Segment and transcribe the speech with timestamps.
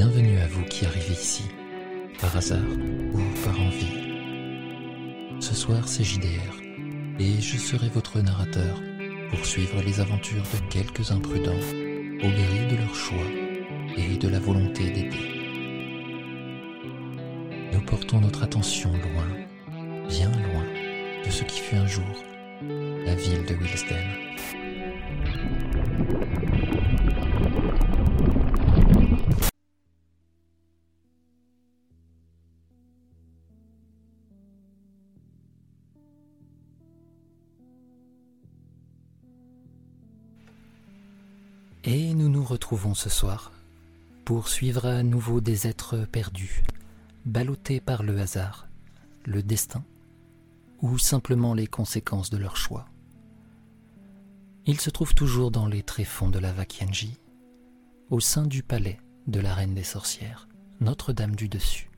[0.00, 1.42] Bienvenue à vous qui arrivez ici,
[2.20, 2.62] par hasard
[3.12, 4.14] ou par envie.
[5.40, 6.54] Ce soir, c'est JDR,
[7.18, 8.80] et je serai votre narrateur
[9.28, 13.26] pour suivre les aventures de quelques imprudents, au gré de leur choix
[13.96, 15.18] et de la volonté d'aider.
[17.72, 19.26] Nous portons notre attention loin,
[20.08, 20.64] bien loin,
[21.26, 22.04] de ce qui fut un jour
[23.04, 24.28] la ville de Wilsden.
[42.94, 43.52] Ce soir
[44.24, 46.62] pour suivre à nouveau des êtres perdus,
[47.24, 48.68] ballottés par le hasard,
[49.24, 49.82] le destin
[50.82, 52.86] ou simplement les conséquences de leur choix.
[54.66, 57.16] Ils se trouvent toujours dans les tréfonds de la Vakianji,
[58.10, 60.46] au sein du palais de la reine des sorcières,
[60.80, 61.90] Notre-Dame du Dessus.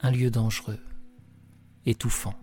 [0.00, 0.80] Un lieu dangereux,
[1.84, 2.34] étouffant,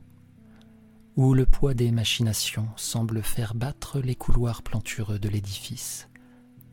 [1.16, 6.08] où le poids des machinations semble faire battre les couloirs plantureux de l'édifice,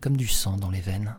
[0.05, 1.17] comme du sang dans les veines.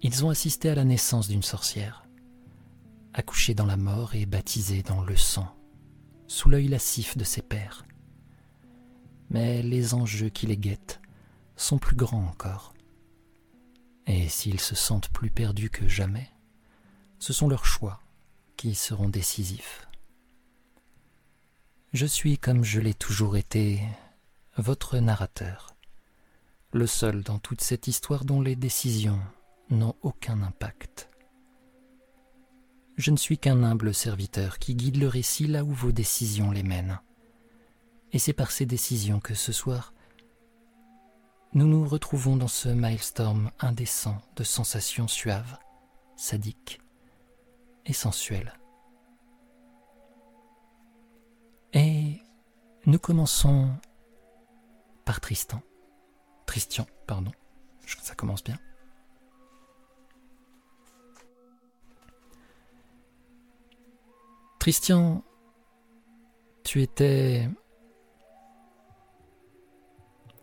[0.00, 2.02] Ils ont assisté à la naissance d'une sorcière,
[3.12, 5.54] accouchée dans la mort et baptisée dans le sang,
[6.26, 7.84] sous l'œil lascif de ses pères.
[9.28, 11.02] Mais les enjeux qui les guettent
[11.56, 12.72] sont plus grands encore.
[14.06, 16.30] Et s'ils se sentent plus perdus que jamais,
[17.18, 18.00] ce sont leurs choix
[18.56, 19.86] qui seront décisifs.
[21.92, 23.82] Je suis, comme je l'ai toujours été,
[24.56, 25.74] votre narrateur,
[26.72, 29.20] le seul dans toute cette histoire dont les décisions
[29.70, 31.08] n'ont aucun impact.
[32.96, 36.62] Je ne suis qu'un humble serviteur qui guide le récit là où vos décisions les
[36.62, 37.00] mènent.
[38.12, 39.94] Et c'est par ces décisions que ce soir,
[41.54, 45.58] nous nous retrouvons dans ce maelstrom indécent de sensations suaves,
[46.16, 46.80] sadiques
[47.86, 48.52] et sensuelles.
[51.72, 52.20] Et
[52.86, 53.70] nous commençons
[55.04, 55.62] par Tristan.
[56.48, 57.30] Tristian, pardon.
[58.02, 58.58] Ça commence bien.
[64.58, 65.22] Tristian,
[66.64, 67.50] tu étais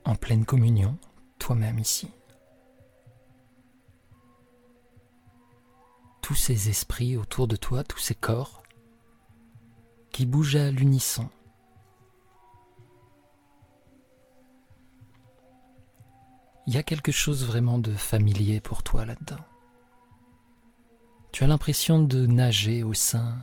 [0.04, 0.96] en pleine communion,
[1.40, 2.12] toi-même ici.
[6.22, 8.62] Tous ces esprits autour de toi, tous ces corps,
[10.12, 11.32] qui bouge à l'unisson.
[16.68, 19.44] Il y a quelque chose vraiment de familier pour toi là-dedans.
[21.32, 23.38] Tu as l'impression de nager au sein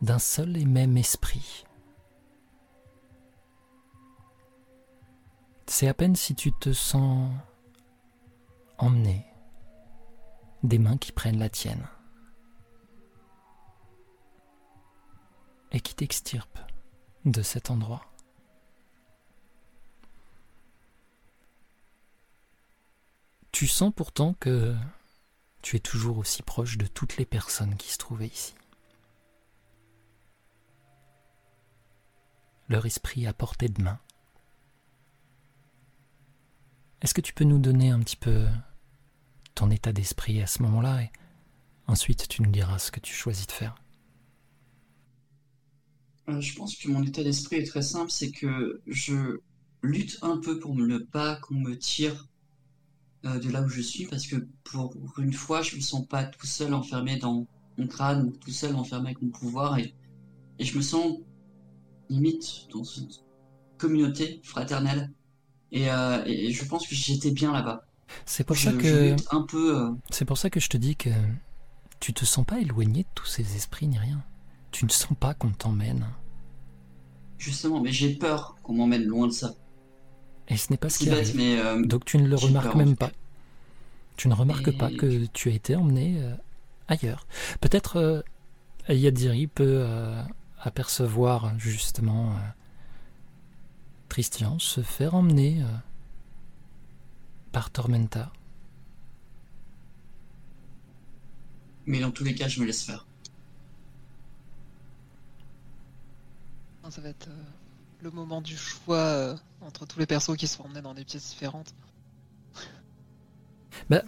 [0.00, 1.64] d'un seul et même esprit.
[5.66, 7.32] C'est à peine si tu te sens
[8.78, 9.24] emmené,
[10.62, 11.86] des mains qui prennent la tienne.
[15.72, 16.58] et qui t'extirpe
[17.24, 18.11] de cet endroit.
[23.52, 24.74] Tu sens pourtant que
[25.60, 28.54] tu es toujours aussi proche de toutes les personnes qui se trouvaient ici.
[32.68, 34.00] Leur esprit à portée de main.
[37.02, 38.46] Est-ce que tu peux nous donner un petit peu
[39.54, 41.10] ton état d'esprit à ce moment-là et
[41.86, 43.74] ensuite tu nous diras ce que tu choisis de faire?
[46.28, 49.40] Euh, je pense que mon état d'esprit est très simple, c'est que je
[49.82, 52.28] lutte un peu pour ne pas qu'on me tire
[53.24, 56.24] euh, de là où je suis, parce que pour une fois, je me sens pas
[56.24, 57.46] tout seul enfermé dans
[57.78, 59.94] mon crâne, ou tout seul enfermé avec mon pouvoir, et,
[60.60, 61.18] je me sens
[62.08, 63.08] limite dans une
[63.78, 65.12] communauté fraternelle,
[65.70, 67.86] et, euh, je pense que j'étais bien là-bas.
[68.26, 69.94] C'est pour ça que un peu.
[70.10, 71.10] C'est pour ça que je te dis que
[72.00, 74.22] tu te sens pas éloigné de tous ces esprits ni rien.
[74.72, 76.06] Tu ne sens pas qu'on t'emmène.
[77.38, 79.54] Justement, mais j'ai peur qu'on m'emmène loin de ça.
[80.48, 81.36] Et ce n'est pas ce qui arrive.
[81.36, 83.10] Mais euh, Donc tu ne le remarques même pas.
[84.16, 86.34] Tu ne remarques pas que tu as été emmené euh,
[86.88, 87.26] ailleurs.
[87.60, 88.22] Peut-être euh,
[88.88, 89.86] Yadiri peut
[90.60, 92.34] apercevoir justement
[94.08, 95.64] Tristian se faire emmener
[97.52, 98.32] par Tormenta.
[101.86, 103.06] Mais dans tous les cas, je me laisse faire.
[106.90, 107.44] Ça va être euh,
[108.02, 111.30] le moment du choix euh, entre tous les persos qui sont emmenés dans des pièces
[111.30, 111.74] différentes.
[113.92, 114.02] Bah,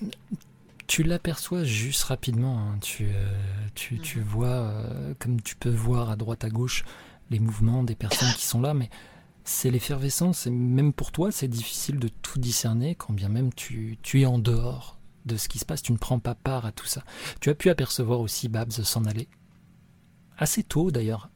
[0.87, 2.59] tu l'aperçois juste rapidement.
[2.59, 2.79] Hein.
[2.81, 3.35] Tu, euh,
[3.75, 4.73] tu, tu, vois,
[5.19, 6.85] comme tu peux voir à droite à gauche,
[7.31, 8.89] les mouvements des personnes qui sont là, mais
[9.45, 13.99] c'est l'effervescence, et même pour toi, c'est difficile de tout discerner, quand bien même tu,
[14.03, 16.73] tu es en dehors de ce qui se passe, tu ne prends pas part à
[16.73, 17.03] tout ça.
[17.41, 19.29] Tu as pu apercevoir aussi Babs s'en aller.
[20.39, 21.29] Assez tôt d'ailleurs,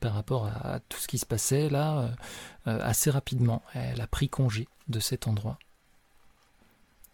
[0.00, 2.08] par rapport à tout ce qui se passait là, euh,
[2.68, 3.62] euh, assez rapidement.
[3.74, 5.58] Elle a pris congé de cet endroit.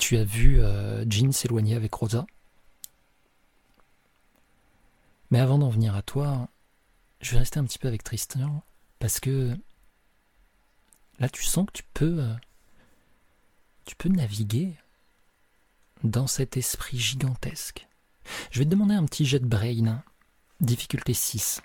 [0.02, 2.26] Tu as vu euh, Jean s'éloigner avec Rosa.
[5.30, 6.48] Mais avant d'en venir à toi,
[7.20, 8.64] je vais rester un petit peu avec Tristan,
[8.98, 9.56] parce que
[11.20, 12.20] là tu sens que tu peux
[13.84, 14.74] tu peux naviguer
[16.02, 17.86] dans cet esprit gigantesque.
[18.50, 20.02] Je vais te demander un petit jet de brain, hein.
[20.60, 21.62] difficulté 6.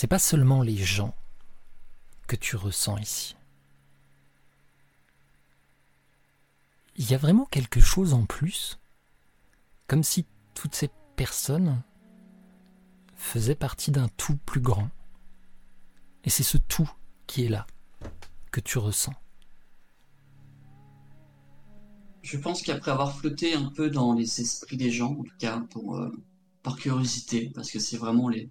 [0.00, 1.12] C'est pas seulement les gens
[2.28, 3.34] que tu ressens ici.
[6.94, 8.78] Il y a vraiment quelque chose en plus,
[9.88, 10.24] comme si
[10.54, 11.82] toutes ces personnes
[13.16, 14.88] faisaient partie d'un tout plus grand.
[16.22, 16.88] Et c'est ce tout
[17.26, 17.66] qui est là,
[18.52, 19.14] que tu ressens.
[22.22, 25.60] Je pense qu'après avoir flotté un peu dans les esprits des gens, en tout cas
[25.74, 26.12] euh,
[26.62, 28.48] par curiosité, parce que c'est vraiment les,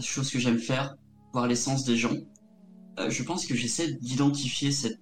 [0.00, 0.96] chose que j'aime faire,
[1.32, 2.16] voir l'essence des gens,
[2.98, 5.00] euh, je pense que j'essaie d'identifier cette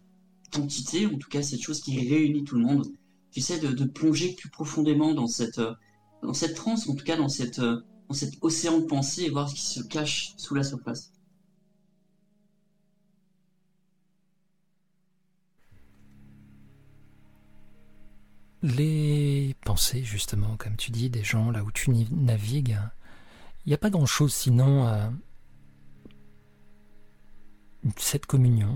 [0.57, 2.87] entité, en tout cas cette chose qui réunit tout le monde.
[3.33, 5.75] J'essaie de, plonger plus profondément dans cette, euh,
[6.23, 9.49] dans cette transe, en tout cas dans, cette, dans cet océan de pensée et voir
[9.49, 11.13] ce qui se cache sous la surface.
[18.63, 22.77] Les pensées, justement, comme tu dis, des gens là où tu navigues,
[23.65, 25.09] il n'y a pas grand-chose sinon euh,
[27.97, 28.75] cette communion,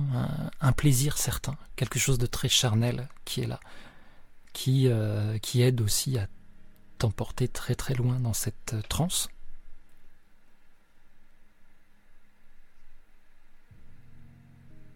[0.60, 3.60] un, plaisir certain, quelque chose de très charnel qui est là,
[4.52, 6.28] qui, euh, qui aide aussi à
[6.98, 9.28] t'emporter très très loin dans cette euh, transe.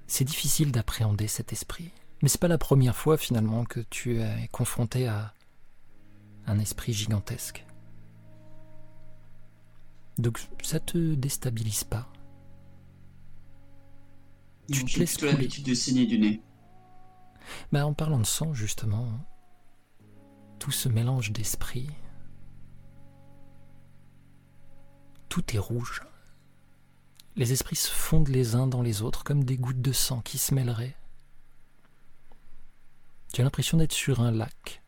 [0.06, 1.90] C'est difficile d'appréhender cet esprit.
[2.22, 5.34] Mais c'est pas la première fois finalement que tu es confronté à
[6.46, 7.66] un esprit gigantesque.
[10.18, 12.10] Donc ça te déstabilise pas.
[14.72, 16.42] Tu te laisses l'habitude de saigner du nez.
[17.70, 19.06] Bah, en parlant de sang justement,
[20.58, 21.88] tout ce mélange d'esprit,
[25.28, 26.02] tout est rouge.
[27.36, 30.38] Les esprits se fondent les uns dans les autres comme des gouttes de sang qui
[30.38, 30.96] se mêleraient
[33.36, 34.82] tu as l'impression d'être sur un lac.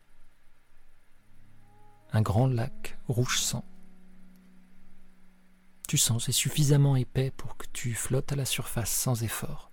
[2.13, 3.63] Un grand lac rouge sang.
[5.89, 9.71] Tu sens, c'est suffisamment épais pour que tu flottes à la surface sans effort.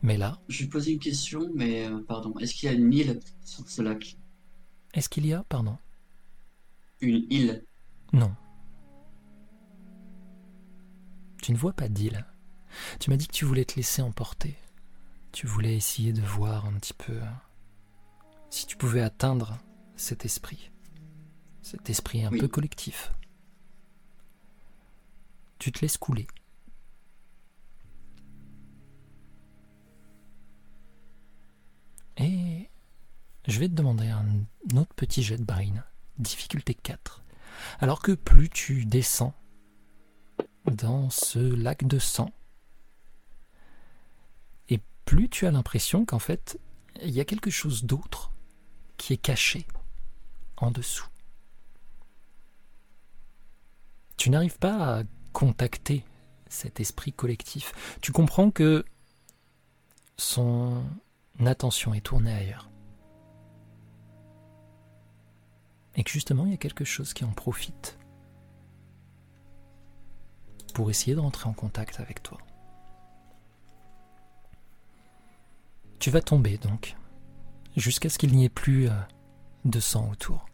[0.00, 0.40] Mais là.
[0.48, 2.32] Je vais poser une question, mais euh, pardon.
[2.38, 4.16] Est-ce qu'il y a une île sur ce lac?
[4.94, 5.76] Est-ce qu'il y a, pardon?
[7.02, 7.62] Une île?
[8.14, 8.34] Non.
[11.42, 12.24] Tu ne vois pas d'île.
[13.00, 14.56] Tu m'as dit que tu voulais te laisser emporter.
[15.32, 17.20] Tu voulais essayer de voir un petit peu
[18.48, 19.58] si tu pouvais atteindre
[19.94, 20.71] cet esprit,
[21.62, 23.12] cet esprit un peu collectif.
[25.58, 26.26] Tu te laisses couler.
[32.18, 32.68] Et
[33.46, 34.26] je vais te demander un
[34.76, 35.84] autre petit jet de brain,
[36.18, 37.24] difficulté 4.
[37.80, 39.34] Alors que plus tu descends
[40.66, 42.30] dans ce lac de sang,
[45.04, 46.58] plus tu as l'impression qu'en fait,
[47.02, 48.32] il y a quelque chose d'autre
[48.96, 49.66] qui est caché
[50.56, 51.11] en dessous.
[54.16, 55.02] Tu n'arrives pas à
[55.32, 56.04] contacter
[56.48, 57.72] cet esprit collectif.
[58.00, 58.84] Tu comprends que
[60.16, 60.84] son
[61.44, 62.70] attention est tournée ailleurs.
[65.96, 67.98] Et que justement, il y a quelque chose qui en profite
[70.72, 72.38] pour essayer de rentrer en contact avec toi.
[75.98, 76.96] Tu vas tomber donc,
[77.76, 78.92] jusqu'à ce qu'il n'y ait plus euh,
[79.64, 80.46] de sang autour.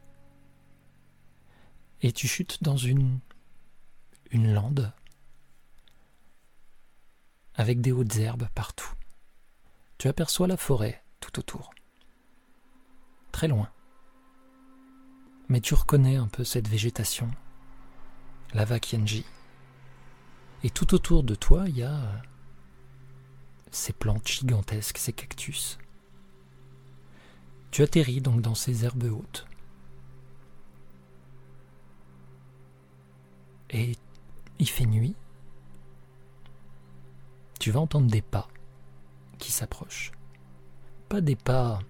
[2.02, 3.20] Et tu chutes dans une
[4.30, 4.92] une lande
[7.54, 8.92] avec des hautes herbes partout.
[9.98, 11.70] Tu aperçois la forêt tout autour.
[13.32, 13.68] Très loin.
[15.48, 17.30] Mais tu reconnais un peu cette végétation,
[18.54, 19.24] la Vakienji.
[20.62, 22.18] Et tout autour de toi, il y a euh,
[23.70, 25.78] ces plantes gigantesques, ces cactus.
[27.70, 29.46] Tu atterris donc dans ces herbes hautes.
[33.70, 33.96] Et
[34.58, 35.14] il fait nuit.
[37.60, 38.48] Tu vas entendre des pas
[39.38, 40.12] qui s'approchent.
[41.08, 41.80] Pas des pas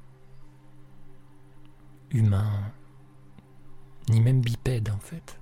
[2.11, 2.73] humain,
[4.09, 5.39] ni même bipède en fait.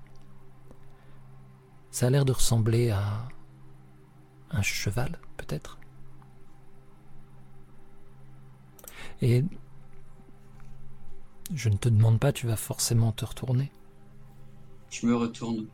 [1.91, 3.29] Ça a l'air de ressembler à
[4.51, 5.79] un cheval, peut-être.
[9.23, 9.45] Et
[11.55, 13.71] je ne te demande pas, tu vas forcément te retourner.
[14.91, 15.67] Je me retourne,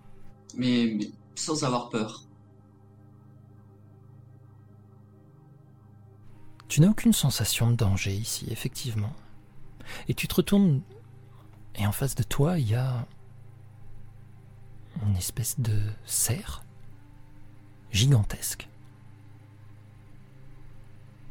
[0.57, 2.25] mais, mais sans avoir peur.
[6.69, 9.13] Tu n'as aucune sensation de danger ici, effectivement.
[10.09, 10.81] Et tu te retournes,
[11.75, 13.07] et en face de toi, il y a
[15.07, 16.65] une espèce de cerf
[17.91, 18.69] gigantesque.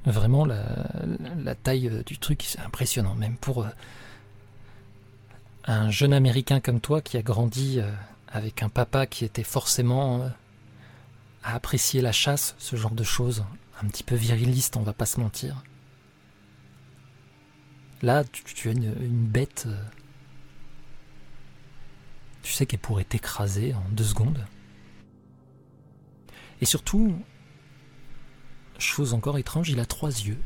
[0.05, 3.69] Vraiment, la, taille du truc, c'est impressionnant, même pour euh,
[5.65, 7.91] un jeune Américain comme toi qui a grandi euh,
[8.31, 10.29] avec un papa qui était forcément euh,
[11.43, 13.43] à apprécier la chasse, ce genre de choses,
[13.81, 15.63] un petit peu viriliste, on va pas se mentir.
[18.01, 18.93] Là, tu, as une,
[19.27, 19.65] bête.
[19.67, 19.83] Euh,
[22.41, 24.45] tu sais qu'elle pourrait t'écraser en deux secondes.
[26.61, 27.15] Et surtout,
[28.79, 30.41] chose encore étrange, il a trois yeux.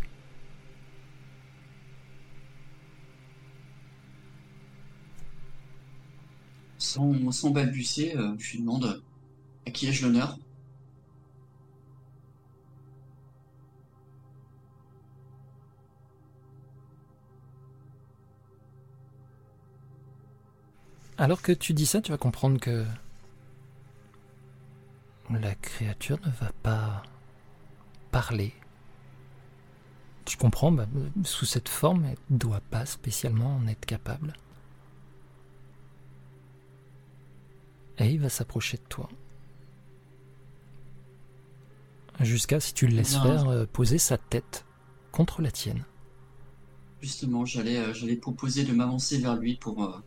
[6.77, 9.01] Sans, balbutier, euh, je lui demande
[9.65, 10.37] à qui ai-je l'honneur?
[21.17, 22.85] Alors que tu dis ça, tu vas comprendre que
[25.29, 27.03] la créature ne va pas
[28.11, 28.53] parler.
[30.25, 30.87] Tu comprends, bah,
[31.23, 34.33] sous cette forme, elle ne doit pas spécialement en être capable.
[37.97, 39.09] Et il va s'approcher de toi.
[42.21, 44.65] Jusqu'à si tu le laisses faire euh, poser sa tête
[45.11, 45.83] contre la tienne.
[47.01, 49.97] Justement, j'allais euh, j'allais proposer de m'avancer vers lui pour euh,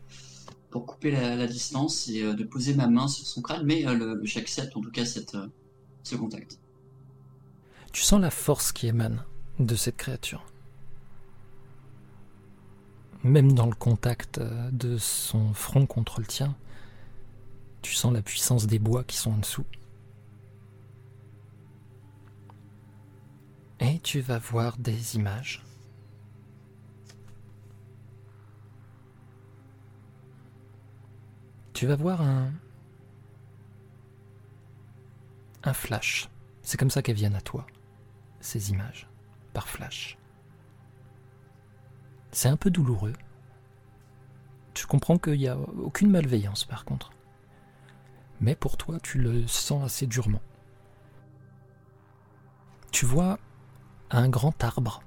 [0.71, 3.87] pour couper la, distance et de poser ma main sur son crâne, mais
[4.25, 5.35] j'accepte en tout cas cette,
[6.03, 6.59] ce contact.
[7.91, 9.25] Tu sens la force qui émane
[9.59, 10.45] de cette créature.
[13.25, 16.55] Même dans le contact de son front contre le tien,
[17.83, 19.65] tu sens la puissance des bois qui sont en dessous.
[23.81, 25.63] Et tu vas voir des images
[31.79, 32.51] tu vas voir un,
[35.63, 36.29] un flash.
[36.63, 37.69] C'est comme ça qu'elles viennent à toi,
[38.41, 39.09] ces images,
[39.53, 40.19] par flash.
[42.33, 43.13] C'est un peu douloureux.
[44.75, 47.13] Tu comprends qu'il n'y a aucune malveillance par contre.
[48.41, 50.43] Mais pour toi, tu le sens assez durement.
[52.91, 53.39] Tu vois
[54.11, 55.03] un grand arbre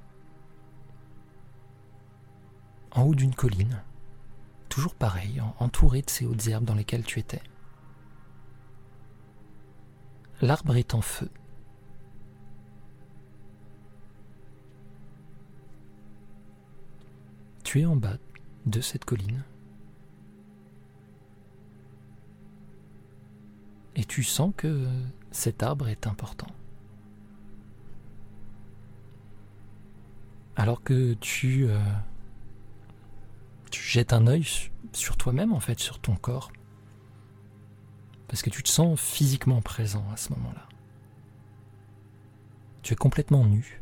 [2.92, 3.82] en haut d'une colline
[4.72, 7.44] toujours pareil, entouré de ces hautes herbes dans lesquelles tu étais.
[10.42, 11.30] L'arbre est en feu.
[17.66, 18.18] Tu es en bas
[18.66, 19.44] de cette colline.
[24.02, 24.88] Et tu sens que
[25.30, 26.48] cet arbre est important.
[30.56, 31.80] Alors que tu euh,
[33.70, 34.44] tu jettes un œil
[34.92, 36.52] sur toi-même, en fait, sur ton corps.
[38.28, 40.68] Parce que tu te sens physiquement présent à ce moment-là.
[42.82, 43.81] Tu es complètement nu.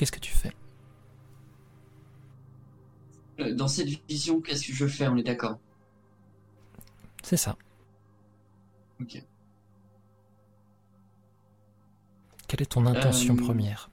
[0.00, 0.52] Qu'est-ce que tu fais?
[3.38, 5.06] Euh, Dans cette vision, qu'est-ce que je fais?
[5.08, 5.58] On est d'accord?
[7.22, 7.54] C'est ça.
[8.98, 9.22] Ok.
[12.48, 13.90] Quelle est ton intention Euh, première?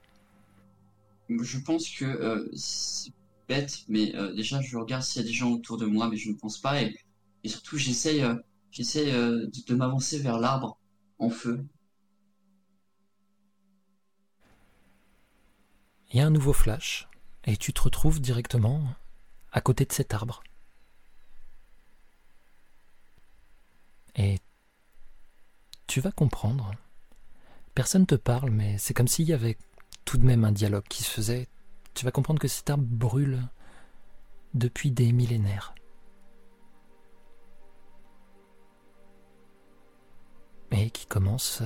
[1.28, 3.12] Je pense que euh, c'est
[3.46, 6.16] bête, mais euh, déjà je regarde s'il y a des gens autour de moi, mais
[6.16, 6.80] je ne pense pas.
[6.80, 6.96] Et,
[7.44, 10.78] et surtout, j'essaye de m'avancer vers l'arbre
[11.18, 11.62] en feu.
[16.10, 17.08] Il y a un nouveau flash
[17.44, 18.82] et tu te retrouves directement
[19.52, 20.42] à côté de cet arbre.
[24.16, 24.38] Et
[25.86, 26.72] tu vas comprendre.
[27.74, 29.56] Personne te parle, mais c'est comme s'il y avait
[30.04, 31.48] tout de même un dialogue qui se faisait.
[31.94, 33.42] Tu vas comprendre que cet arbre brûle
[34.54, 35.74] depuis des millénaires.
[40.70, 41.62] Et qui commence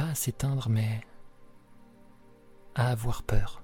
[0.00, 1.02] pas à s'éteindre, mais
[2.74, 3.62] à avoir peur.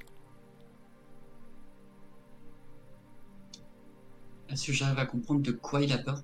[4.51, 6.23] Est-ce que j'arrive à comprendre de quoi il a peur?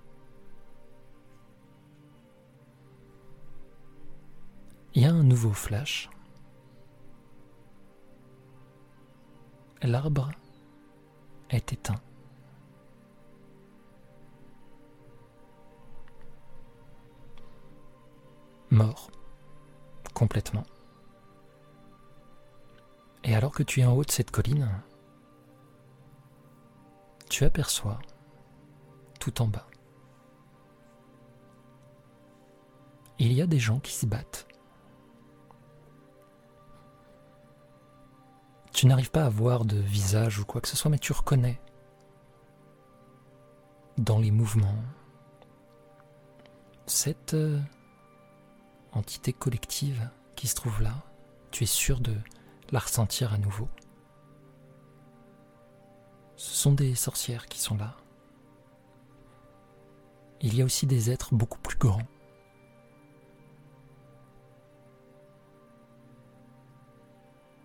[4.93, 6.11] Il y a un nouveau flash.
[9.81, 10.31] L'arbre
[11.49, 12.03] est éteint.
[18.71, 19.11] Mort.
[20.15, 20.65] Complètement.
[23.25, 24.69] Et alors que tu es en haut de cette colline,
[27.31, 27.99] tu aperçois,
[29.21, 29.67] tout en bas,
[33.19, 34.47] il y a des gens qui s'y battent.
[38.73, 41.61] Tu n'arrives pas à voir de visage ou quoi que ce soit, mais tu reconnais
[43.99, 44.75] dans les mouvements
[46.87, 47.61] cette euh,
[48.93, 50.95] entité collective qui se trouve là.
[51.51, 52.15] Tu es sûr de
[52.71, 53.69] la ressentir à nouveau?
[56.37, 57.97] Ce sont des sorcières qui sont là.
[60.41, 62.07] Il y a aussi des êtres beaucoup plus grands.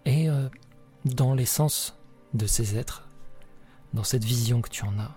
[0.06, 0.48] Et euh,
[1.06, 1.98] dans l'essence
[2.34, 3.08] de ces êtres,
[3.94, 5.16] dans cette vision que tu en as,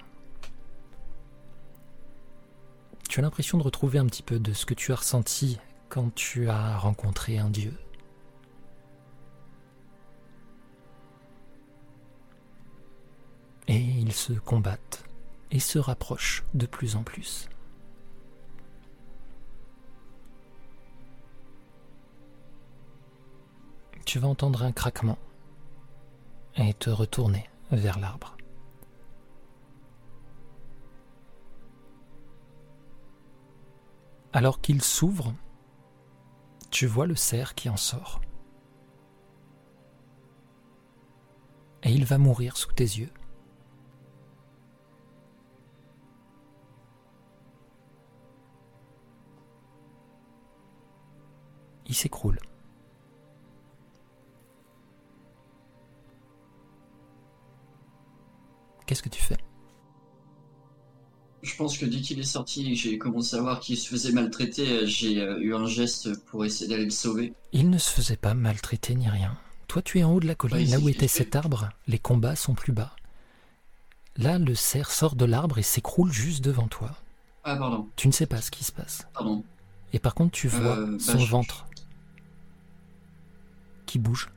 [3.09, 5.59] tu as l'impression de retrouver un petit peu de ce que tu as ressenti
[5.91, 7.77] quand tu as rencontré un dieu.
[13.69, 15.05] Et ils se combattent
[15.51, 17.49] et se rapprochent de plus en plus.
[24.07, 25.19] Tu vas entendre un craquement
[26.57, 28.37] et te retourner vers l'arbre.
[34.33, 35.35] Alors qu'il s'ouvre,
[36.71, 38.21] tu vois le cerf qui en sort.
[41.83, 43.13] Et il va mourir sous tes yeux.
[51.91, 52.39] il s'écroule.
[58.87, 59.37] Qu'est-ce que tu fais?
[61.43, 63.89] Je pense que dès qu'il est sorti et que j'ai commencé à voir qu'il se
[63.89, 67.33] faisait maltraiter, j'ai euh, eu un geste pour essayer d'aller le sauver.
[67.53, 69.39] Il ne se faisait pas maltraiter ni rien.
[69.67, 71.99] Toi, tu es en haut de la colline, Bah, là où était cet arbre, les
[71.99, 72.95] combats sont plus bas.
[74.17, 76.95] Là, le cerf sort de l'arbre et s'écroule juste devant toi.
[77.45, 79.07] Ah, pardon, Tu ne sais pas ce qui se passe.
[79.15, 79.43] pardon.
[79.95, 81.67] Et par contre, tu vois Euh, bah, son je- ventre
[83.87, 84.29] qui bouge.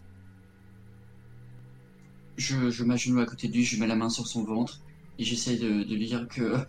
[2.37, 4.79] Je, je m'agenouille à côté de lui, je mets la main sur son ventre
[5.19, 6.65] et j'essaie de, de lui dire que,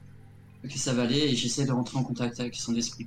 [0.72, 3.07] que ça va aller et j'essaie de rentrer en contact avec son esprit.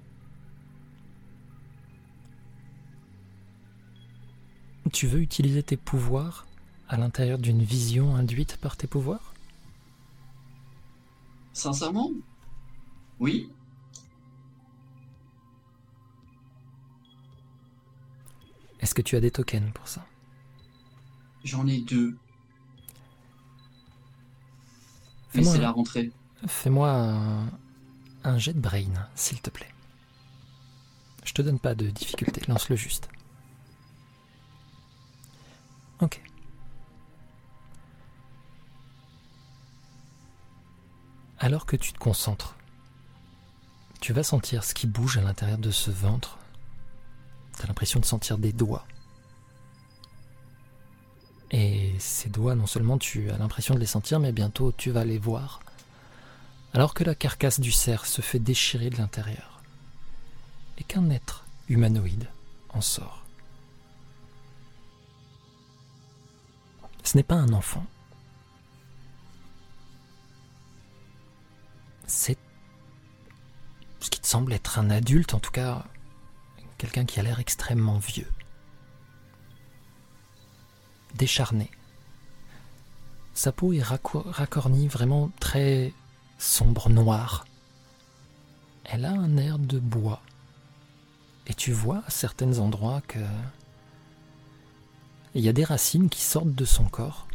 [4.94, 6.48] Tu veux utiliser tes pouvoirs
[6.88, 9.34] à l'intérieur d'une vision induite par tes pouvoirs?
[11.54, 12.12] Sincèrement?
[13.20, 13.50] Oui.
[18.80, 20.06] Est-ce que tu as des tokens pour ça?
[21.44, 22.18] J'en ai deux,
[25.34, 26.12] mais Fais-moi c'est la rentrée.
[26.46, 26.90] Fais-moi
[28.24, 29.74] un, jet de brain, s'il te plaît.
[31.24, 33.10] Je te donne pas de difficulté, lance-le juste.
[36.00, 36.22] Ok.
[41.40, 42.56] Alors que tu te concentres,
[44.00, 46.38] tu vas sentir ce qui bouge à l'intérieur de ce ventre.
[47.58, 48.86] Tu as l'impression de sentir des doigts.
[51.50, 55.04] Et ces doigts, non seulement tu as l'impression de les sentir, mais bientôt tu vas
[55.04, 55.62] les voir
[56.78, 59.64] alors que la carcasse du cerf se fait déchirer de l'intérieur,
[60.78, 62.30] et qu'un être humanoïde
[62.70, 63.26] en sort.
[67.04, 67.84] Ce n'est pas un enfant.
[72.06, 72.38] C'est
[74.00, 75.84] ce qui te semble être un adulte, en tout cas
[76.78, 78.32] quelqu'un qui a l'air extrêmement vieux.
[81.16, 81.72] Décharné.
[83.34, 85.92] Sa peau est racornie, vraiment très
[86.38, 87.46] sombre, noire.
[88.86, 90.22] Elle a un air de bois.
[91.48, 93.20] Et tu vois à certains endroits que.
[95.34, 97.28] Il y a des racines qui sortent de son corps.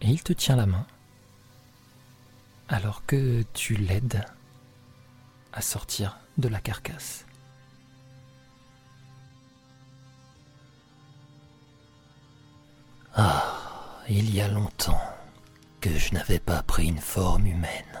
[0.00, 0.86] Et il te tient la main.
[2.68, 4.24] Alors que tu l'aides
[5.52, 7.24] à sortir de la carcasse.
[13.16, 15.00] Ah, il y a longtemps
[15.80, 18.00] que je n'avais pas pris une forme humaine.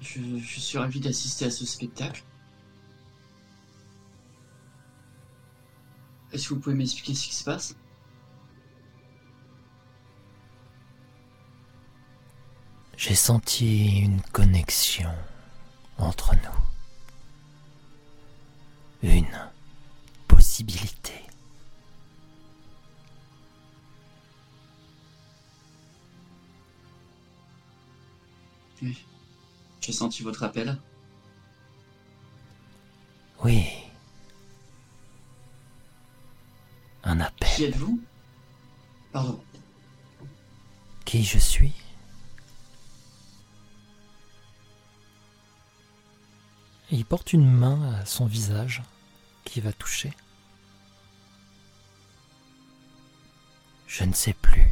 [0.00, 2.24] Je, je suis ravi d'assister à ce spectacle.
[6.32, 7.76] Est-ce que vous pouvez m'expliquer ce qui se passe?
[12.96, 15.14] J'ai senti une connexion
[15.98, 16.75] entre nous.
[19.06, 19.38] Une
[20.26, 21.12] possibilité.
[28.82, 28.98] Oui.
[29.80, 30.76] J'ai senti votre appel.
[33.44, 33.66] Oui.
[37.04, 37.64] Un Qui appel.
[37.64, 38.00] êtes-vous?
[39.12, 39.40] Pardon.
[41.04, 41.72] Qui je suis?
[46.90, 48.82] Il porte une main à son visage
[49.56, 50.12] qui va toucher.
[53.86, 54.70] Je ne sais plus.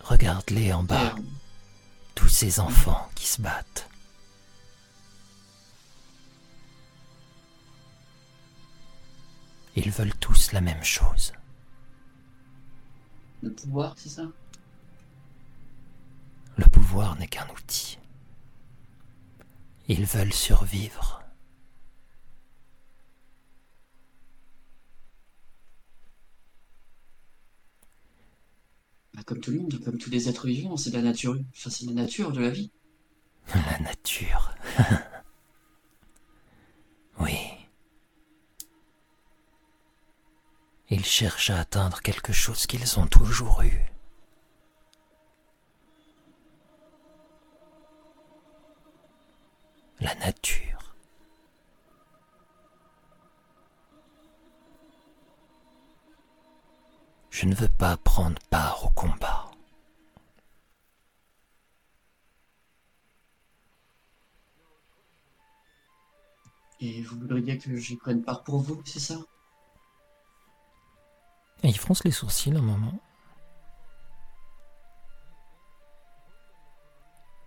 [0.00, 1.14] Regarde-les en bas,
[2.16, 3.88] tous ces enfants qui se battent.
[9.76, 11.32] Ils veulent tous la même chose.
[13.42, 14.24] le pouvoir, c'est ça?
[16.60, 17.98] Le pouvoir n'est qu'un outil.
[19.88, 21.22] Ils veulent survivre.
[29.14, 31.34] Bah, Comme tout le monde, comme tous les êtres vivants, c'est la nature.
[31.56, 32.70] Enfin, c'est la nature de la vie.
[33.54, 34.54] La nature.
[37.20, 37.38] oui.
[40.90, 43.90] Ils cherchent à atteindre quelque chose qu'ils ont toujours eu.
[50.00, 50.94] La nature.
[57.30, 59.50] Je ne veux pas prendre part au combat.
[66.80, 69.16] Et vous voudriez que j'y prenne part pour vous, c'est ça?
[71.62, 72.98] Et il fronce les sourcils un moment.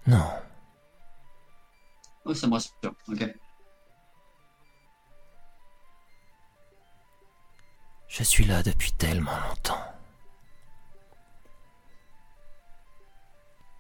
[0.06, 0.30] Non,
[2.26, 2.58] Oh, ça me
[8.14, 9.92] je suis là depuis tellement longtemps.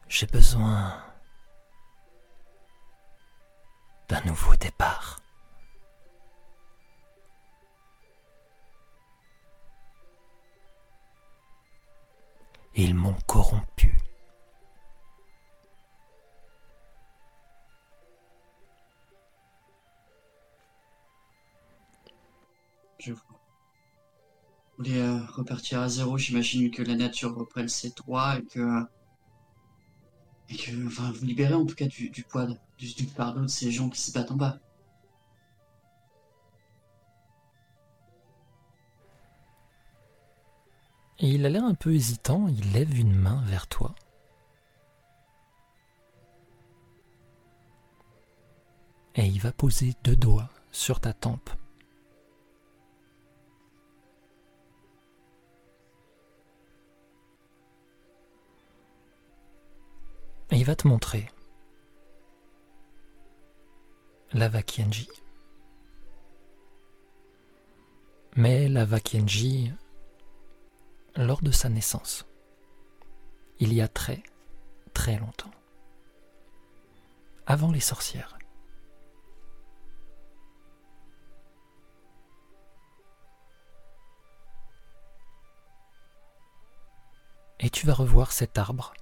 [0.07, 0.99] J'ai besoin
[4.09, 5.19] d'un nouveau départ.
[12.73, 13.99] Ils m'ont corrompu.
[24.91, 28.85] Euh, repartir à zéro, j'imagine que la nature reprenne ses droits et que.
[30.85, 33.99] Enfin, vous libérez en tout cas du, poids, du, du fardeau de ces gens qui
[33.99, 34.59] se battent en bas.
[41.19, 43.95] Et il a l'air un peu hésitant, il lève une main vers toi.
[49.15, 51.49] Et il va poser deux doigts sur ta tempe.
[60.63, 61.29] Il va te montrer
[64.31, 65.09] la Vakianji.
[68.37, 69.73] Mais la Vakianji
[71.17, 72.25] lors de sa naissance,
[73.59, 74.23] il y a très
[74.93, 75.51] très longtemps,
[77.45, 78.37] avant les sorcières.
[87.59, 88.93] Et tu vas revoir cet arbre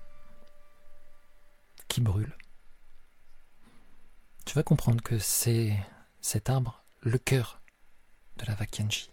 [1.99, 2.33] brûle.
[4.45, 5.77] Tu vas comprendre que c'est
[6.21, 7.61] cet arbre le cœur
[8.37, 9.09] de la Vakianji.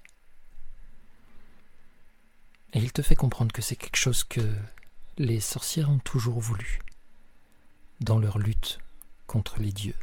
[2.74, 4.40] Et il te fait comprendre que c'est quelque chose que
[5.16, 6.80] les sorcières ont toujours voulu
[8.00, 8.78] dans leur lutte
[9.26, 9.96] contre les dieux.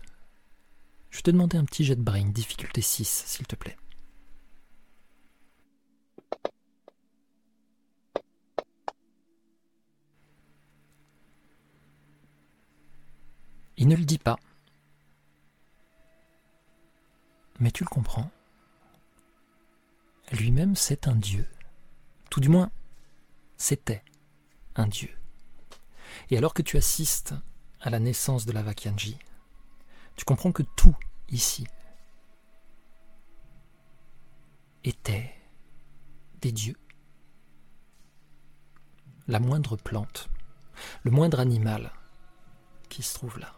[1.12, 3.78] Je vais te demander un petit jet de brain, difficulté 6, s'il te plaît.
[13.86, 14.40] Il ne le dit pas.
[17.60, 18.32] Mais tu le comprends.
[20.32, 21.48] Lui-même, c'est un dieu.
[22.32, 22.72] Tout du moins,
[23.58, 24.04] c'était
[24.76, 25.16] un dieu.
[26.32, 27.36] Et alors que tu assistes
[27.80, 29.20] à la naissance de la Vakianji,
[30.16, 30.96] tu comprends que tout
[31.30, 31.68] ici
[34.84, 35.32] était
[36.42, 36.80] des dieux.
[39.28, 40.28] La moindre plante,
[41.04, 41.94] le moindre animal
[42.90, 43.56] qui se trouve là.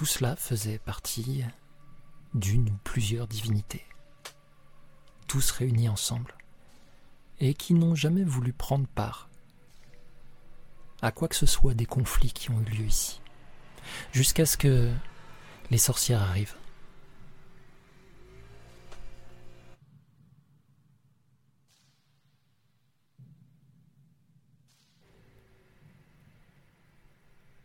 [0.00, 1.44] Tout cela faisait partie
[2.32, 3.84] d'une ou plusieurs divinités,
[5.28, 6.34] tous réunis ensemble,
[7.38, 9.28] et qui n'ont jamais voulu prendre part
[11.02, 13.20] à quoi que ce soit des conflits qui ont eu lieu ici,
[14.10, 14.90] jusqu'à ce que
[15.70, 16.56] les sorcières arrivent.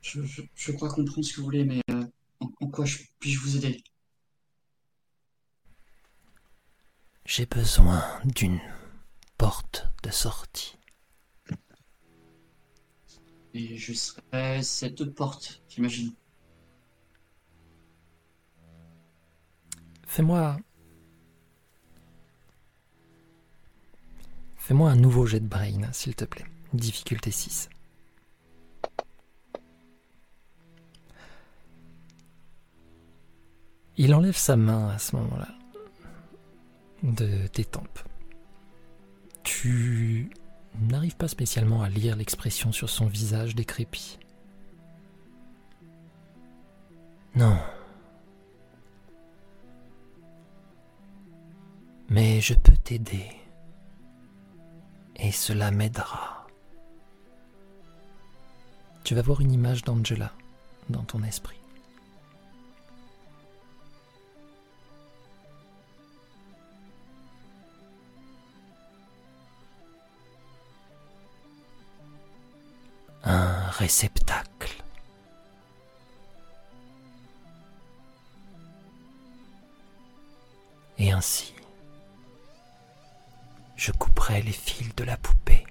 [0.02, 2.05] Je, crois comprendre ce que vous voulez, mais euh,
[2.76, 2.86] quoi
[3.20, 3.84] puis-je vous aider
[7.26, 8.60] J'ai besoin d'une
[9.38, 10.78] porte de sortie.
[13.54, 16.14] Et je serai cette porte, j'imagine.
[20.06, 20.58] Fais-moi.
[24.58, 26.46] Fais-moi un nouveau jet de brain, s'il te plaît.
[26.74, 27.70] Difficulté 6.
[33.98, 35.48] Il enlève sa main à ce moment-là
[37.04, 38.00] de tes tempes.
[39.44, 40.30] Tu
[40.80, 44.20] n'arrives pas spécialement à lire l'expression sur son visage décrépit.
[47.36, 47.58] Non.
[52.10, 53.28] Mais je peux t'aider.
[55.18, 56.48] Et cela m'aidera.
[59.04, 60.32] Tu vas voir une image d'Angela
[60.90, 61.60] dans ton esprit.
[73.26, 74.84] Un réceptacle.
[80.98, 81.54] Et ainsi,
[83.76, 85.66] je couperai les fils de la poupée.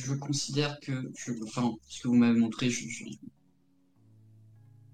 [0.00, 2.86] Je considère que, je, enfin, ce que vous m'avez montré, je,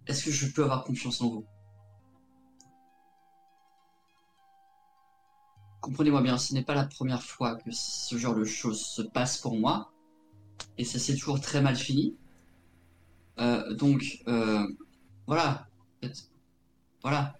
[0.06, 1.46] est-ce que je peux avoir confiance en vous?
[5.80, 9.38] Comprenez-moi bien, ce n'est pas la première fois que ce genre de choses se passe
[9.38, 9.92] pour moi,
[10.78, 12.16] et ça s'est toujours très mal fini.
[13.38, 14.66] Euh, donc, euh,
[15.26, 15.68] voilà.
[17.02, 17.38] Voilà.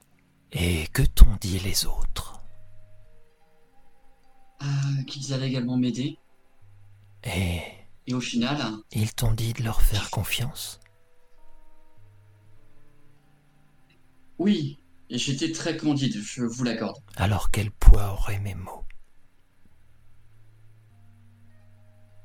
[0.52, 2.40] Et que t'ont dit les autres?
[4.62, 6.18] Euh, Qu'ils allaient également m'aider.
[7.26, 7.60] Et.
[8.06, 8.58] Et au final.
[8.92, 10.80] Ils t'ont dit de leur faire confiance
[14.38, 16.96] Oui, et j'étais très candide, je vous l'accorde.
[17.16, 18.84] Alors quel poids auraient mes mots?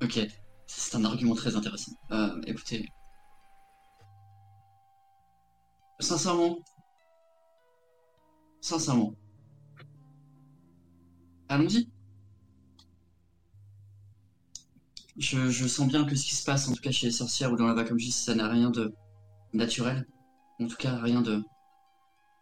[0.04, 0.20] Ok,
[0.66, 1.92] c'est un argument très intéressant.
[2.12, 2.88] Euh, écoutez.
[6.00, 6.58] Sincèrement.
[8.62, 9.14] Sincèrement.
[11.50, 11.90] Allons-y.
[15.18, 17.58] Je, sens bien que ce qui se passe, en tout cas chez les sorcières ou
[17.58, 18.94] dans la dis, ça n'a rien de
[19.54, 20.08] naturel.
[20.60, 21.44] En tout cas, rien de,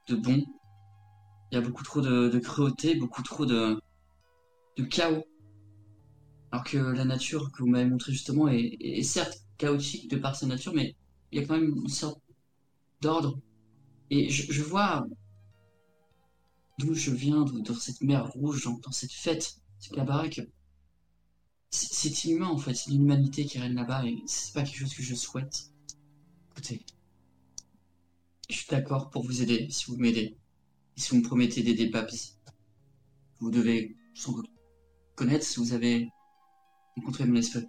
[0.07, 0.43] de bon.
[1.51, 3.81] Il y a beaucoup trop de, cruauté, beaucoup trop de,
[4.89, 5.23] chaos.
[6.51, 10.45] Alors que la nature que vous m'avez montré justement est, certes chaotique de par sa
[10.45, 10.95] nature, mais
[11.31, 12.21] il y a quand même une sorte
[13.01, 13.39] d'ordre.
[14.09, 15.05] Et je, vois
[16.79, 20.41] d'où je viens, dans cette mer rouge, dans, cette fête, ce cabaret, que
[21.71, 25.03] c'est inhumain en fait, c'est l'humanité qui règne là-bas et c'est pas quelque chose que
[25.03, 25.71] je souhaite.
[26.51, 26.83] Écoutez,
[28.49, 30.37] je suis d'accord pour vous aider si vous m'aidez.
[30.97, 32.33] Et si vous me promettez d'aider Papy,
[33.39, 34.49] vous devez sans doute
[35.15, 36.09] connaître si vous avez
[36.95, 37.67] rencontré mon esprit.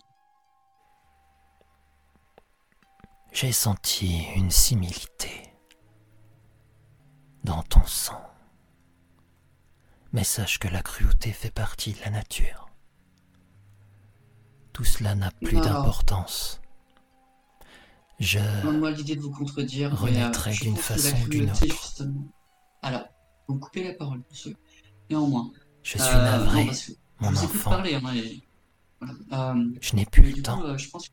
[3.32, 5.42] J'ai senti une similité
[7.44, 8.20] dans ton sang.
[10.12, 12.69] Mais sache que la cruauté fait partie de la nature
[14.80, 16.58] tout cela n'a plus d'importance.
[18.18, 19.94] Je moi l'idée de vous contredire.
[19.94, 22.02] renaîtrai d'une façon ou d'une autre.
[22.80, 23.04] Alors,
[23.46, 24.56] vous coupez la parole, monsieur.
[25.10, 25.50] Néanmoins.
[25.82, 26.70] Je suis euh, navré,
[27.18, 27.70] mon enfant.
[27.70, 30.64] Parler, hein, euh, je n'ai plus le temps.
[30.64, 31.10] Euh, je pense...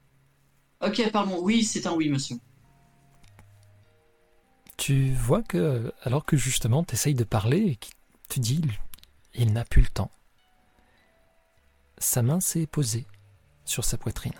[0.81, 1.39] Ok, pardon.
[1.41, 2.37] Oui, c'est un oui, monsieur.
[4.77, 7.77] Tu vois que, alors que justement tu essayes de parler,
[8.29, 8.61] tu dis
[9.33, 10.11] il n'a plus le temps.
[11.97, 13.05] Sa main s'est posée
[13.67, 14.33] sur sa poitrine.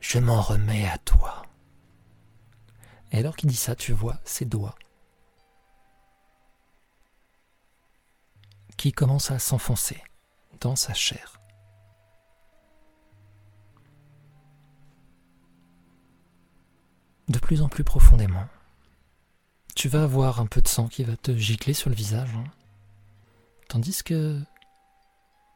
[0.00, 1.42] Je m'en remets à toi.
[3.12, 4.76] Et alors qu'il dit ça, tu vois ses doigts
[8.76, 10.02] qui commence à s'enfoncer
[10.60, 11.40] dans sa chair.
[17.28, 18.46] De plus en plus profondément.
[19.74, 22.44] Tu vas avoir un peu de sang qui va te gicler sur le visage, hein.
[23.68, 24.40] tandis que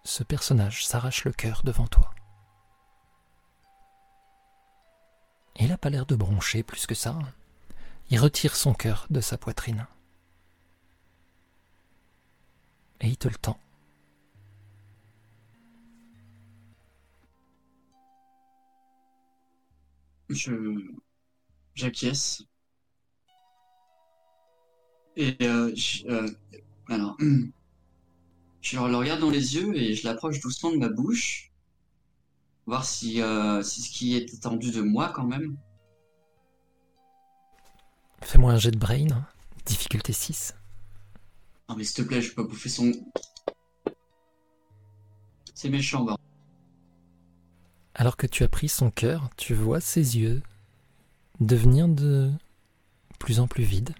[0.05, 2.15] ce personnage s'arrache le cœur devant toi.
[5.57, 7.11] Il n'a pas l'air de broncher plus que ça.
[7.11, 7.33] Hein.
[8.11, 9.87] Il retire son cœur de sa poitrine.
[13.01, 13.59] Et il te le tend.
[20.29, 20.53] Je.
[21.75, 22.43] J'acquiesce.
[25.17, 25.75] Et euh,
[26.07, 26.29] euh,
[26.89, 27.17] alors,
[28.63, 31.53] je le regarde dans les yeux et je l'approche doucement de ma bouche,
[32.67, 35.57] voir si, euh, si ce qui est attendu de moi quand même.
[38.23, 39.27] Fais-moi un jet de brain, hein.
[39.67, 40.55] difficulté 6.
[41.69, 42.93] Non mais s'il te plaît, je peux pas bouffer son...
[45.55, 46.17] C'est méchant, bah.
[47.95, 50.41] Alors que tu as pris son cœur, tu vois ses yeux
[51.41, 52.31] devenir de
[53.19, 53.95] plus en plus vides.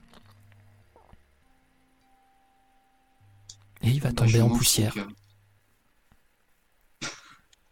[3.83, 4.95] Et il va tomber en poussière.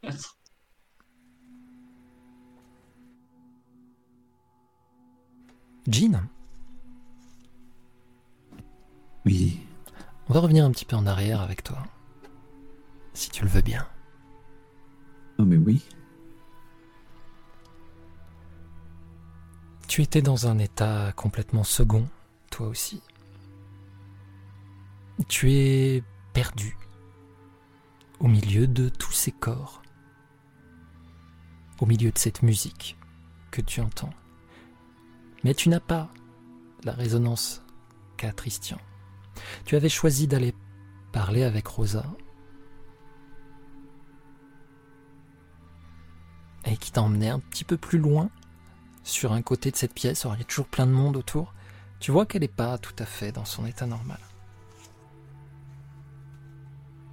[5.87, 6.23] Jean,
[9.25, 9.61] Oui,
[10.29, 11.83] on va revenir un petit peu en arrière avec toi.
[13.13, 13.87] Si tu le veux bien.
[15.39, 15.83] oh mais oui.
[19.89, 22.07] Tu étais dans un état complètement second,
[22.51, 23.03] toi aussi.
[25.29, 26.03] Tu es
[26.33, 26.77] perdu
[28.19, 29.83] au milieu de tous ces corps,
[31.81, 32.99] au milieu de cette musique
[33.51, 34.13] que tu entends.
[35.45, 36.11] Mais tu n'as pas
[36.85, 37.63] la résonance
[38.17, 38.79] qu'a Tristian.
[39.65, 40.55] Tu avais choisi d'aller
[41.13, 42.05] parler avec Rosa
[46.65, 48.31] et qui t'a emmené un petit peu plus loin
[49.03, 51.55] sur un côté de cette pièce, alors il y a toujours plein de monde autour.
[52.01, 54.21] Tu vois qu'elle n'est pas tout à fait dans son état normal.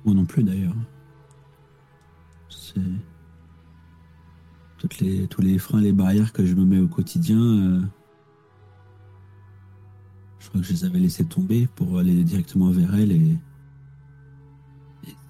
[0.05, 0.75] Moi non plus d'ailleurs.
[2.49, 2.81] C'est.
[4.77, 7.81] Toutes les, tous les freins, les barrières que je me mets au quotidien, euh,
[10.39, 13.37] je crois que je les avais laissés tomber pour aller directement vers elle et,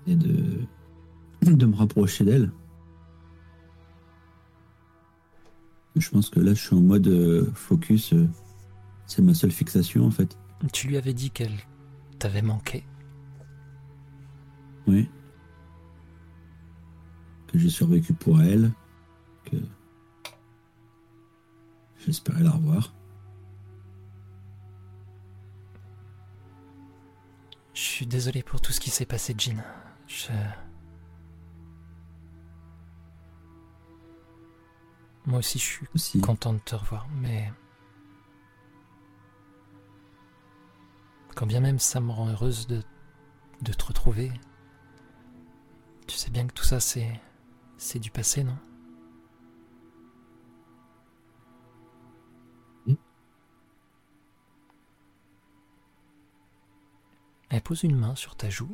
[0.05, 0.59] et de,
[1.43, 2.51] de me rapprocher d'elle.
[5.95, 8.13] Je pense que là, je suis en mode euh, focus.
[8.13, 8.27] euh,
[9.05, 10.37] c'est ma seule fixation en fait.
[10.73, 11.57] Tu lui avais dit qu'elle
[12.19, 12.83] t'avait manqué.
[14.87, 15.09] Oui.
[17.47, 18.71] Que j'ai survécu pour elle.
[19.45, 19.57] Que
[21.99, 22.93] j'espérais la revoir.
[27.73, 29.61] Je suis désolé pour tout ce qui s'est passé, Jean.
[30.07, 30.31] Je...
[35.25, 36.21] Moi aussi, je suis Aussi.
[36.21, 37.51] content de te revoir, mais...
[41.35, 42.81] Quand bien même ça me rend heureuse de,
[43.61, 44.31] de te retrouver,
[46.07, 47.19] tu sais bien que tout ça, c'est...
[47.77, 48.57] c'est du passé, non?
[52.87, 52.97] Oui.
[57.49, 58.71] Elle pose une main sur ta joue.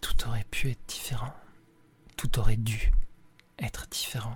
[0.00, 1.32] Tout aurait pu être différent.
[2.16, 2.92] Tout aurait dû
[3.58, 4.34] être différent.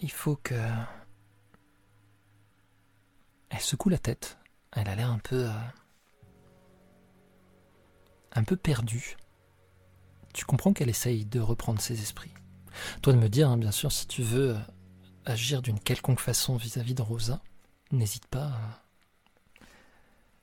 [0.00, 0.54] Il faut que...
[3.50, 4.38] Elle secoue la tête.
[4.72, 5.46] Elle a l'air un peu...
[5.48, 5.52] euh,
[8.32, 9.16] un peu perdue.
[10.32, 12.32] Tu comprends qu'elle essaye de reprendre ses esprits.
[13.02, 14.58] Toi de me dire, hein, bien sûr, si tu veux euh,
[15.24, 17.42] agir d'une quelconque façon vis-à-vis de Rosa,
[17.90, 18.80] n'hésite pas à,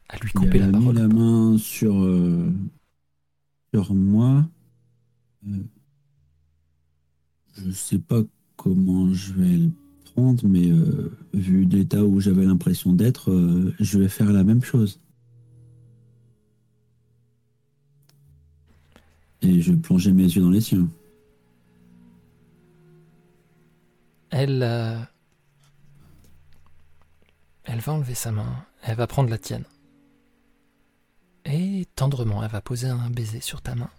[0.10, 0.96] à lui couper la a mis parole.
[0.96, 2.54] la main sur, euh,
[3.74, 4.46] sur moi.
[5.48, 5.64] Euh,
[7.56, 8.22] je sais pas
[8.58, 9.72] comment je vais le
[10.04, 14.64] prendre, mais euh, vu l'état où j'avais l'impression d'être, euh, je vais faire la même
[14.64, 15.00] chose.
[19.42, 20.90] Et je plonger mes yeux dans les siens.
[24.30, 25.00] Elle, euh,
[27.64, 29.64] elle va enlever sa main, elle va prendre la tienne.
[31.46, 33.90] Et tendrement, elle va poser un baiser sur ta main.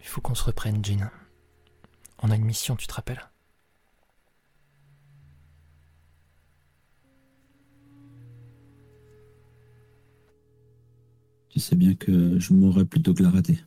[0.00, 1.10] Il faut qu'on se reprenne, Jean.
[2.22, 3.30] On a une mission, tu te rappelles
[11.50, 13.58] Tu sais bien que je mourrais plutôt que la rater.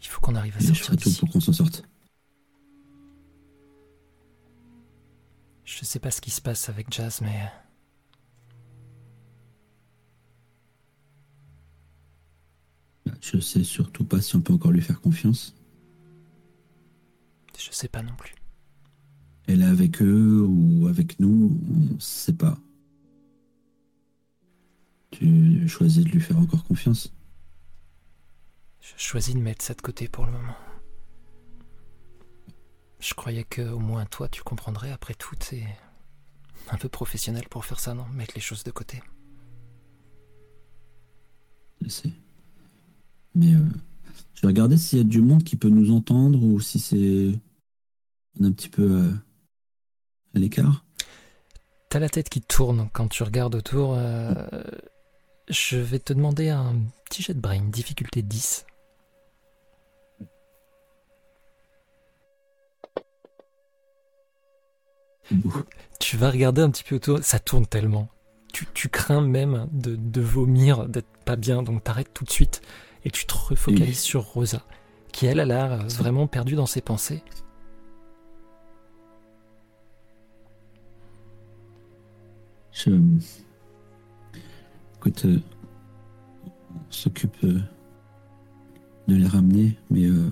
[0.00, 0.74] Il faut qu'on arrive à sortir.
[0.74, 1.82] Je ferai tout pour qu'on s'en sorte.
[5.64, 7.50] Je sais pas ce qui se passe avec Jazz, mais
[13.24, 15.54] Je sais surtout pas si on peut encore lui faire confiance.
[17.58, 18.34] je sais pas non plus.
[19.46, 22.58] Elle est avec eux ou avec nous, on sait pas.
[25.10, 27.14] Tu choisis de lui faire encore confiance
[28.80, 30.56] Je choisis de mettre ça de côté pour le moment.
[33.00, 34.92] Je croyais que au moins toi tu comprendrais.
[34.92, 35.66] Après tout, c'est
[36.70, 38.06] un peu professionnel pour faire ça, non?
[38.08, 39.02] Mettre les choses de côté.
[41.80, 42.12] Je sais.
[43.34, 43.64] Mais euh,
[44.34, 47.32] je vais regarder s'il y a du monde qui peut nous entendre ou si c'est
[48.38, 49.10] on est un petit peu euh,
[50.34, 50.84] à l'écart.
[51.88, 53.94] T'as la tête qui tourne quand tu regardes autour.
[53.96, 54.34] euh,
[55.48, 56.74] Je vais te demander un
[57.08, 58.66] petit jet de brain, difficulté 10.
[65.28, 65.52] C'est beau.
[66.00, 68.08] Tu vas regarder un petit peu autour, ça tourne tellement.
[68.52, 72.60] Tu, tu crains même de, de vomir, d'être pas bien, donc t'arrêtes tout de suite
[73.04, 73.94] et tu te refocalises Oui.
[73.94, 74.62] sur Rosa,
[75.12, 77.22] qui elle a l'air euh, vraiment perdue dans ses pensées.
[82.72, 82.90] Je...
[84.96, 85.38] Écoute, euh,
[86.74, 87.60] on s'occupe euh,
[89.06, 90.30] de les ramener, mais euh,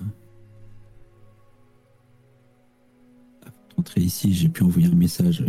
[3.43, 5.43] avant d'entrer ici, j'ai pu envoyer un message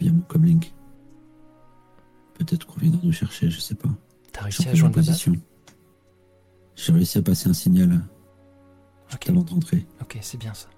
[0.00, 0.74] via mon comlink.
[2.34, 3.88] Peut-être qu'on viendra nous chercher, je sais pas.
[4.32, 5.24] T'as réussi à joindre la base?
[6.76, 7.98] J'ai réussi à passer un signal euh,
[9.08, 9.30] juste Ok.
[9.30, 9.86] avant de rentrer.
[10.00, 10.68] Ok, c'est bien ça.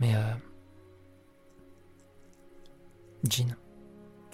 [0.00, 0.34] Mais euh...
[3.30, 3.54] Jean,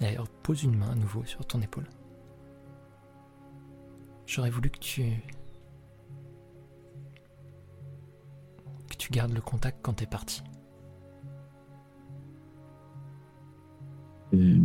[0.01, 1.89] d'ailleurs, pose une main à nouveau sur ton épaule.
[4.27, 5.03] J'aurais voulu que tu...
[8.89, 10.43] que tu gardes le contact quand t'es parti.
[14.33, 14.57] Et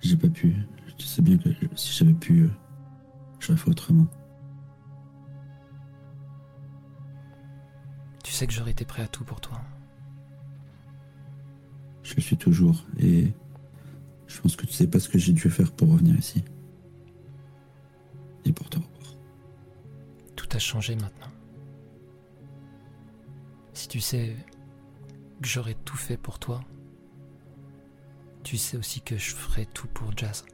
[0.00, 0.54] J'ai pas pu.
[0.98, 2.48] Je sais bien que si j'avais pu,
[3.66, 4.06] autrement.
[8.24, 9.60] Tu sais que j'aurais été prêt à tout pour toi.
[12.02, 12.84] Je le suis toujours.
[12.98, 13.32] Et
[14.26, 16.44] je pense que tu sais pas ce que j'ai dû faire pour revenir ici.
[18.44, 19.14] Et pour te revoir.
[20.36, 21.32] Tout a changé maintenant.
[23.74, 24.36] Si tu sais
[25.40, 26.60] que j'aurais tout fait pour toi,
[28.42, 30.44] tu sais aussi que je ferai tout pour Jazz.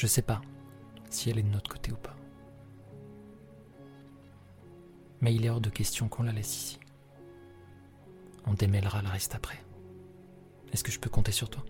[0.00, 0.40] Je sais pas
[1.10, 2.16] si elle est de notre côté ou pas.
[5.20, 6.80] Mais il est hors de question qu'on la laisse ici.
[8.46, 9.62] On démêlera le reste après.
[10.72, 11.62] Est-ce que je peux compter sur toi?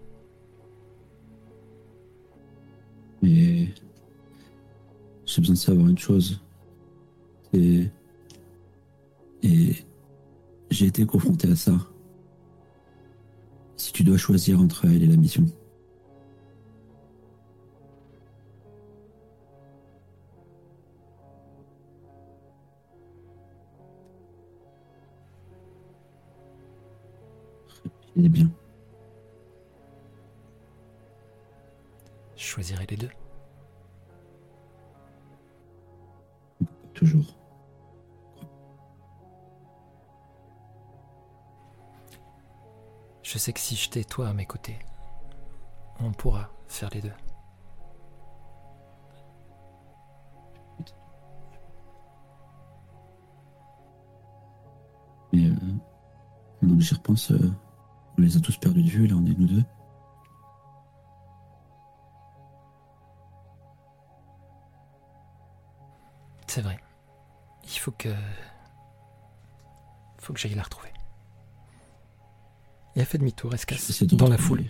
[3.20, 3.74] Mais
[5.26, 6.40] j'ai besoin de savoir une chose.
[7.52, 7.88] Et.
[9.42, 9.74] Et.
[10.70, 11.76] J'ai été confronté à ça.
[13.76, 15.46] Si tu dois choisir entre elle et la mission.
[28.28, 28.50] Bien.
[32.36, 33.10] Je choisirai les deux.
[36.94, 37.36] Toujours.
[43.22, 44.78] Je sais que si je t'ai toi à mes côtés,
[46.00, 47.12] on pourra faire les deux.
[55.32, 57.52] Mais euh, j'y repense, euh,
[58.20, 59.64] on les a tous perdus de vue, là on est nous deux.
[66.46, 66.78] C'est vrai.
[67.64, 68.08] Il faut que.
[70.18, 70.90] faut que j'aille la retrouver.
[72.96, 74.64] Et elle fait demi-tour, elle se casse de dans la foule.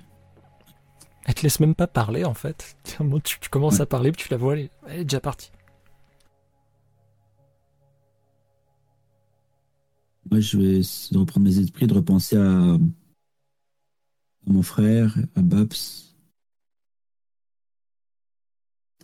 [1.24, 2.76] Elle te laisse même pas parler en fait.
[2.82, 3.82] Tiens, Tu, tu commences Ouais.
[3.82, 5.50] à parler, puis tu la vois, elle est, elle est déjà partie.
[10.30, 12.76] Moi je vais essayer de reprendre mes esprits, de repenser à,
[14.46, 15.72] à mon frère, à Babs.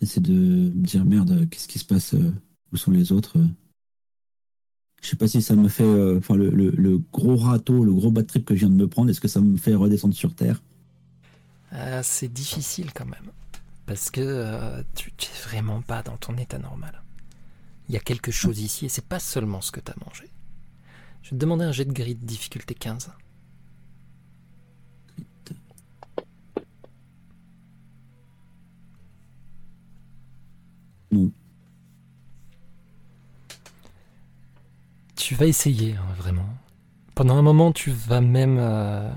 [0.01, 2.33] Essayer de me dire merde, qu'est-ce qui se passe euh,
[2.73, 3.47] Où sont les autres euh
[5.03, 5.85] Je sais pas si ça me fait.
[5.85, 9.11] euh, Enfin, le, gros râteau, le gros bad trip que je viens de me prendre,
[9.11, 10.61] est-ce que ça me fait redescendre sur Terre?
[11.71, 13.31] Ah, c'est difficile quand même.
[13.87, 17.03] Parce que tu tu es vraiment pas dans ton état normal.
[17.89, 20.31] Il y a quelque chose ici et c'est pas seulement ce que t'as mangé.
[21.23, 23.11] Je vais te demander un jet de grid difficulté 15.
[35.17, 36.49] Tu vas essayer, hein, vraiment.
[37.15, 38.59] Pendant un moment, tu vas même.
[38.59, 39.11] euh,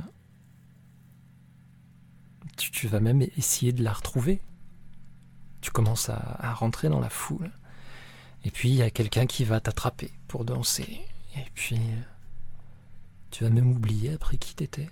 [2.57, 4.41] tu, tu vas même essayer de la retrouver.
[5.61, 7.51] Tu commences à, à rentrer dans la foule.
[8.45, 11.01] Et puis, il y a quelqu'un qui va t'attraper pour danser.
[11.37, 11.75] Et puis.
[11.77, 12.01] euh,
[13.31, 14.89] Tu vas même oublier après qui t'étais.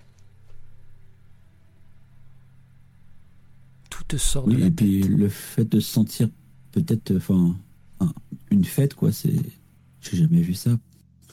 [3.90, 6.30] Tout te sort de Oui, la et puis le fait de se sentir
[6.82, 7.56] peut-être, enfin,
[8.00, 8.14] un-
[8.52, 9.36] une fête, quoi, c'est.
[10.02, 10.72] J'ai jamais vu ça.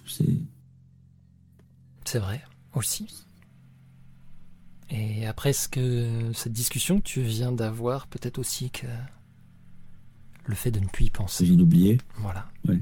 [0.06, 0.36] C'est.
[2.04, 2.42] C'est vrai,
[2.74, 3.06] aussi.
[4.90, 8.86] Et après ce que cette discussion que tu viens d'avoir, peut-être aussi que
[10.46, 11.46] le fait de ne plus y penser.
[11.46, 11.98] j'ai oublié.
[12.16, 12.46] Voilà.
[12.68, 12.78] Ouais.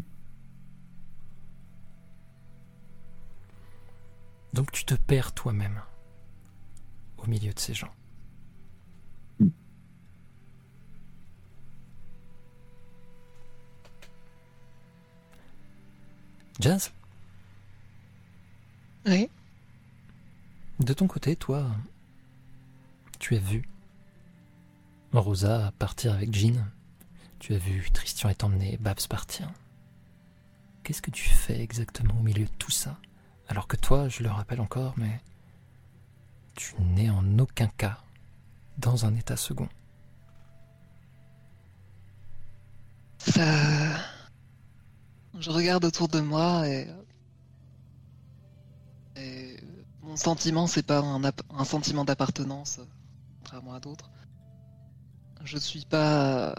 [4.52, 5.80] Donc tu te perds toi-même
[7.18, 7.92] au milieu de ces gens.
[9.38, 9.46] Mm.
[16.60, 16.92] Jazz,
[19.06, 19.28] Oui.
[20.80, 21.66] de ton côté, toi,
[23.18, 23.64] tu as vu
[25.12, 26.64] Rosa partir avec Jean.
[27.38, 29.50] Tu as vu Christian est emmené, Babs partir.
[30.84, 32.98] Qu'est-ce que tu fais exactement au milieu de tout ça?
[33.48, 35.20] Alors que toi, je le rappelle encore, mais
[36.54, 37.98] tu n'es en aucun cas
[38.78, 39.68] dans un état second.
[43.18, 44.11] Ça.
[45.38, 46.86] Je regarde autour de moi et.
[49.16, 49.56] Et
[50.00, 52.80] mon sentiment, c'est pas un, un sentiment d'appartenance,
[53.38, 54.10] contrairement à d'autres.
[55.44, 56.54] Je suis pas.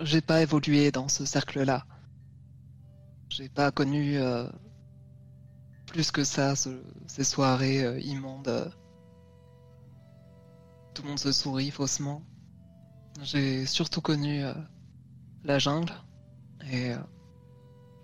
[0.00, 1.86] J'ai pas évolué dans ce cercle-là.
[3.30, 4.48] J'ai pas connu euh,
[5.86, 8.48] plus que ça, ce- ces soirées euh, immondes.
[8.48, 8.68] euh.
[10.94, 12.22] Tout le monde se sourit faussement.
[13.22, 14.54] J'ai surtout connu euh,
[15.44, 15.92] la jungle
[16.70, 16.98] et euh,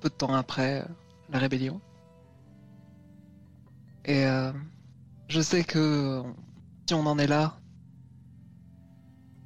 [0.01, 0.89] peu de temps après, euh,
[1.31, 1.81] la rébellion.
[4.05, 4.53] Et euh,
[5.29, 6.23] je sais que
[6.87, 7.59] si on en est là,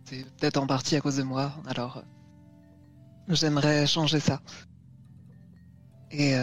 [0.05, 2.03] c'est peut-être en partie à cause de moi, alors euh,
[3.28, 4.40] j'aimerais changer ça.
[6.11, 6.34] Et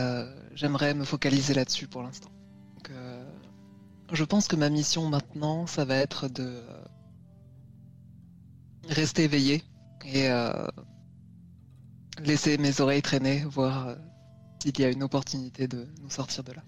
[0.55, 2.32] j'aimerais me focaliser là-dessus pour l'instant.
[4.12, 6.64] Je pense que ma mission maintenant, ça va être de
[8.88, 9.64] rester éveillé
[10.03, 10.28] et
[12.26, 13.96] laisser mes oreilles traîner, voir euh,
[14.62, 16.64] s'il y a une opportunité de nous sortir de là.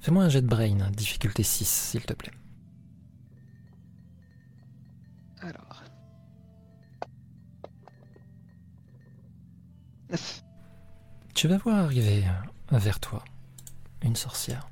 [0.00, 2.32] Fais-moi un jet de brain, difficulté 6, s'il te plaît.
[5.40, 5.82] Alors.
[11.34, 12.24] Tu vas voir arriver
[12.72, 13.24] euh, vers toi
[14.02, 14.68] une sorcière.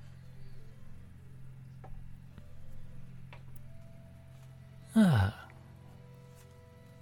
[4.94, 5.45] Ah.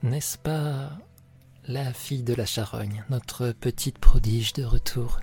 [0.05, 0.91] N'est-ce pas
[1.67, 5.19] la fille de la charogne, notre petite prodige de retour?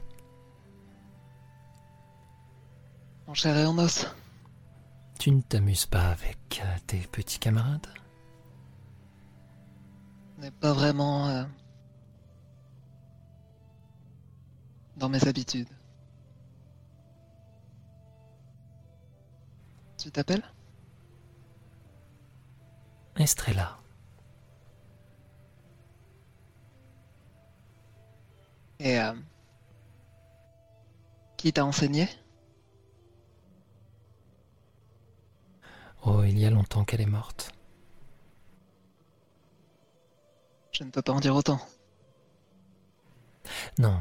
[3.27, 4.07] En chair et en os.
[5.19, 7.86] Tu ne t'amuses pas avec euh, tes petits camarades?
[10.39, 11.43] N'est pas vraiment euh,
[14.97, 15.69] dans mes habitudes.
[19.99, 20.51] Tu t'appelles?
[23.17, 23.77] Estrella,
[28.84, 29.13] Et euh,
[31.38, 32.09] qui t'a enseigné?
[36.03, 37.51] Oh, il y a longtemps qu'elle est morte.
[40.71, 41.59] Je ne peux pas en dire autant.
[43.77, 43.99] Non,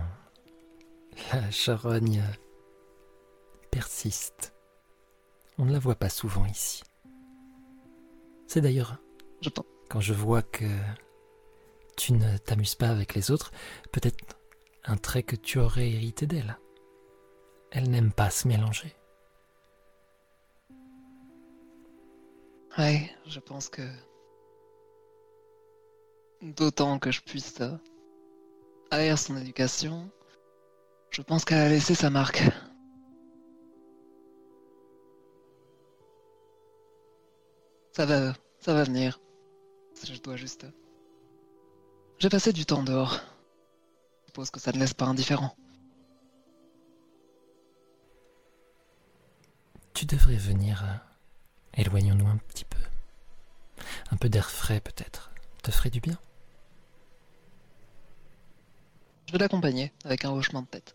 [1.31, 2.23] la charogne
[3.71, 4.55] persiste.
[5.59, 6.83] On ne la voit pas souvent ici.
[8.47, 8.97] C'est d'ailleurs
[9.91, 10.65] quand je vois que
[11.99, 13.51] tu ne t'amuses pas avec les autres,
[13.93, 14.40] peut-être
[14.85, 16.59] un trait que tu aurais hérité d'elle.
[17.71, 18.95] Elle n'aime pas se mélanger.
[22.79, 23.83] Ouais, je pense que.
[26.43, 30.11] D'autant que je puisse euh, son éducation,
[31.11, 32.43] je pense qu'elle a laissé sa marque.
[37.93, 39.21] Ça va, ça va venir.
[40.03, 40.67] Je dois juste.
[42.19, 43.21] J'ai passé du temps dehors.
[44.31, 45.57] Je suppose que ça ne laisse pas indifférent.
[49.93, 50.85] Tu devrais venir.
[50.85, 50.97] euh,
[51.83, 52.79] Éloignons-nous un petit peu.
[54.13, 55.33] Un peu d'air frais peut-être.
[55.65, 56.17] Te ferait du bien.
[59.27, 60.95] Je vais l'accompagner avec un hochement de tête.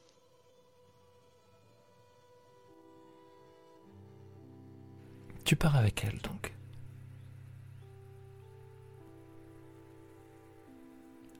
[5.43, 6.53] Tu pars avec elle donc.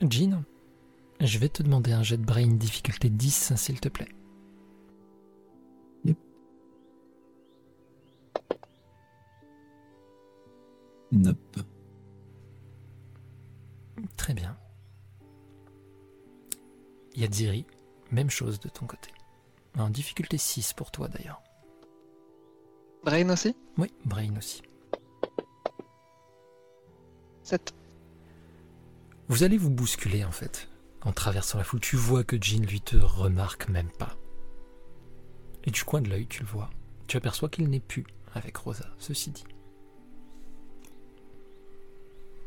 [0.02, 0.44] Jean,
[1.20, 4.10] je vais te demander un jet de brain difficulté 10 s'il te plaît.
[6.04, 6.18] Yep.
[11.12, 11.60] Nope.
[14.18, 14.58] Très bien.
[17.16, 17.66] Yadziri,
[18.12, 19.12] même chose de ton côté.
[19.78, 21.42] En difficulté 6 pour toi d'ailleurs.
[23.04, 23.56] Brain aussi?
[23.78, 24.64] Oui, brain aussi.
[27.44, 27.74] 7.
[29.28, 30.68] Vous allez vous bousculer en fait.
[31.06, 34.18] En traversant la foule, tu vois que Jean lui te remarque même pas.
[35.64, 36.70] Et du coin de l'œil, tu le vois.
[37.08, 39.46] Tu aperçois qu'il n'est plus avec Rosa, ceci dit.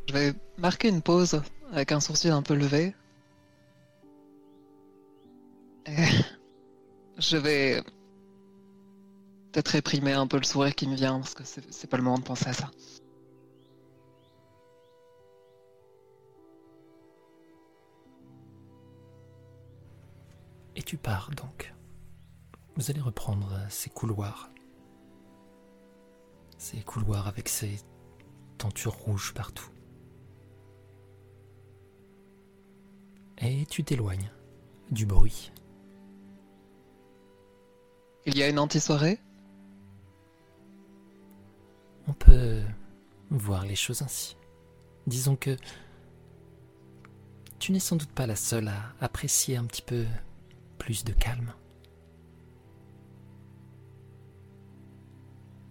[0.09, 1.41] Je vais marquer une pause
[1.73, 2.95] avec un sourcil un peu levé.
[5.87, 5.93] Et
[7.19, 7.83] je vais
[9.53, 12.19] peut-être réprimer un peu le sourire qui me vient parce que c'est pas le moment
[12.19, 12.71] de penser à ça.
[20.79, 21.75] Et tu pars donc.
[22.77, 24.49] Vous allez reprendre ces couloirs.
[26.57, 27.81] Ces couloirs avec ces
[28.59, 29.69] tentures rouges partout.
[33.39, 34.31] Et tu t'éloignes
[34.93, 35.51] du bruit.
[38.25, 39.19] Il y a une anti-soirée?
[42.07, 42.63] On peut
[43.31, 44.37] voir les choses ainsi.
[45.09, 45.57] Disons que
[47.59, 50.07] tu n'es sans doute pas la seule à apprécier un petit peu
[50.89, 51.53] plus de calme.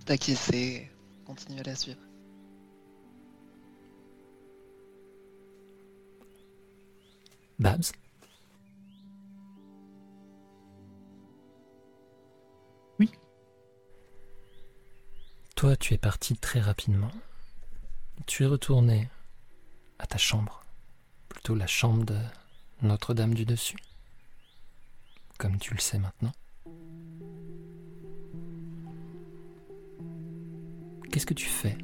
[0.05, 0.91] D'acquiescer,
[1.25, 1.99] continuer à la suivre.
[7.57, 7.93] Babs?
[12.99, 13.09] Oui.
[15.55, 17.09] Toi, tu es parti très rapidement.
[18.27, 19.09] Tu es retourné
[19.97, 20.61] à ta chambre,
[21.27, 22.19] plutôt la chambre de
[22.83, 23.79] Notre-Dame du Dessus,
[25.37, 26.31] comme tu le sais maintenant.
[31.11, 31.77] Qu'est-ce que tu fais?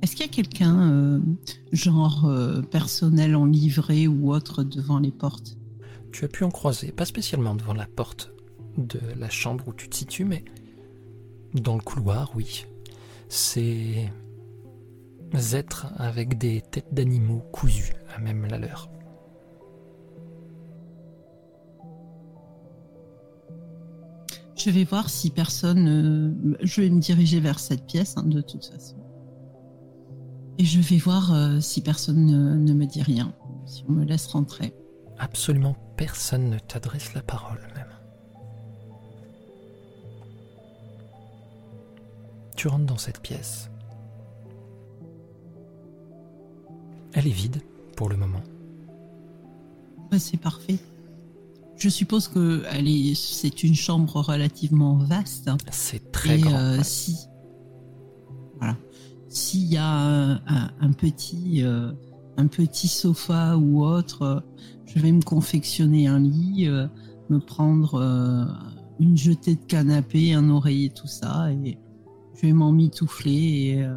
[0.00, 1.20] Est-ce qu'il y a quelqu'un, euh,
[1.72, 5.58] genre euh, personnel en livrée ou autre, devant les portes?
[6.12, 8.32] Tu as pu en croiser, pas spécialement devant la porte
[8.76, 10.44] de la chambre où tu te situes, mais
[11.54, 12.64] dans le couloir, oui.
[13.28, 14.10] Ces
[15.52, 18.90] êtres avec des têtes d'animaux cousues à même la leur.
[24.56, 25.88] Je vais voir si personne.
[25.88, 28.96] euh, je vais me diriger vers cette pièce, hein, de toute façon.
[30.58, 33.32] Et je vais voir euh, si personne ne, ne me dit rien,
[33.66, 34.74] si on me laisse rentrer.
[35.18, 37.60] Absolument personne ne t'adresse la parole
[42.58, 43.70] Tu rentres dans cette pièce.
[47.12, 47.62] Elle est vide
[47.96, 48.42] pour le moment.
[50.10, 50.78] Ouais, c'est parfait.
[51.76, 55.48] Je suppose que est, c'est une chambre relativement vaste.
[55.70, 56.58] C'est très Et grand.
[56.58, 56.82] euh, ouais.
[56.84, 57.16] si,
[58.58, 58.76] voilà,
[59.28, 61.92] s'il y a un, un- un petit, euh,
[62.38, 64.42] un petit sofa ou autre,
[64.84, 66.88] je vais me confectionner un lit, euh,
[67.30, 68.00] me prendre
[68.98, 71.78] une jetée de canapé, un oreiller, tout ça, et
[72.40, 73.94] je vais m'en mitoufler et euh,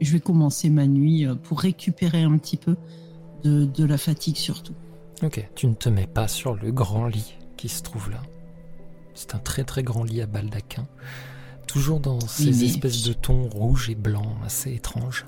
[0.00, 2.76] je vais commencer ma nuit euh, pour récupérer un petit peu
[3.44, 4.74] de, de la fatigue surtout.
[5.22, 8.22] Ok, tu ne te mets pas sur le grand lit qui se trouve là.
[9.14, 10.86] C'est un très très grand lit à baldaquin,
[11.66, 15.26] toujours dans ces espèces de tons rouges et blancs assez étranges.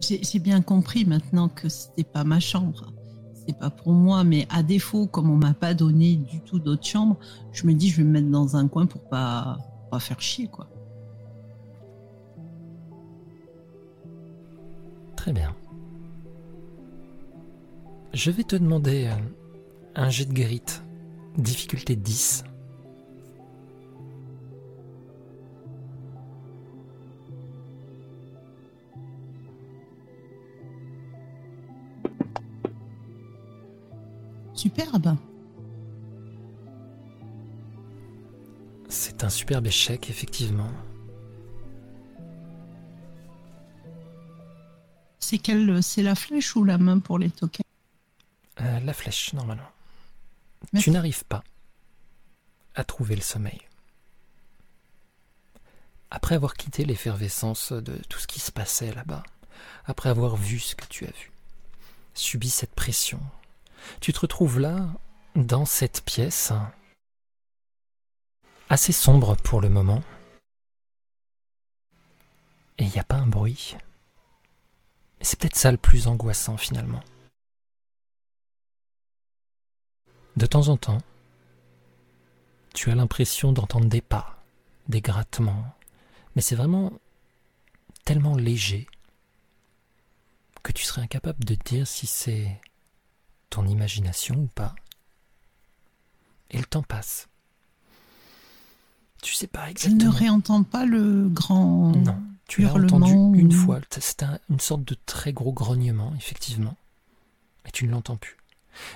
[0.00, 2.92] J'ai j'ai bien compris maintenant que c'était pas ma chambre.
[3.46, 6.86] C'est pas pour moi, mais à défaut, comme on m'a pas donné du tout d'autre
[6.86, 7.16] chambre,
[7.52, 9.58] je me dis je vais me mettre dans un coin pour pas,
[9.90, 10.68] pas faire chier, quoi.
[15.16, 15.54] Très bien.
[18.14, 19.16] Je vais te demander euh,
[19.94, 20.82] un jet de guérite,
[21.36, 22.44] difficulté 10.
[34.54, 35.16] Superbe.
[38.90, 40.70] C'est un superbe échec, effectivement.
[45.18, 47.64] C'est quelle, c'est la flèche ou la main pour les tokens
[48.60, 49.70] Euh, la flèche, normalement.
[50.72, 50.84] Merci.
[50.84, 51.42] Tu n'arrives pas
[52.74, 53.60] à trouver le sommeil.
[56.12, 59.22] après avoir quitté l'effervescence de tout ce qui se passait là-bas,
[59.84, 61.30] après avoir vu ce que tu as vu,
[62.14, 63.20] subi cette pression,
[64.00, 64.88] tu te retrouves là,
[65.36, 66.52] dans cette pièce,
[68.70, 70.02] assez sombre pour le moment,
[72.78, 73.76] et il n'y a pas un bruit.
[75.20, 77.02] C'est peut-être ça le plus angoissant finalement.
[80.36, 81.02] De temps en temps,
[82.72, 84.40] tu as l'impression d'entendre des pas,
[84.88, 85.74] des grattements,
[86.36, 86.92] mais c'est vraiment
[88.04, 88.86] tellement léger
[90.62, 92.60] que tu serais incapable de dire si c'est
[93.50, 94.76] ton imagination ou pas.
[96.50, 97.29] Et le temps passe.
[99.22, 100.12] Tu sais pas Je exactement.
[100.12, 101.92] ne réentends pas le grand.
[101.94, 102.18] Non,
[102.48, 103.80] tu l'as hurlement entendu une fois.
[103.90, 106.76] C'était un- une sorte de très gros grognement, effectivement.
[107.66, 108.36] Et tu ne l'entends plus.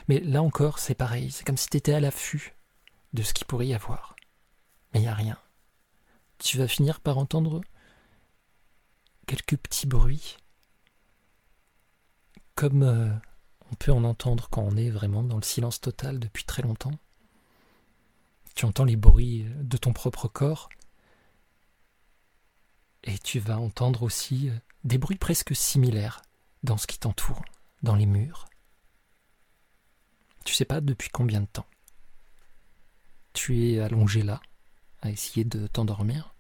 [0.09, 1.31] Mais là encore, c'est pareil.
[1.31, 2.55] C'est comme si tu étais à l'affût
[3.13, 4.17] de ce qu'il pourrait y avoir.
[4.93, 5.37] Mais il n'y a rien.
[6.39, 7.61] Tu vas finir par entendre
[9.27, 10.37] quelques petits bruits.
[12.55, 13.11] Comme euh,
[13.71, 16.93] on peut en entendre quand on est vraiment dans le silence total depuis très longtemps.
[18.55, 20.69] Tu entends les bruits de ton propre corps.
[23.03, 26.23] Et tu vas entendre aussi euh, des bruits presque similaires
[26.63, 27.45] dans ce qui t'entoure,
[27.83, 28.49] dans les murs.
[30.45, 31.67] Tu sais pas depuis combien de temps.
[33.35, 34.41] Tu es allongé là,
[35.03, 36.35] à essayer de t'endormir.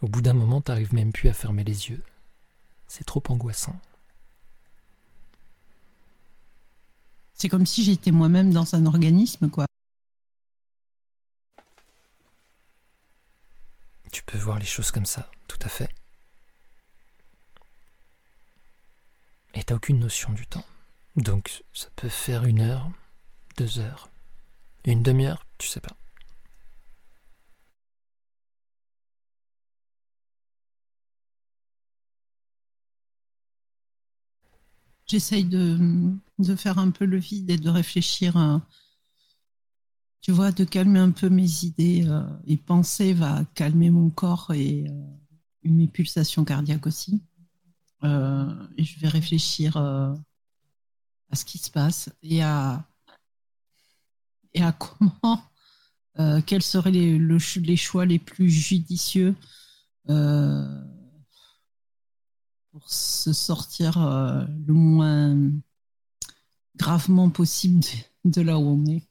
[0.00, 2.02] Au bout d'un moment, t'arrives même plus à fermer les yeux.
[2.88, 3.78] C'est trop angoissant.
[7.34, 9.67] C'est comme si j'étais moi-même dans un organisme, quoi.
[14.12, 15.90] Tu peux voir les choses comme ça, tout à fait.
[19.54, 20.64] Et t'as aucune notion du temps.
[21.16, 22.90] Donc ça peut faire une heure,
[23.56, 24.08] deux heures,
[24.84, 25.96] une demi-heure, tu sais pas.
[35.06, 35.78] J'essaye de,
[36.38, 38.36] de faire un peu le vide et de réfléchir,
[40.20, 42.06] tu vois, de calmer un peu mes idées.
[42.06, 44.92] euh, et penser va calmer mon corps et euh,
[45.64, 47.22] mes pulsations cardiaques aussi.
[48.04, 48.46] Euh,
[48.78, 50.14] je vais réfléchir euh,
[51.30, 52.86] à ce qui se passe et à,
[54.54, 55.42] et à comment,
[56.18, 59.34] euh, quels seraient les, les choix les plus judicieux
[60.10, 60.66] euh,
[62.70, 65.36] pour se sortir euh, le moins
[66.76, 67.80] gravement possible
[68.24, 69.07] de, de là où on est.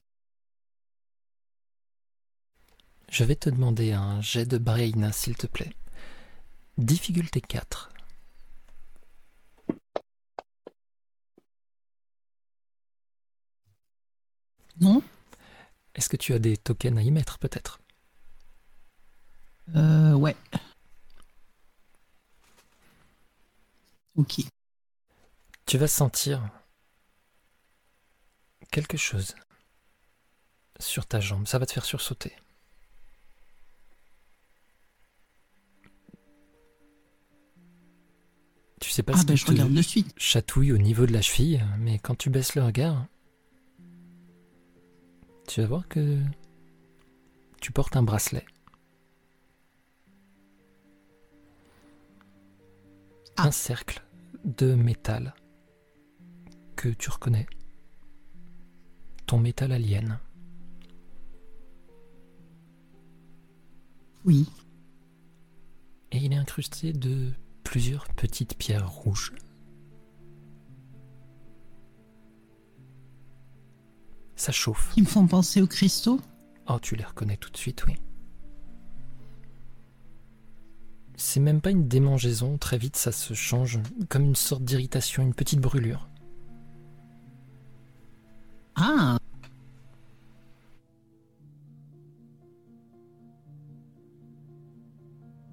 [3.12, 5.74] Je vais te demander un jet de brain, s'il te plaît.
[6.78, 7.89] Difficulté 4.
[14.82, 15.03] Non
[15.95, 17.80] Est-ce que tu as des tokens à y mettre, peut-être?
[19.76, 20.36] Euh, Ouais.
[24.16, 24.41] Ok.
[25.68, 26.41] Tu vas sentir
[28.72, 29.36] quelque chose
[30.80, 31.45] sur ta jambe.
[31.47, 32.36] Ça va te faire sursauter.
[38.80, 40.13] Tu sais pas Ah ce ben qui je te regarde de suite.
[40.17, 43.07] chatouille au niveau de la cheville, mais quand tu baisses le regard,
[45.47, 46.19] tu vas voir que
[47.59, 48.45] tu portes un bracelet.
[53.38, 53.47] Ah.
[53.47, 54.03] Un cercle
[54.45, 55.34] de métal
[56.75, 57.47] que tu reconnais.
[59.25, 60.19] Ton métal alien.
[64.25, 64.47] Oui.
[66.11, 67.32] Et il est incrusté de
[67.78, 69.34] plusieurs petites pierres rouges.
[74.36, 74.95] Ça chauffe.
[74.95, 76.19] Qui me font penser aux cristaux.
[76.67, 77.93] Oh, tu les reconnais tout de suite, oui.
[81.17, 85.36] C'est même pas une démangeaison, très vite ça se change comme une sorte d'irritation, une
[85.36, 86.09] petite brûlure.
[88.75, 89.19] Ah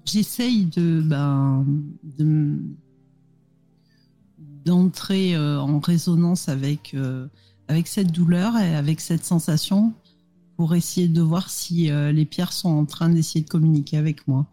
[0.05, 1.65] J'essaye ben,
[2.17, 2.57] de-
[4.65, 7.27] d'entrer euh, en résonance avec euh,
[7.67, 9.93] avec cette douleur et avec cette sensation
[10.57, 14.27] pour essayer de voir si euh, les pierres sont en train d'essayer de communiquer avec
[14.27, 14.45] moi.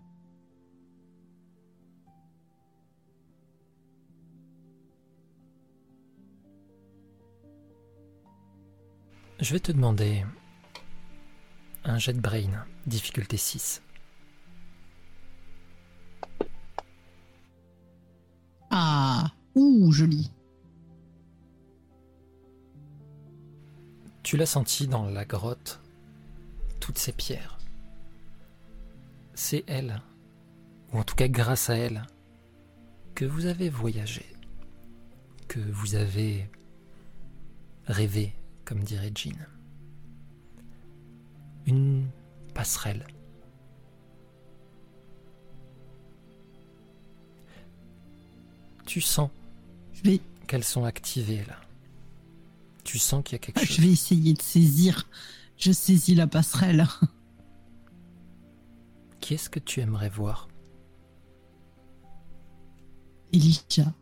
[9.40, 10.24] Je vais te demander
[11.84, 13.82] un jet de brain, difficulté 6.
[18.74, 20.30] Ah, ouh, joli.
[24.22, 25.78] Tu l'as senti dans la grotte,
[26.80, 27.58] toutes ces pierres.
[29.34, 30.00] c'est elle,
[30.92, 32.06] ou en tout cas grâce à elle,
[33.14, 34.24] que vous avez voyagé,
[35.48, 36.48] que vous avez
[37.86, 39.36] rêvé, comme dirait Jean.
[41.66, 42.06] Une
[42.54, 43.06] passerelle.
[48.92, 49.30] Tu sens
[50.04, 51.56] vais, qu'elles sont activées là.
[52.84, 53.76] Tu sens qu'il y a quelque chose.
[53.76, 55.08] je vais essayer de saisir.
[55.56, 56.86] Je saisis la passerelle.
[59.20, 60.46] Qui est-ce que tu aimerais voir?
[63.32, 63.94] Elijah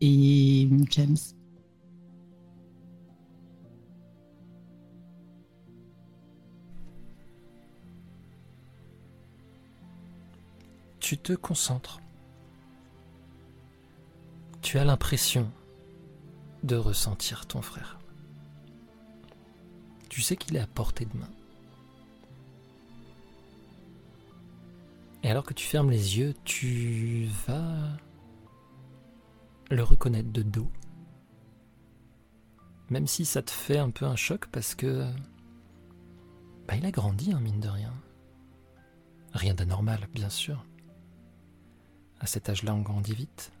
[0.00, 1.16] et James.
[11.00, 12.00] Tu te concentres.
[14.62, 15.50] Tu as l'impression
[16.62, 17.98] de ressentir ton frère.
[20.08, 21.30] Tu sais qu'il est à portée de main.
[25.22, 27.98] Et alors que tu fermes les yeux, tu vas
[29.70, 30.70] le reconnaître de dos.
[32.88, 35.06] Même si ça te fait un peu un choc parce que...
[36.66, 37.94] Bah, il a grandi, hein, mine de rien.
[39.32, 40.64] Rien d'anormal, bien sûr.
[42.18, 43.52] À cet âge-là, on grandit vite.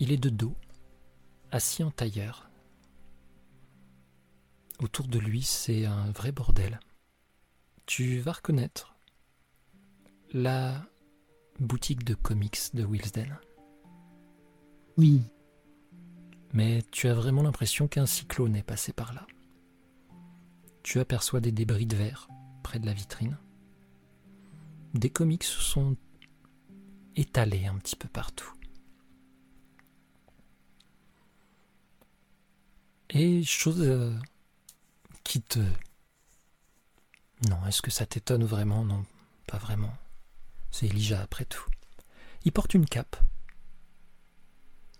[0.00, 0.54] Il est de dos,
[1.50, 2.48] assis en tailleur.
[4.78, 6.78] Autour de lui, c'est un vrai bordel.
[7.84, 8.94] Tu vas reconnaître
[10.32, 10.86] la
[11.58, 13.36] boutique de comics de Wilsden.
[14.96, 15.22] Oui.
[16.52, 19.26] Mais tu as vraiment l'impression qu'un cyclone est passé par là.
[20.84, 22.28] Tu aperçois des débris de verre
[22.62, 23.36] près de la vitrine.
[24.94, 25.96] Des comics sont
[27.16, 28.52] étalés un petit peu partout.
[33.10, 34.12] Et chose euh,
[35.24, 35.60] qui te...
[37.48, 38.84] Non, est-ce que ça t'étonne vraiment?
[38.84, 39.04] Non,
[39.46, 39.94] pas vraiment.
[40.70, 41.64] C'est Elijah après tout.
[42.44, 43.16] Il porte une cape.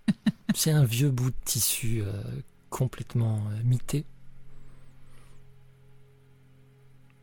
[0.55, 2.23] C'est un vieux bout de tissu euh,
[2.71, 4.07] complètement euh, mité.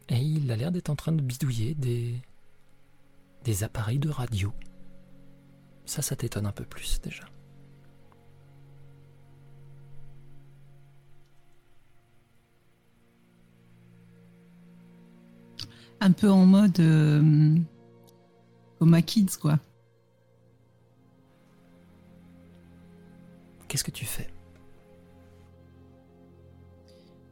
[0.09, 2.21] Et il a l'air d'être en train de bidouiller des,
[3.43, 4.53] des appareils de radio.
[5.85, 7.25] Ça, ça t'étonne un peu plus déjà.
[16.01, 17.55] Un peu en mode euh,
[18.79, 19.59] Coma Kids, quoi.
[23.67, 24.29] Qu'est-ce que tu fais?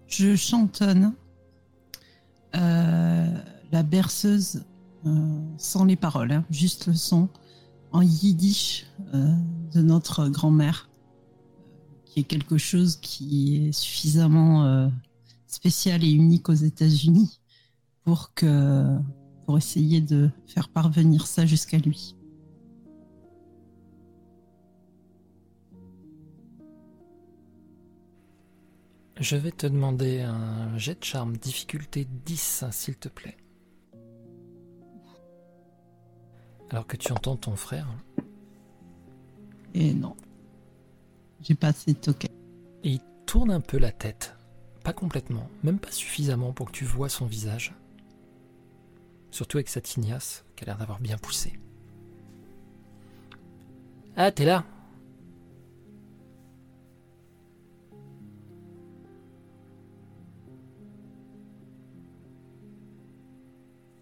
[0.07, 1.14] Je chantonne
[2.55, 3.41] euh,
[3.72, 4.64] la berceuse
[5.05, 7.30] euh, sans les paroles, hein, juste le son
[7.91, 9.34] en yiddish euh,
[9.72, 10.89] de notre grand-mère,
[12.05, 14.91] qui est quelque chose qui est suffisamment
[15.47, 17.39] spécial et unique aux États-Unis
[18.04, 18.97] pour que
[19.45, 22.16] pour essayer de faire parvenir ça jusqu'à lui.
[29.20, 33.38] Je vais te demander un jet de charme difficulté 10, s'il te plaît.
[36.70, 37.88] Alors que tu entends ton frère,
[39.76, 40.16] Et non,
[41.41, 42.32] j'ai pas assez de tokens.
[42.84, 44.36] et il tourne un peu la tête.
[44.84, 47.74] Pas complètement, même pas suffisamment pour que tu vois son visage.
[49.34, 51.53] Surtout avec sa tignasse, qui a l'air d'avoir bien poussé.
[54.15, 54.63] Ah, t'es là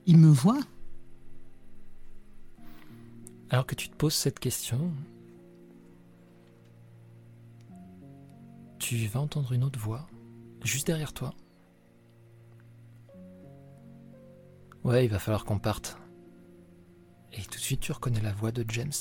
[0.06, 0.60] Il me voit
[3.52, 4.92] Alors que tu te poses cette question,
[8.80, 10.08] tu vas entendre une autre voix,
[10.66, 11.34] juste derrière toi.
[14.84, 15.98] Ouais, il va falloir qu'on parte.
[17.34, 18.92] Et tout de suite, tu reconnais la voix de James.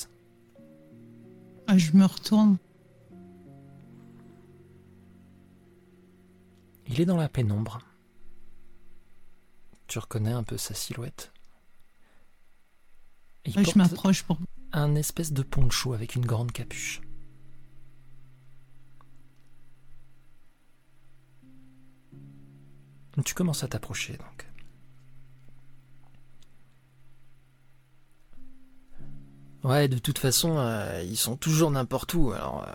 [1.67, 2.59] Ah, Je me retourne.
[6.87, 7.79] Il est dans la pénombre.
[9.87, 11.33] Tu reconnais un peu sa silhouette.
[13.45, 14.39] Et il Ouais, je m'approche pour.
[14.73, 17.01] un espèce de poncho avec une grande capuche.
[23.25, 24.40] Tu commences à t'approcher donc.
[29.63, 32.73] Ouais, de toute façon, euh, ils sont toujours n'importe où, alors euh,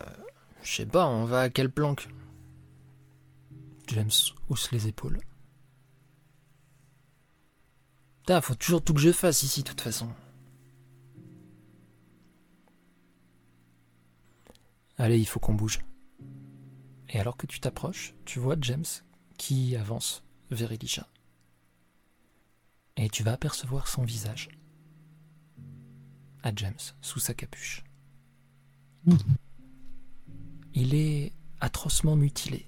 [0.61, 2.07] je sais pas, on va à quelle planque?
[3.87, 4.11] James
[4.49, 5.19] hausse les épaules.
[8.19, 10.09] Putain, faut toujours tout que je fasse ici, de toute façon.
[14.97, 15.79] Allez, il faut qu'on bouge.
[17.09, 18.85] Et alors que tu t'approches, tu vois James
[19.37, 21.07] qui avance vers Elisha.
[22.97, 24.49] Et tu vas apercevoir son visage.
[26.45, 27.83] À James, sous sa capuche.
[29.07, 29.17] Oui.
[30.75, 32.67] Il est atrocement mutilé.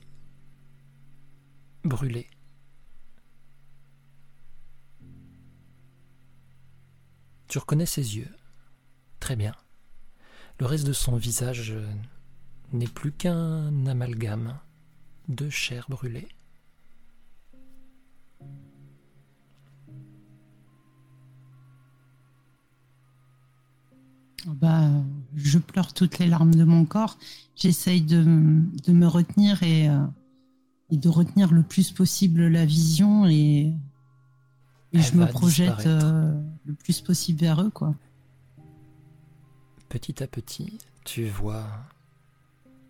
[1.83, 2.27] Brûlé.
[7.47, 8.35] Tu reconnais ses yeux.
[9.19, 9.53] Très bien.
[10.59, 11.75] Le reste de son visage
[12.73, 14.59] n'est plus qu'un amalgame
[15.27, 16.27] de chair brûlée.
[24.55, 24.89] Bah,
[25.35, 27.17] je pleure toutes les larmes de mon corps.
[27.55, 29.99] J'essaye de, de me retenir et, euh,
[30.89, 33.73] et de retenir le plus possible la vision et,
[34.93, 36.33] je me projette euh,
[36.65, 37.93] le plus possible vers eux, quoi.
[39.89, 41.65] Petit à petit, tu vois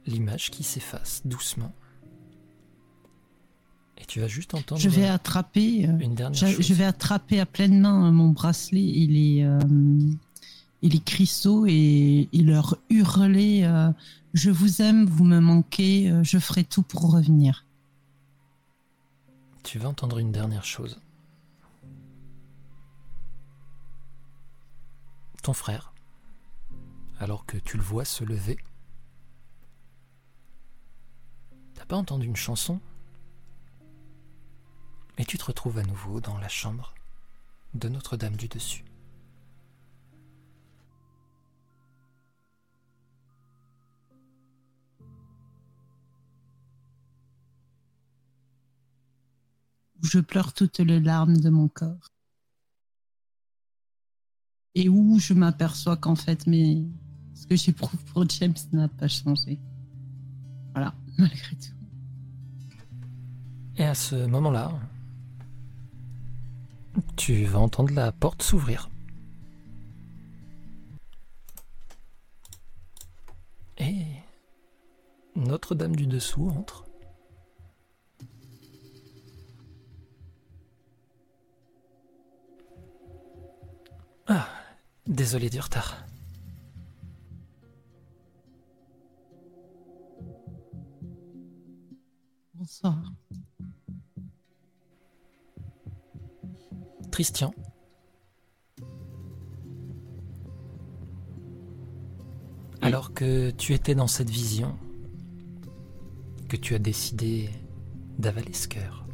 [0.05, 1.74] l'image qui s'efface doucement.
[3.97, 5.88] Et tu vas juste entendre Je vais attraper.
[5.89, 6.66] euh, une dernière Je, chose.
[6.66, 9.60] je vais attraper à pleine main mon bracelet et les, euh,
[10.82, 13.91] et les cristaux et, et leur hurler euh,
[14.34, 17.65] Je vous aime, vous me manquez, euh, je ferai tout pour revenir.
[19.63, 21.01] Tu vas entendre une dernière chose?
[25.43, 25.93] Ton frère,
[27.19, 28.57] alors que tu le vois se lever,
[31.73, 32.80] t'as pas entendu une chanson?
[35.17, 36.93] Et tu te retrouves à nouveau dans la chambre
[37.73, 38.86] de Notre-Dame du Dessus.
[50.08, 52.10] Je pleure toutes les larmes de mon corps.
[54.76, 56.84] Et où je m'aperçois qu'en fait, mais
[57.34, 59.60] ce que j'éprouve pour James n'a pas changé.
[60.74, 61.74] Voilà, malgré tout.
[63.78, 64.72] Et à ce moment-là,
[67.16, 68.89] tu vas entendre la porte s'ouvrir.
[73.78, 74.05] Et
[75.36, 76.86] Notre-Dame du Dessous entre.
[84.28, 84.47] Ah,
[85.05, 86.05] désolé du retard.
[92.53, 93.13] Bonsoir.
[97.11, 97.53] Christian.
[102.82, 104.78] Alors que tu étais dans cette vision,
[106.49, 107.49] que tu as décidé
[108.19, 109.05] d'avaler ce cœur,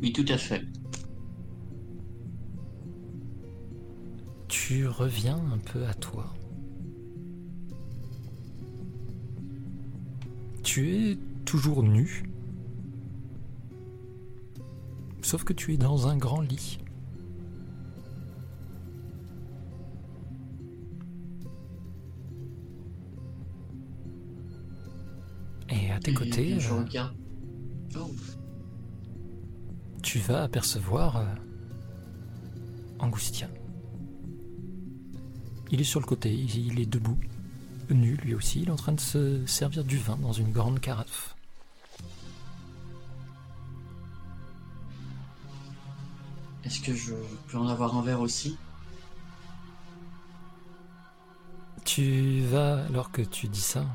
[0.00, 0.64] Oui, tout à fait.
[4.52, 6.26] Tu reviens un peu à toi.
[10.62, 12.24] Tu es toujours nu,
[15.22, 16.78] sauf que tu es dans un grand lit.
[25.70, 26.84] Et à tes côtés, je euh.
[27.96, 28.10] Oh,
[30.02, 31.24] tu vas apercevoir euh,
[32.98, 33.48] Angustia.
[35.72, 37.18] Il est sur le côté, il est debout,
[37.88, 40.80] nu lui aussi, il est en train de se servir du vin dans une grande
[40.80, 41.34] carafe.
[46.64, 47.14] Est-ce que je
[47.48, 48.58] peux en avoir un verre aussi?
[51.86, 53.86] Tu vas, alors que tu dis ça,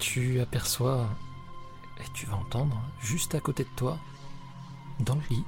[0.00, 1.08] tu aperçois
[2.00, 3.98] et tu vas entendre juste à côté de toi,
[4.98, 5.44] dans le lit,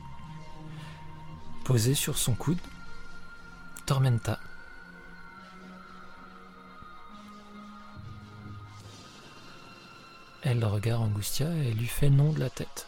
[1.64, 2.60] posé sur son coude,
[3.86, 4.38] Tormenta.
[10.42, 12.86] Elle regarde Angustia et lui fait non de la tête.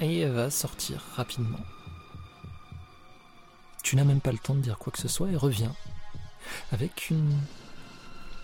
[0.00, 1.58] Et elle va sortir rapidement.
[3.82, 5.74] Tu n'as même pas le temps de dire quoi que ce soit et reviens
[6.72, 7.36] avec une,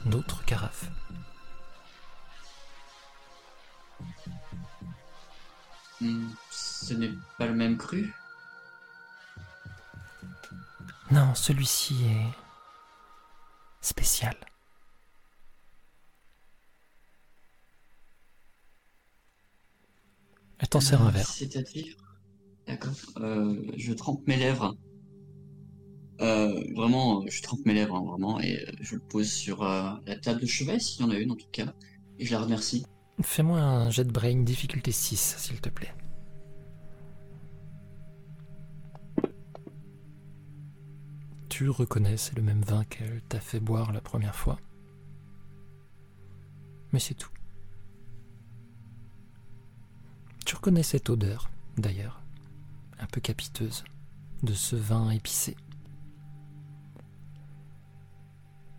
[0.04, 0.86] une autre carafe.
[6.00, 8.12] Hmm, Ce n'est pas le même cru?
[11.10, 12.34] Non, celui-ci est
[13.80, 14.34] spécial.
[20.64, 21.28] Elle t'en sert un verre.
[21.28, 21.94] C'est-à-dire
[22.66, 22.94] D'accord.
[23.18, 24.74] Euh, je trempe mes lèvres.
[26.22, 29.90] Euh, vraiment, je trempe mes lèvres, hein, vraiment, et euh, je le pose sur euh,
[30.06, 31.74] la table de chevet, s'il y en a une en tout cas,
[32.18, 32.86] et je la remercie.
[33.20, 35.92] Fais-moi un jet de brain difficulté 6, s'il te plaît.
[41.50, 44.58] Tu reconnais, c'est le même vin qu'elle t'a fait boire la première fois.
[46.94, 47.33] Mais c'est tout.
[50.54, 52.22] Tu reconnais cette odeur, d'ailleurs,
[53.00, 53.82] un peu capiteuse,
[54.44, 55.56] de ce vin épicé.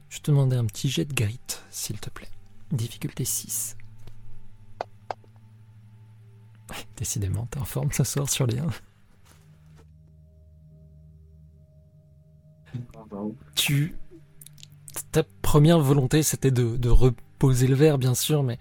[0.07, 1.37] Je te demandais un petit jet de grit,
[1.69, 2.31] s'il te plaît.
[2.71, 3.75] Difficulté 6.
[6.95, 8.69] Décidément, t'es en forme ce soir sur les 1.
[13.55, 13.97] Tu.
[15.11, 18.57] Ta première volonté, c'était de reposer le verre, bien sûr, mais.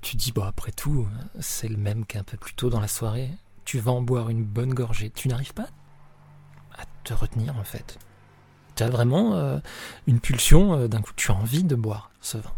[0.00, 1.06] Tu dis, bon, après tout,
[1.40, 3.30] c'est le même qu'un peu plus tôt dans la soirée.
[3.64, 5.10] Tu vas en boire une bonne gorgée.
[5.10, 5.68] Tu n'arrives pas
[6.76, 7.98] à te retenir, en fait.
[8.76, 9.58] Tu as vraiment euh,
[10.06, 12.52] une pulsion, euh, d'un coup, tu as envie de boire ce vin.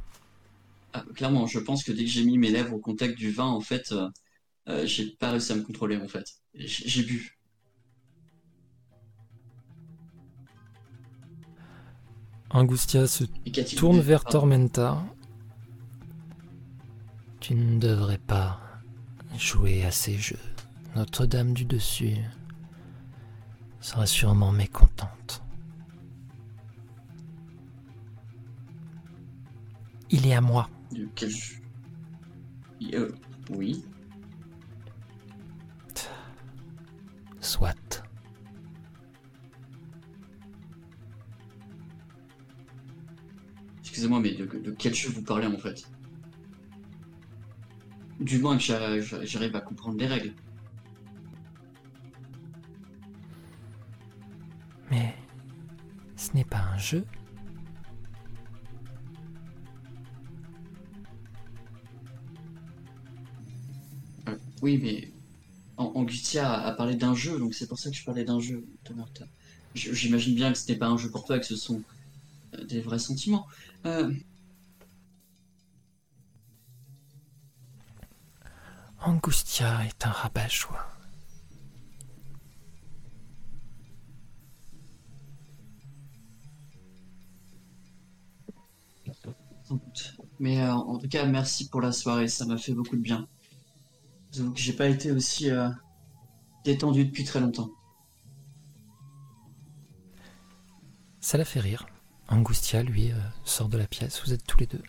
[0.92, 3.44] Ah, clairement, je pense que dès que j'ai mis mes lèvres au contact du vin,
[3.44, 6.26] en fait, euh, j'ai pas réussi à me contrôler, en fait.
[6.54, 7.38] J'ai bu.
[12.50, 13.24] Angustia se
[13.76, 15.04] tourne vers Tormenta.
[17.46, 18.60] Tu ne devrais pas
[19.38, 20.34] jouer à ces jeux.
[20.96, 22.16] Notre-Dame du dessus
[23.80, 25.44] sera sûrement mécontente.
[30.10, 30.68] Il est à moi.
[30.90, 31.62] de quel jeu?
[32.94, 33.12] Euh,
[33.50, 33.84] Oui.
[37.40, 38.04] Soit.
[43.82, 45.88] Excusez-moi, mais de, de quel jeu vous parlez, en fait?
[48.26, 50.34] Du moins que j'a- j'a- j'arrive à comprendre les règles.
[54.90, 55.14] Mais
[56.16, 57.04] ce n'est pas un jeu.
[64.28, 65.12] Euh, oui, mais
[65.76, 68.64] An- Angustia a, parlé d'un jeu, donc c'est pour ça que je parlais d'un jeu,
[69.74, 71.82] J'imagine bien que ce n'est pas un jeu pour toi, que ce sont
[72.54, 73.46] euh, des vrais sentiments.
[73.86, 74.12] Euh,
[79.26, 80.86] Angustia est un rabat-joie.
[90.38, 93.26] Mais euh, en tout cas, merci pour la soirée, ça m'a fait beaucoup de bien.
[94.32, 95.70] Que j'ai pas été aussi euh,
[96.64, 97.70] détendu depuis très longtemps.
[101.20, 101.88] Ça la fait rire.
[102.28, 104.22] Angustia, lui, euh, sort de la pièce.
[104.24, 104.82] Vous êtes tous les deux.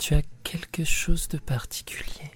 [0.00, 2.30] Tu as quelque chose de particulier?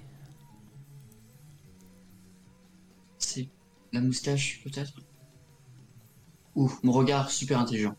[3.16, 3.48] C'est
[3.90, 5.00] la moustache, peut-être?
[6.56, 7.96] Ou mon regard super intelligent.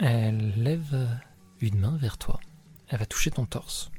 [0.00, 1.20] Elle lève
[1.60, 2.40] une main vers toi.
[2.88, 3.92] Elle va toucher ton torse.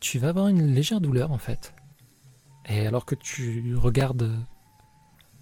[0.00, 1.76] Tu vas avoir une légère douleur en fait.
[2.64, 4.44] Et alors que tu regardes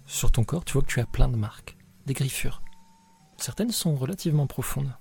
[0.05, 2.61] sur ton corps, tu vois que tu as plein de marques, des griffures.
[3.37, 4.95] Certaines sont relativement profondes.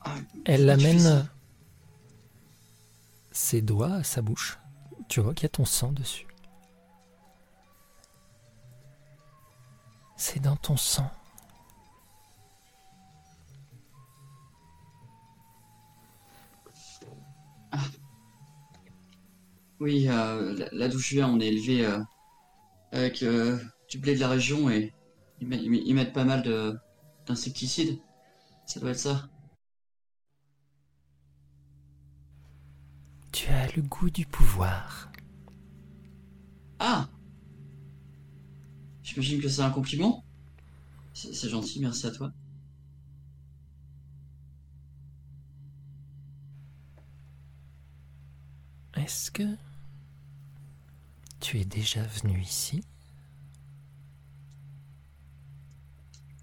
[0.00, 1.28] Ah, Elle amène
[3.30, 4.58] ses doigts à sa bouche.
[5.08, 6.26] Tu vois qu'il y a ton sang dessus.
[10.16, 11.10] C'est dans ton sang.
[19.84, 22.00] Oui, euh, là, d'où je viens, on est élevé euh,
[22.92, 23.58] avec euh,
[23.90, 24.94] du blé de la région et
[25.40, 26.74] ils, met- ils met- ils mettent pas mal de
[27.26, 27.98] d'insecticides.
[28.66, 29.28] Ça doit être ça.
[33.32, 35.10] Tu as le goût du pouvoir.
[36.78, 37.08] Ah
[39.04, 40.24] J'imagine que c'est un compliment.
[41.14, 42.32] C'est c'est gentil, merci à toi.
[48.96, 49.42] Est-ce que
[51.44, 52.80] tu es déjà venu ici?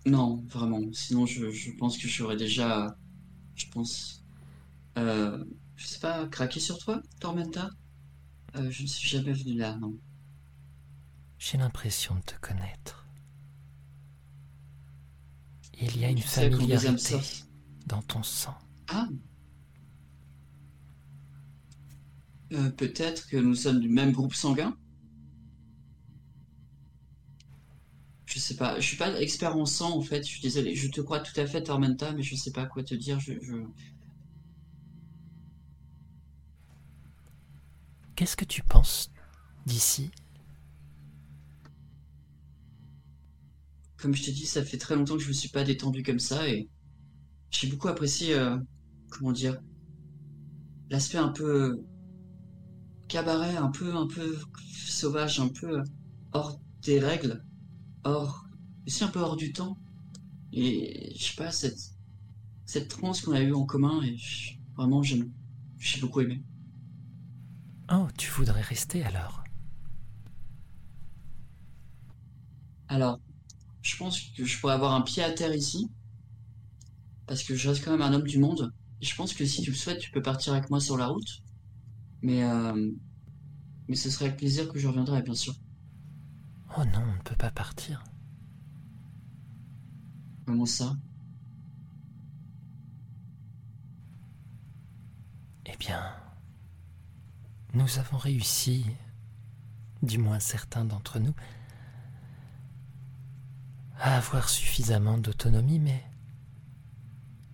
[0.06, 0.82] Non, vraiment.
[0.94, 2.96] Sinon, je, je pense que j'aurais déjà,
[3.56, 4.24] je pense,
[4.98, 5.44] euh,
[5.76, 7.70] je sais pas, craqué sur toi, Tormenta?
[8.56, 9.98] Euh, je ne suis jamais venu là, non.
[11.40, 13.06] J'ai l'impression de te connaître.
[15.82, 17.18] Il y a une Tu sais, familiarité
[17.88, 18.56] dans ton sang.
[18.88, 19.08] Ah.
[22.54, 24.78] Euh, peut-être que nous sommes du même groupe sanguin?
[28.32, 30.88] Je sais pas, je suis pas expert en sang en fait, je suis désolé, je
[30.88, 33.56] te crois tout à fait Tormenta, mais je sais pas quoi te dire, je, je...
[38.16, 39.12] Qu'est-ce que tu penses
[39.66, 40.12] d'ici?
[43.98, 46.20] Comme je t'ai dit, ça fait très longtemps que je me suis pas détendu comme
[46.20, 46.70] ça et
[47.50, 48.58] j'ai beaucoup apprécié, euh,
[49.10, 49.60] comment dire,
[50.90, 51.84] l'aspect un peu
[53.10, 54.40] cabaret un peu, un peu
[54.74, 55.84] sauvage, un peu
[56.32, 57.44] hors des règles,
[58.04, 58.46] hors,
[58.88, 59.80] aussi un peu hors du temps.
[60.54, 61.80] Et je sais pas, cette,
[62.66, 65.24] cette transe qu'on a eue en commun, et je- vraiment, j'ai
[66.02, 66.44] beaucoup aimé.
[67.92, 69.44] Oh, tu voudrais rester alors?
[72.90, 73.20] Alors,
[73.82, 75.90] je pense que je pourrais avoir un pied à terre ici,
[77.26, 78.72] parce que je reste quand même un homme du monde.
[79.02, 81.08] Et je pense que si tu le souhaites, tu peux partir avec moi sur la
[81.08, 81.42] route.
[82.22, 82.92] Mais, euh,
[83.88, 85.54] mais ce serait avec plaisir que je reviendrai, bien sûr.
[86.78, 88.04] Oh non, on ne peut pas partir.
[90.46, 90.96] Comment ça?
[95.66, 96.02] Eh bien,
[97.74, 98.86] nous avons réussi,
[100.02, 101.34] du moins certains d'entre nous,
[104.00, 106.04] à avoir suffisamment d'autonomie, mais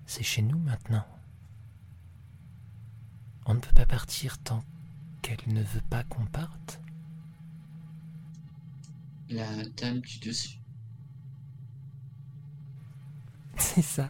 [0.06, 1.06] c'est chez nous maintenant.
[3.46, 4.64] On ne peut pas partir tant
[5.22, 6.80] qu'elle ne veut pas qu'on parte.
[9.30, 10.60] La dame du dessus.
[13.58, 14.08] C'est ça.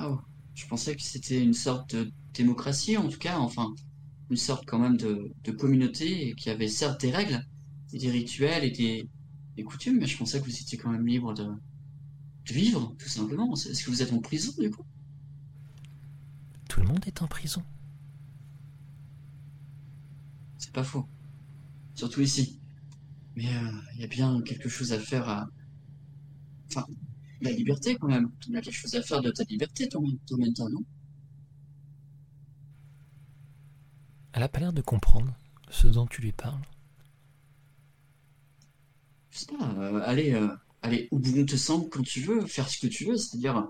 [0.00, 0.18] Oh,
[0.54, 3.72] je pensais que c'était une sorte de démocratie, en tout cas, enfin,
[4.30, 7.44] une sorte quand même de, de communauté qui avait certes des règles,
[7.92, 9.08] et des rituels et des,
[9.56, 13.08] des coutumes, mais je pensais que vous étiez quand même libre de, de vivre, tout
[13.08, 13.54] simplement.
[13.54, 14.84] Est-ce que vous êtes en prison, du coup?
[16.68, 17.62] Tout le monde est en prison.
[20.58, 21.06] C'est pas faux.
[21.94, 22.58] Surtout ici.
[23.36, 23.48] Mais
[23.94, 25.48] il y a bien quelque chose à faire à...
[26.70, 26.86] Enfin,
[27.40, 28.30] la liberté quand même.
[28.46, 30.84] Il y a quelque chose à faire de ta liberté, toi, Tormenta, non?
[34.32, 35.36] Elle a pas l'air de comprendre
[35.70, 36.62] ce dont tu lui parles.
[39.30, 40.48] Je sais pas, euh, aller, euh,
[40.82, 43.68] aller où bon te semble quand tu veux, faire ce que tu veux, c'est-à-dire,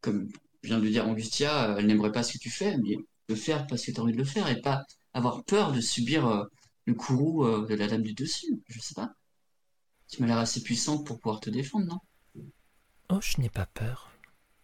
[0.00, 0.28] comme
[0.66, 2.96] vient de dire Angustia, euh, elle n'aimerait pas ce que tu fais, mais
[3.28, 4.84] le faire parce que tu as envie de le faire et pas
[5.14, 6.44] avoir peur de subir euh,
[6.86, 8.62] le courroux euh, de la dame du dessus.
[8.68, 9.14] Je sais pas.
[10.08, 11.98] Tu m'as l'air assez puissante pour pouvoir te défendre, non?
[13.08, 14.10] Oh, je n'ai pas peur,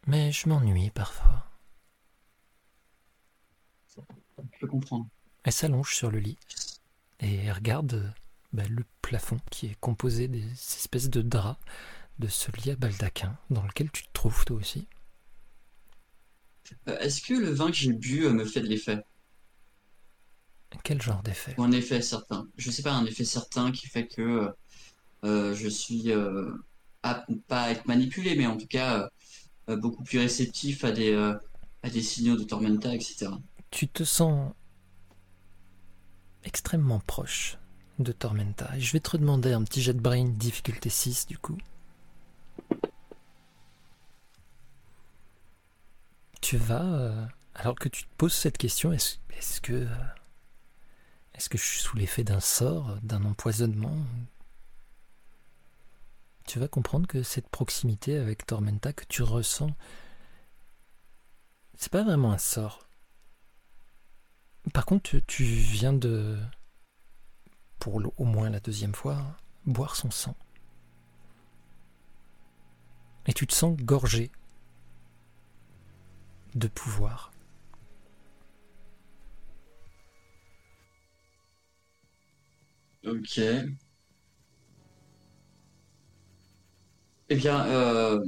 [0.06, 1.46] mais je m'ennuie parfois.
[3.96, 5.06] Je peux comprendre.
[5.44, 6.38] Elle s'allonge sur le lit
[7.20, 8.14] et elle regarde
[8.52, 11.60] bah, le plafond qui est composé des espèces de draps
[12.18, 14.86] de ce lit à baldaquin dans lequel tu te trouves toi aussi.
[16.88, 19.04] Euh, est-ce que le vin que j'ai bu euh, me fait de l'effet?
[20.84, 21.54] Quel genre d'effet?
[21.58, 22.46] Un effet certain?
[22.56, 24.48] Je sais pas, un effet certain qui fait que euh,
[25.24, 26.50] euh, je suis euh,
[27.02, 29.08] apte, pas à être manipulé, mais en tout cas
[29.68, 31.14] euh, beaucoup plus réceptif à des,
[31.82, 33.28] à des signaux de Tormenta, etc.
[33.70, 34.52] Tu te sens
[36.44, 37.58] extrêmement proche
[37.98, 41.38] de Tormenta et je vais te demander un petit jet de brain difficulté 6 du
[41.38, 41.56] coup.
[46.40, 49.86] Tu vas, alors que tu te poses cette question, est-ce que
[51.34, 53.96] est-ce que je suis sous l'effet d'un sort, d'un empoisonnement?
[56.46, 59.70] Tu vas comprendre que cette proximité avec Tormenta que tu ressens,
[61.76, 62.86] c'est pas vraiment un sort.
[64.72, 66.38] Par contre, tu, viens de,
[67.78, 69.36] pour au moins la deuxième fois,
[69.66, 70.36] boire son sang.
[73.26, 74.30] Et tu te sens gorgé
[76.54, 77.31] de pouvoir.
[83.04, 83.38] Ok.
[87.28, 88.20] Eh bien, euh,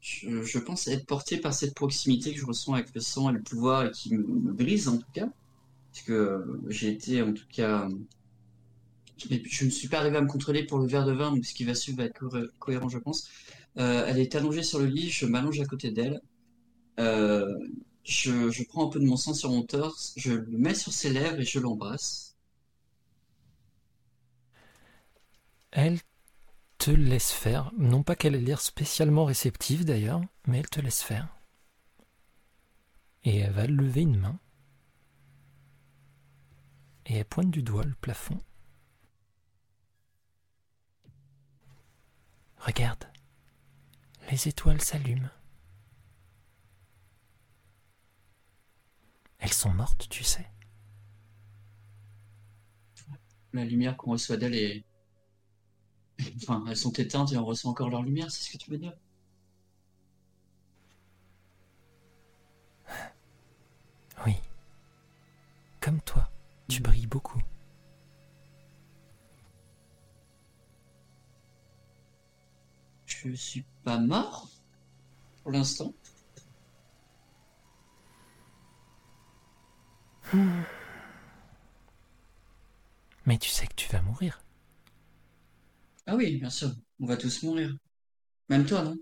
[0.00, 3.42] je, pense être porté par cette proximité que je ressens avec le sang et le
[3.42, 5.28] pouvoir qui me, brise en tout cas.
[5.92, 7.88] Parce que euh, j'ai été en tout cas...
[9.30, 11.44] mais je ne suis pas arrivé à me contrôler pour le verre de vin, donc
[11.44, 13.28] ce qui va suivre va être co- cohérent, je pense.
[13.78, 16.20] Euh, elle est allongée sur le lit, je m'allonge à côté d'elle.
[17.00, 17.54] Euh,
[18.04, 21.10] je prends un peu de mon sang sur mon torse, je le mets sur ses
[21.10, 22.27] lèvres et je l'embrasse.
[25.70, 25.98] Elle
[26.78, 31.02] te laisse faire, non pas qu'elle ait l'air spécialement réceptive d'ailleurs, mais elle te laisse
[31.02, 31.28] faire.
[33.24, 34.38] Et elle va lever une main.
[37.06, 38.40] Et elle pointe du doigt le plafond.
[42.58, 43.04] Regarde,
[44.30, 45.30] les étoiles s'allument.
[49.38, 50.50] Elles sont mortes, tu sais.
[53.52, 54.84] La lumière qu'on reçoit d'elle est...
[56.42, 58.78] Enfin, elles sont éteintes et on reçoit encore leur lumière, c'est ce que tu veux
[58.78, 58.94] dire?
[64.26, 64.34] Oui.
[65.80, 66.30] Comme toi,
[66.68, 67.40] tu brilles beaucoup.
[73.06, 74.48] Je suis pas mort
[75.42, 75.92] pour l'instant.
[83.26, 84.40] Mais tu sais que tu vas mourir.
[86.10, 86.70] Ah oui, bien sûr,
[87.00, 87.76] on va tous mourir.
[88.48, 88.96] Même toi, non?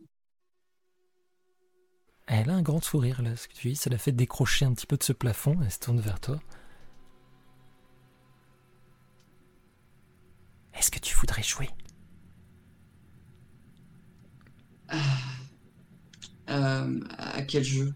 [2.27, 4.75] Elle a un grand sourire là, ce que tu dis, ça l'a fait décrocher un
[4.75, 6.41] petit peu de ce plafond, elle se tourne vers toi.
[10.75, 11.71] Est-ce que tu voudrais jouer?
[16.49, 17.95] Euh, à quel jeu?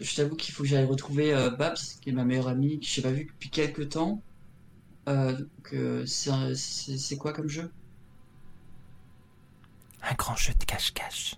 [0.00, 2.86] Je t'avoue qu'il faut que j'aille retrouver euh, Babs, qui est ma meilleure amie, que
[2.86, 4.22] j'ai pas vue depuis quelques temps.
[5.08, 7.70] Euh, donc, euh, c'est c'est quoi comme jeu?
[10.02, 11.36] Un grand jeu de cache-cache.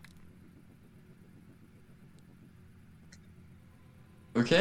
[4.35, 4.55] Ok.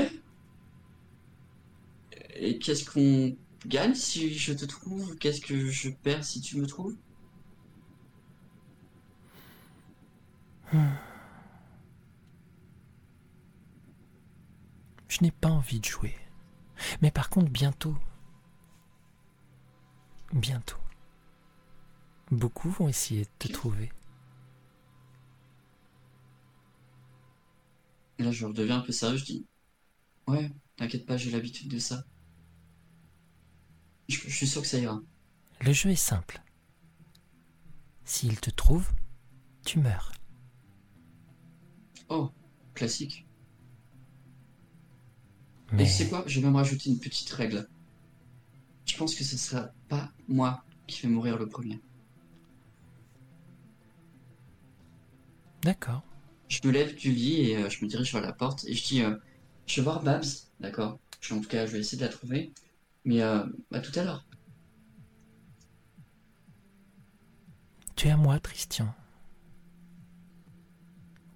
[2.36, 3.36] Et qu'est-ce qu'on
[3.68, 5.16] gagne si je te trouve?
[5.18, 6.96] Qu'est-ce que je perds si tu me trouves?
[15.08, 16.16] Je n'ai pas envie de jouer.
[17.02, 17.96] Mais par contre, bientôt.
[20.34, 20.78] Bientôt.
[22.30, 23.90] Beaucoup vont essayer de te trouver.
[28.18, 29.46] Et là, je redeviens un peu sérieux, je dis,
[30.28, 32.06] ouais, t'inquiète pas, j'ai l'habitude de ça.
[34.08, 35.02] Je, je suis sûr que ça ira.
[35.62, 36.44] Le jeu est simple.
[38.06, 38.94] S'il te trouve,
[39.66, 40.14] tu meurs.
[42.08, 42.32] Oh,
[42.74, 43.28] classique.
[45.74, 46.24] Mais Et tu sais quoi?
[46.26, 47.68] Je vais même rajouter une petite règle.
[48.86, 51.80] Je pense que ce sera pas moi qui vais mourir le premier.
[55.64, 56.04] d'accord.
[56.50, 58.84] Je me lève du lit et euh, je me dirige vers la porte et je
[58.84, 59.16] dis, euh,
[59.66, 60.26] je vais voir Babs,
[60.60, 61.00] d'accord?
[61.32, 62.52] En tout cas, je vais essayer de la trouver.
[63.06, 64.26] Mais euh, à tout à l'heure.
[67.96, 68.94] Tu es à moi, Christian.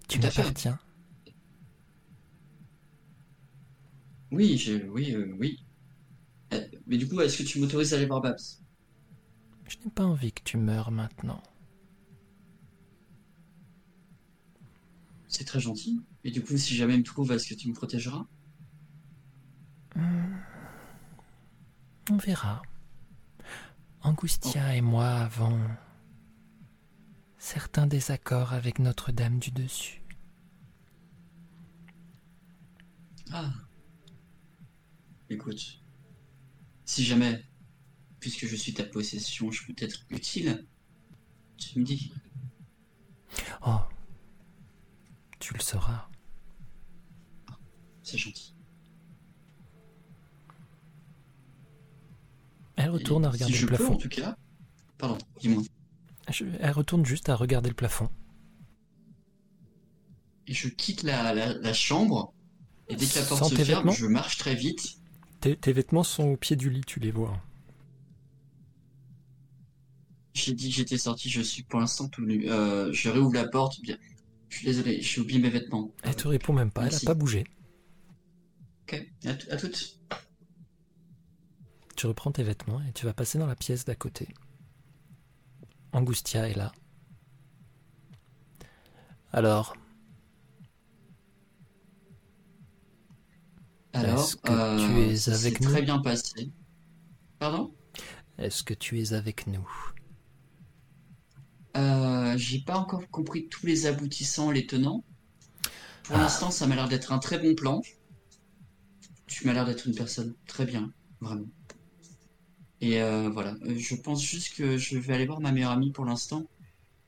[0.09, 0.77] Tu m'appartiens.
[4.31, 5.63] Oui, je, oui, euh, oui.
[6.85, 8.37] Mais du coup, est-ce que tu m'autorises à aller voir Babs?
[9.67, 11.43] Je n'ai pas envie que tu meurs maintenant.
[15.27, 16.01] C'est très gentil.
[16.23, 18.25] Et du coup, si jamais il me trouve, est-ce que tu me protégeras?
[22.09, 22.61] On verra.
[24.01, 25.59] Angustia et moi avons
[27.37, 30.01] certains désaccords avec Notre-Dame du Dessus.
[33.31, 33.51] Ah.
[35.29, 35.81] Écoute,
[36.87, 37.43] si jamais,
[38.19, 40.65] puisque je suis ta possession, je peux être utile,
[41.57, 42.13] tu me dis.
[43.65, 43.81] Oh,
[45.37, 46.09] tu le sauras.
[48.01, 48.55] C'est gentil.
[52.77, 53.93] Elle retourne à regarder si je le peux, plafond.
[53.93, 54.37] en tout cas.
[54.97, 55.63] Pardon, dis-moi.
[56.59, 58.09] Elle retourne juste à regarder le plafond.
[60.47, 62.33] Et je quitte la, la, la chambre.
[62.87, 64.96] Et dès que la porte Sans se ferme, je marche très vite.
[65.39, 67.39] Tes, tes vêtements sont au pied du lit, tu les vois.
[70.33, 72.49] J'ai dit que j'étais sorti, je suis pour l'instant tout nu.
[72.49, 73.81] Euh, je réouvre la porte.
[73.81, 73.97] Bien.
[74.49, 75.91] Je suis désolé, j'ai oublié mes vêtements.
[76.03, 77.43] Elle te répond même pas, elle n'a pas bougé.
[78.83, 79.99] Ok, à, à toutes.
[81.95, 84.27] Tu reprends tes vêtements et tu vas passer dans la pièce d'à côté.
[85.91, 86.71] Angustia est là.
[89.33, 89.75] Alors,
[93.97, 96.51] Alors, Est-ce que euh, tu es ça s'est avec nous très bien passé.
[97.39, 97.73] Pardon?
[98.37, 99.67] est-ce que tu es avec nous?
[101.75, 105.03] Euh, j'ai pas encore compris tous les aboutissants, les tenants.
[106.03, 106.21] Pour Ah.
[106.21, 107.81] l'instant, ça m'a l'air d'être un très bon plan.
[109.27, 111.47] Tu m'as l'air d'être une personne très bien, vraiment.
[112.81, 115.91] Et euh, voilà, Euh, je pense juste que je vais aller voir ma meilleure amie
[115.91, 116.45] pour l'instant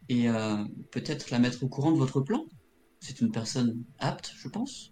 [0.10, 2.46] et euh, peut-être la mettre au courant de votre plan.
[3.00, 4.92] C'est une personne apte, je pense.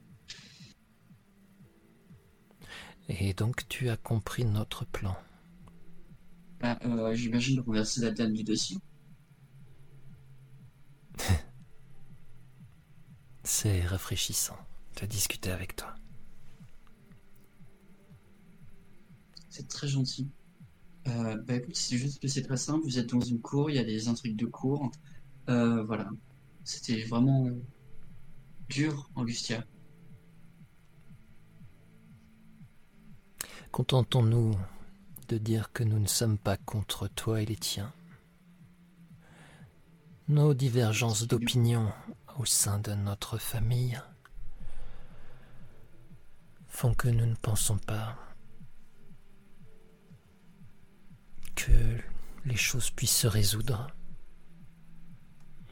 [3.09, 5.15] Et donc tu as compris notre plan.
[6.59, 8.77] Bah, euh, j'imagine renverser la dame du dessus.
[13.43, 14.57] C'est rafraîchissant
[14.99, 15.95] de discuter avec toi.
[19.49, 20.29] C'est très gentil.
[21.07, 22.83] Euh, bah écoute, c'est juste que c'est très simple.
[22.83, 24.91] Vous êtes dans une cour, il y a des intrigues de cour.
[25.49, 26.09] Euh, voilà.
[26.63, 27.49] C'était vraiment
[28.69, 29.65] dur, Angustia.
[33.71, 34.55] Contentons-nous
[35.27, 37.93] de dire que nous ne sommes pas contre toi et les tiens.
[40.27, 41.91] Nos divergences d'opinion
[42.37, 43.99] au sein de notre famille
[46.67, 48.17] font que nous ne pensons pas
[51.55, 51.97] que
[52.45, 53.87] les choses puissent se résoudre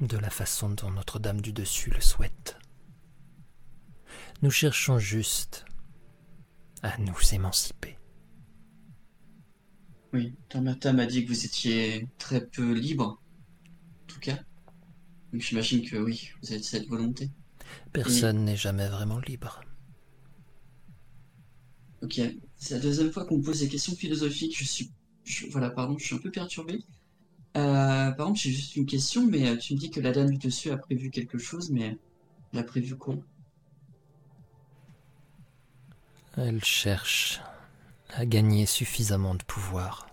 [0.01, 2.57] de la façon dont Notre-Dame du Dessus le souhaite.
[4.41, 5.65] Nous cherchons juste
[6.85, 7.97] à nous émanciper.
[10.13, 13.21] Oui, Tamata m'a dit que vous étiez très peu libre,
[14.03, 14.39] en tout cas.
[15.31, 17.29] Donc j'imagine que oui, vous avez cette volonté.
[17.91, 19.61] Personne n'est jamais vraiment libre.
[22.01, 22.21] Ok,
[22.57, 24.57] c'est la deuxième fois qu'on me pose des questions philosophiques.
[24.57, 24.91] Je suis,
[25.23, 26.79] je- voilà, pardon, je suis un peu perturbé.
[27.57, 30.29] Euh, par contre, j'ai juste une question, mais euh, tu me dis que la dame
[30.31, 31.97] du dessus a prévu quelque chose, mais
[32.53, 33.17] elle a prévu quoi?
[36.37, 37.39] Elle cherche
[38.13, 40.07] à gagner suffisamment de pouvoir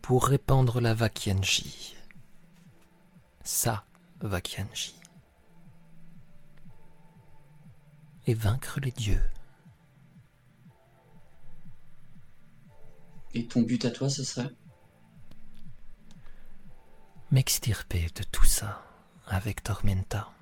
[0.00, 1.96] pour répandre la Vakianji.
[3.44, 3.84] Sa
[4.20, 4.94] Vakianji.
[8.26, 9.22] Et vaincre les dieux.
[13.34, 14.50] Et ton but à toi, ce serait?
[17.30, 18.82] M'extirper de tout ça
[19.26, 20.32] avec Tormenta.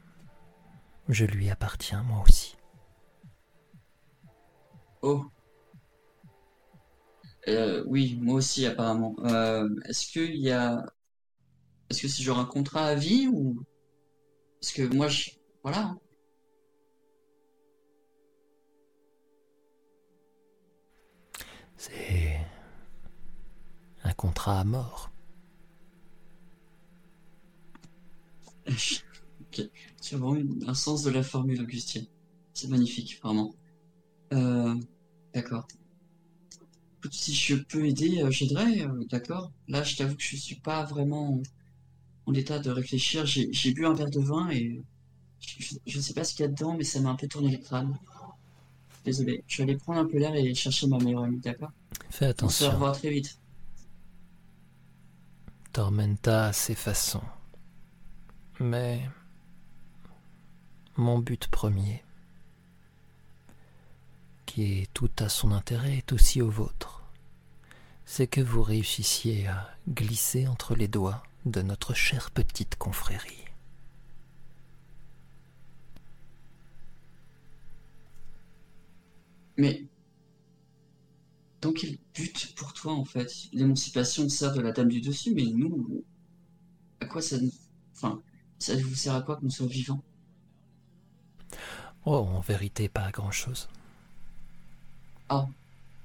[1.09, 2.57] Je lui appartiens moi aussi.
[5.03, 5.31] Oh.
[7.49, 9.15] Euh, oui, moi aussi apparemment.
[9.25, 10.85] Euh, est-ce qu'il y a,
[11.91, 13.63] est-ce que c'est genre un contrat à vie ou
[14.61, 15.31] parce que moi, je,
[15.63, 15.81] voilà.
[15.85, 15.99] hein.
[21.77, 22.39] C'est
[24.05, 25.11] un contrat à mort.
[29.41, 29.63] Ok.
[30.01, 32.07] Tu as vraiment un sens de la formule, Augustine.
[32.55, 33.53] C'est magnifique, vraiment.
[34.33, 34.75] Euh,
[35.35, 35.67] d'accord.
[37.11, 39.51] Si je peux aider, euh, j'aiderai, euh, d'accord.
[39.69, 41.41] Là, je t'avoue que je suis pas vraiment
[42.27, 43.25] en, état de réfléchir.
[43.27, 44.83] J'ai, bu un verre de vin et
[45.41, 47.51] je, je sais pas ce qu'il y a dedans, mais ça m'a un peu tourné
[47.51, 47.99] le crâne.
[49.05, 49.43] Désolé.
[49.47, 51.73] Je vais aller prendre un peu l'air et chercher ma meilleure amie, d'accord?
[52.11, 52.71] Fais On se attention.
[52.73, 53.39] revoit très vite.
[55.73, 57.23] Tormenta a ses façons.
[58.59, 59.01] Mais
[60.97, 62.05] mon but premier,
[64.51, 67.05] qui est tout à son intérêt, est aussi au vôtre.
[68.05, 73.45] C'est que vous réussissiez à glisser entre les doigts de notre chère petite confrérie.
[79.57, 79.85] Mais
[81.61, 83.33] dans quel but pour toi en fait?
[83.53, 86.05] L'émancipation sert de la dame du dessus, mais nous,
[86.99, 87.53] à quoi ça nous...
[87.95, 88.21] Enfin,
[88.59, 90.03] ça vous sert à quoi qu'on soit vivant?
[92.05, 93.69] Oh, en vérité, pas à grand-chose.
[95.31, 95.47] Ah,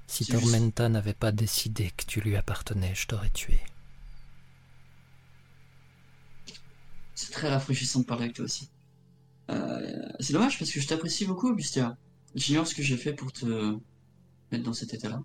[0.06, 3.60] Si juste- Tormenta n'avait pas décidé que tu lui appartenais, je t'aurais tué.
[7.14, 8.68] c'est très rafraîchissant de parler avec toi aussi.
[9.50, 11.96] Euh, c'est dommage parce que je t'apprécie beaucoup, Augustin.
[12.34, 13.46] J'ignore ce que j'ai fait pour te
[14.52, 15.22] mettre dans cet état-là.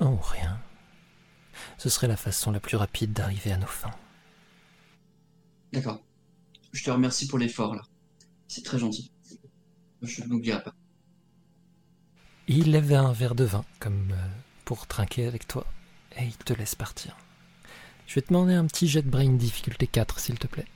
[0.00, 0.60] Oh, rien.
[1.78, 3.94] Ce serait la façon la plus rapide d'arriver à nos fins.
[5.72, 6.02] D'accord.
[6.72, 7.82] Je te remercie pour l'effort là.
[8.48, 9.10] C'est très gentil.
[10.02, 10.74] Je ne l'oublierai pas.
[12.52, 14.28] Il lève un verre de vin, comme euh,
[14.64, 15.64] pour trinquer avec toi,
[16.18, 17.16] et il te laisse partir.
[18.08, 20.66] Je vais te demander un petit jet de brain difficulté 4, s'il te plaît.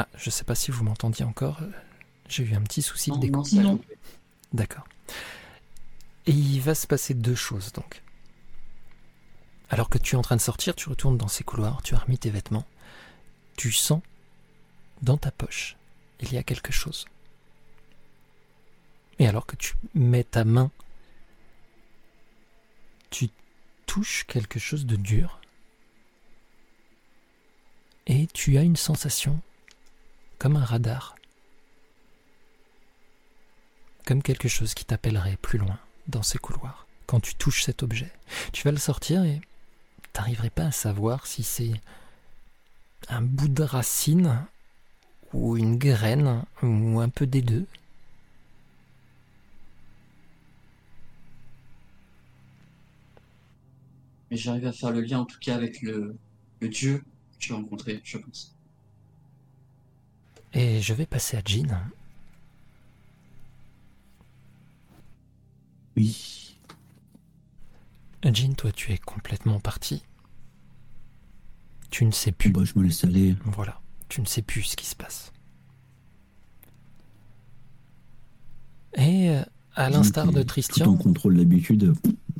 [0.00, 1.60] Ah, je sais pas si vous m'entendiez encore.
[1.60, 1.70] euh,
[2.26, 3.16] J'ai eu un petit souci de
[3.60, 3.78] Non.
[4.54, 4.86] D'accord.
[6.24, 8.02] Et il va se passer deux choses donc.
[9.68, 11.98] Alors que tu es en train de sortir, tu retournes dans ces couloirs, tu as
[11.98, 12.66] remis tes vêtements,
[13.58, 14.00] tu sens
[15.02, 15.76] dans ta poche,
[16.20, 17.04] il y a quelque chose.
[19.18, 20.70] Et alors que tu mets ta main,
[23.10, 23.28] tu
[23.84, 25.40] touches quelque chose de dur.
[28.06, 29.40] Et tu as une sensation
[30.40, 31.14] comme un radar
[34.06, 36.86] comme quelque chose qui t'appellerait plus loin dans ces couloirs.
[37.06, 38.10] Quand tu touches cet objet,
[38.52, 39.40] tu vas le sortir et
[40.12, 41.74] t'arriverais pas à savoir si c'est
[43.08, 44.46] un bout de racine
[45.32, 47.66] ou une graine ou un peu des deux.
[54.30, 56.16] Mais j'arrive à faire le lien en tout cas avec le,
[56.60, 58.56] le dieu que tu as rencontré, je pense.
[60.52, 61.80] Et je vais passer à Jean.
[65.96, 66.56] Oui.
[68.24, 70.02] Jean, toi, tu es complètement parti.
[71.90, 72.50] Tu ne sais plus.
[72.50, 73.36] Bah, je me laisse aller.
[73.44, 75.32] Voilà, tu ne sais plus ce qui se passe.
[78.94, 79.42] Et euh,
[79.74, 81.94] à l'instar de Tout en Tristian, contrôle d'habitude.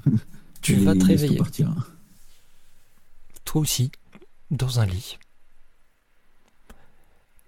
[0.62, 1.38] Tu vas te tout réveiller,
[3.46, 3.90] toi aussi,
[4.50, 5.18] dans un lit.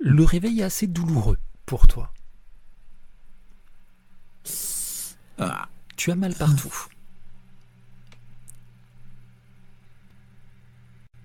[0.05, 2.13] Le réveil est assez douloureux pour toi.
[5.39, 6.75] Ah, Tu as mal partout.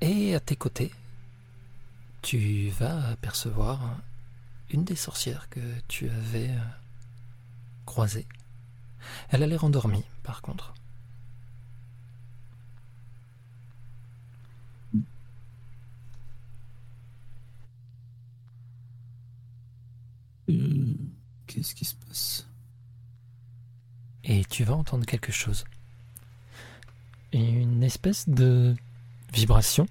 [0.01, 0.91] Et à tes côtés,
[2.21, 3.97] tu vas apercevoir
[4.69, 6.59] une des sorcières que tu avais euh,
[7.85, 8.27] croisée.
[9.29, 10.73] Elle a l'air endormie, par contre.
[20.49, 20.93] euh,
[21.57, 22.47] Qu'est-ce qui se passe
[24.23, 25.63] Et tu vas entendre quelque chose.
[27.33, 28.75] Une espèce de
[29.33, 29.87] vibration.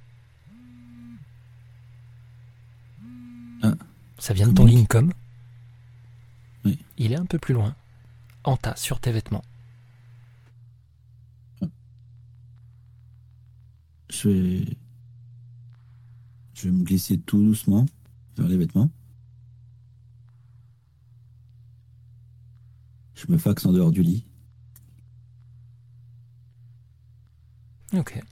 [3.64, 3.74] Ah.
[4.16, 4.64] Ça vient de ton.
[4.64, 5.12] Lincom.
[6.64, 6.78] Oui.
[6.98, 7.74] Il est un peu plus loin.
[8.44, 9.42] En tas sur tes vêtements.
[14.08, 14.76] Je vais...
[16.54, 17.86] Je vais me glisser tout doucement
[18.36, 18.88] vers les vêtements.
[23.16, 24.26] Je me faxe en dehors du lit.
[27.94, 28.22] Ok.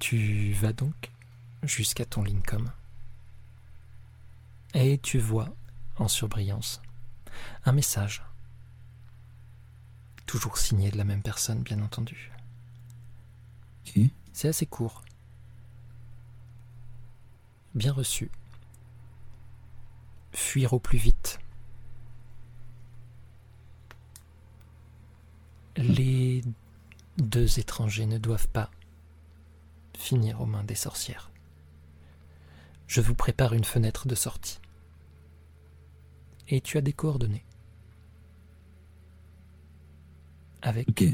[0.00, 1.10] Tu vas donc
[1.62, 2.70] jusqu'à ton Lincom.
[4.74, 5.54] Et tu vois,
[5.96, 6.82] en surbrillance,
[7.64, 8.22] un message.
[10.26, 12.32] Toujours signé de la même personne, bien entendu.
[13.86, 14.00] Ok.
[14.32, 15.04] C'est assez court.
[17.74, 18.30] Bien reçu.
[20.32, 21.38] Fuir au plus vite.
[25.80, 26.44] Les
[27.16, 28.70] deux étrangers ne doivent pas
[29.96, 31.30] finir aux mains des sorcières.
[32.86, 34.58] Je vous prépare une fenêtre de sortie.
[36.48, 37.46] Et tu as des coordonnées.
[40.60, 41.04] Avec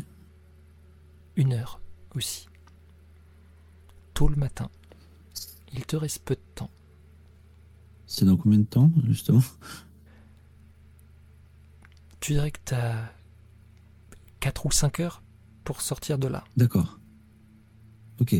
[1.37, 1.81] une heure
[2.17, 2.49] aussi.
[4.15, 4.69] Tôt le matin.
[5.75, 6.71] Il te reste peu de temps.
[8.07, 9.43] C'est dans combien de temps, justement?
[12.19, 13.13] Tu dirais que tu as
[14.41, 15.23] 4 ou 5 heures
[15.65, 16.45] pour sortir de là.
[16.57, 16.99] D'accord.
[18.21, 18.35] Ok.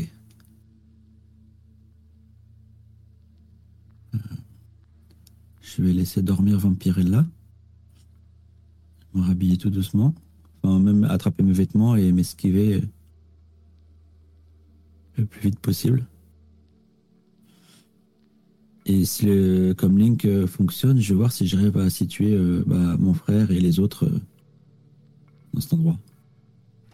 [4.13, 4.17] Euh,
[5.61, 7.25] Je vais laisser dormir Vampirella.
[9.13, 10.13] Me rhabiller tout doucement.
[10.63, 12.83] Enfin, même attraper mes vêtements et m'esquiver
[15.17, 16.05] le plus vite possible.
[18.85, 22.63] Et si le comme Link euh, fonctionne, je vais voir si j'arrive à situer euh,
[22.65, 24.09] bah, mon frère et les autres
[25.53, 25.97] dans cet endroit.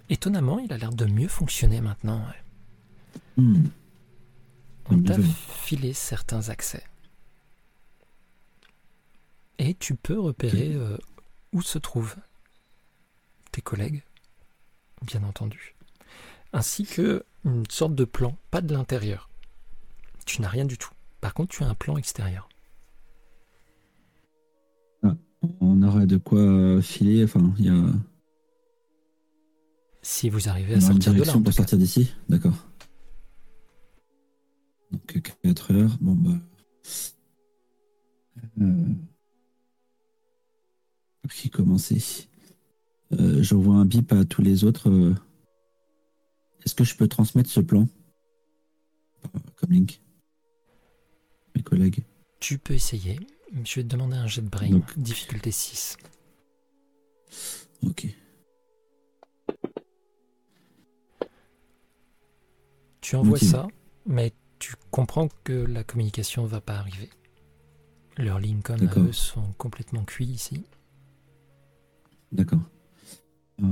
[0.09, 2.19] Étonnamment, il a l'air de mieux fonctionner maintenant.
[2.19, 3.43] ouais.
[3.43, 3.67] Hmm.
[4.89, 6.83] On t'a filé certains accès.
[9.59, 10.97] Et tu peux repérer euh,
[11.53, 12.17] où se trouvent
[13.51, 14.03] tes collègues,
[15.03, 15.75] bien entendu,
[16.51, 19.29] ainsi que une sorte de plan, pas de l'intérieur.
[20.25, 20.91] Tu n'as rien du tout.
[21.21, 22.49] Par contre, tu as un plan extérieur.
[25.59, 27.23] On aura de quoi filer.
[27.23, 27.83] Enfin, il y a
[30.03, 32.11] Si vous arrivez à sortir de là, pour sortir d'ici.
[32.29, 32.53] D'accord.
[34.91, 35.97] Donc 4 heures.
[36.01, 36.37] Bon bah.
[38.61, 38.93] Euh...
[41.21, 42.27] Par qui commencer
[43.13, 44.89] euh, J'envoie un bip à tous les autres.
[44.89, 45.15] euh.
[46.65, 47.87] Est-ce que je peux transmettre ce plan?
[49.25, 50.01] Euh, Comme Link
[51.55, 52.03] Mes collègues.
[52.41, 53.19] Tu peux essayer.
[53.63, 55.95] Je vais te demander un jet de brain, Donc- difficulté 6.
[57.85, 58.07] Ok.
[63.03, 63.67] Tu envoies ça,
[64.05, 67.09] mais tu comprends que la communication va pas arriver.
[68.17, 70.63] Leurs comme à eux sont complètement cuits ici.
[72.31, 72.61] D'accord.
[73.61, 73.65] Euh,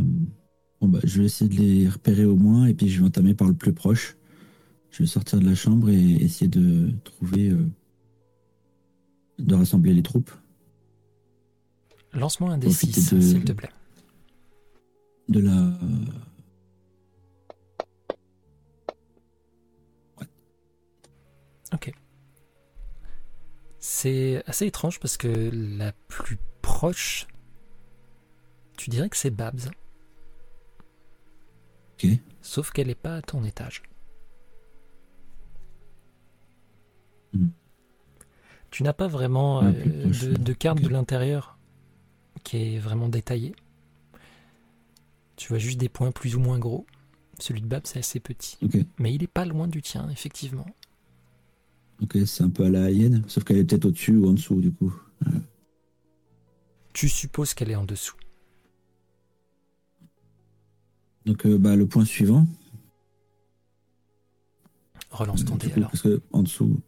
[0.81, 3.33] bon bah, je vais essayer de les repérer au moins et puis je vais entamer
[3.33, 4.17] par le plus proche.
[4.89, 7.65] Je vais sortir de la chambre et essayer de trouver, euh,
[9.39, 10.31] de rassembler les troupes.
[12.11, 13.69] Lance-moi un des Profitez 6, de- s'il te plaît.
[15.29, 15.79] De la.
[21.73, 21.91] Ok.
[23.79, 27.27] C'est assez étrange parce que la plus proche,
[28.77, 29.71] tu dirais que c'est Babs.
[31.93, 32.09] Ok.
[32.41, 33.83] Sauf qu'elle n'est pas à ton étage.
[37.33, 37.49] Hmm.
[38.69, 41.57] Tu n'as pas vraiment Ah, euh, de, de carte de l'intérieur
[42.43, 43.55] qui est vraiment détaillée.
[45.35, 46.85] Tu vois juste des points plus ou moins gros.
[47.39, 48.57] Celui de Babs c'est assez petit.
[48.99, 50.67] Mais il est pas loin du tien, effectivement.
[52.01, 54.59] Ok, c'est un peu à la hyène, sauf qu'elle est peut-être au-dessus ou en dessous
[54.59, 54.93] du coup.
[56.93, 58.15] Tu supposes qu'elle est en dessous.
[61.25, 62.45] Donc, euh, bah, le point suivant.
[65.11, 65.91] Relance ton Euh, dé coup, alors.
[65.91, 66.81] Parce que en dessous.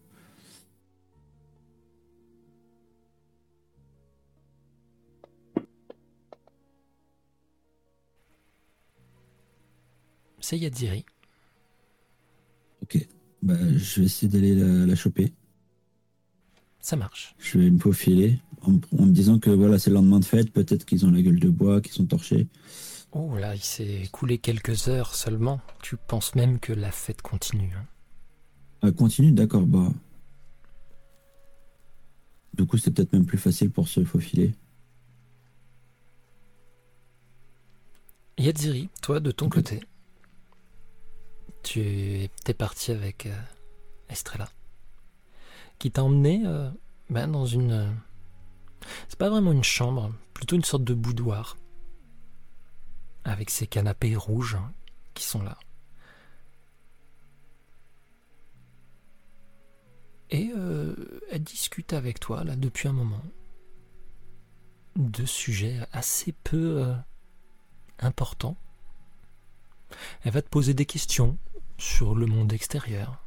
[10.40, 11.06] C'est Yadziri.
[12.81, 13.07] Ok.
[13.44, 15.34] Bah, je vais essayer d'aller la, la choper.
[16.80, 17.36] Ça marche.
[17.40, 20.52] Je vais me faufiler en, en me disant que voilà, c'est le lendemain de fête.
[20.52, 22.48] Peut-être qu'ils ont la gueule de bois, qu'ils sont torchés.
[23.11, 25.60] Oh là, il s'est écoulé quelques heures seulement.
[25.82, 27.74] Tu penses même que la fête continue.
[27.78, 27.86] hein.
[28.82, 29.65] Ah, continue, d'accord.
[29.65, 29.91] Bah.
[32.53, 34.53] Du coup, c'est peut-être même plus facile pour se faufiler.
[38.38, 39.82] Yadziri, toi de ton côté,
[41.64, 43.41] tu es parti avec euh,
[44.10, 44.49] Estrella,
[45.80, 46.69] qui t'a emmené euh,
[47.10, 47.72] ben, dans une.
[47.72, 47.91] euh,
[49.07, 51.57] c'est pas vraiment une chambre, plutôt une sorte de boudoir,
[53.23, 54.72] avec ces canapés rouges hein,
[55.14, 55.57] qui sont là.
[60.30, 60.52] Et
[61.30, 63.22] elle discute avec toi là depuis un moment
[64.95, 66.91] de sujets assez peu
[67.99, 68.57] importants.
[70.23, 71.38] Elle va te poser des questions
[71.77, 73.25] sur le monde extérieur,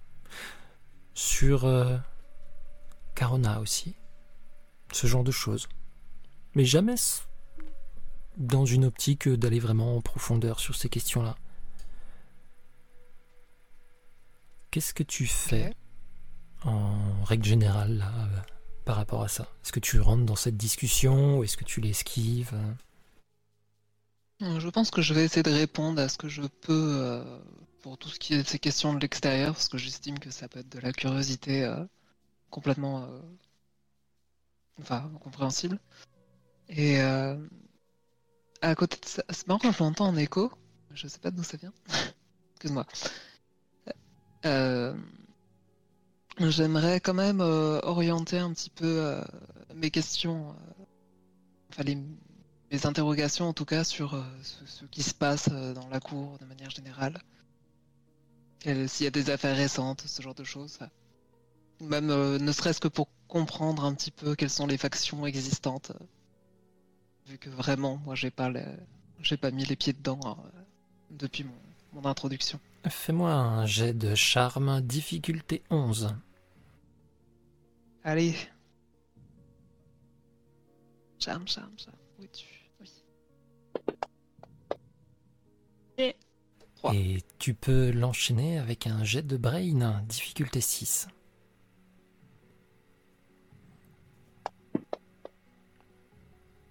[1.14, 1.96] sur euh,
[3.14, 3.94] Carona aussi,
[4.92, 5.68] ce genre de choses.
[6.54, 6.94] Mais jamais
[8.36, 11.36] dans une optique d'aller vraiment en profondeur sur ces questions-là.
[14.70, 15.74] Qu'est-ce que tu fais
[16.64, 18.40] en règle générale là, euh,
[18.84, 19.44] par rapport à ça?
[19.64, 22.52] Est-ce que tu rentres dans cette discussion ou est-ce que tu l'esquives
[24.42, 27.38] Euh, Je pense que je vais essayer de répondre à ce que je peux euh,
[27.82, 30.60] pour tout ce qui est ces questions de l'extérieur, parce que j'estime que ça peut
[30.60, 31.84] être de la curiosité euh,
[32.50, 33.20] complètement euh,
[34.80, 35.78] enfin, compréhensible.
[36.68, 37.36] Et euh,
[38.60, 40.50] à côté de ça, c'est marrant, je l'entends en écho,
[40.92, 41.72] je sais pas d'où ça vient.
[42.54, 42.86] Excuse-moi.
[46.38, 49.20] J'aimerais quand même orienter un petit peu
[49.74, 50.54] mes questions,
[51.70, 51.84] enfin
[52.70, 56.70] mes interrogations en tout cas sur ce, qui se passe dans la cour de manière
[56.70, 57.18] générale.
[58.66, 60.80] Quel- S'il y a des affaires récentes, ce genre de choses.
[61.80, 65.92] Même euh, ne serait-ce que pour comprendre un petit peu quelles sont les factions existantes.
[65.92, 66.04] euh,
[67.28, 68.64] vu que vraiment, moi j'ai pas, le-
[69.20, 70.48] j'ai pas mis les pieds dedans euh,
[71.10, 71.52] depuis mon,
[71.92, 72.58] mon introduction.
[72.88, 76.16] Fais-moi un jet de charme, difficulté 11.
[78.02, 78.34] Allez.
[81.20, 81.96] Charme, charme, charme.
[82.18, 82.46] Oui, tu.
[85.98, 86.14] Oui.
[86.92, 91.08] Et tu peux l'enchaîner avec un jet de brain, difficulté 6.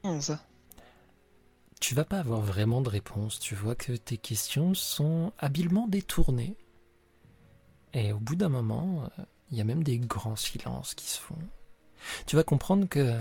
[0.03, 0.37] Onze.
[1.81, 3.39] Tu vas pas avoir vraiment de réponse.
[3.39, 6.55] Tu vois que tes questions sont habilement détournées.
[7.93, 11.19] Et au bout d'un moment, euh, il y a même des grands silences qui se
[11.19, 11.37] font.
[12.25, 13.19] Tu vas comprendre que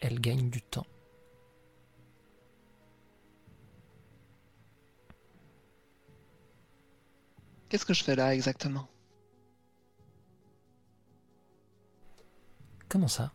[0.00, 0.86] elle gagne du temps.
[7.74, 8.86] Qu'est-ce que je fais là exactement?
[12.88, 13.32] Comment ça?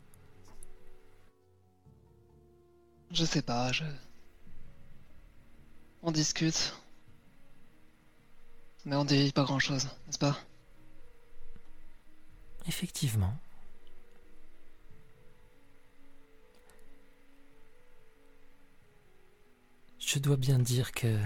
[3.11, 3.84] Je sais pas, je.
[6.03, 6.74] On discute.
[8.86, 10.40] Mais on dit pas grand chose, n'est-ce pas?
[12.66, 13.38] Effectivement.
[19.99, 21.20] Je dois bien dire que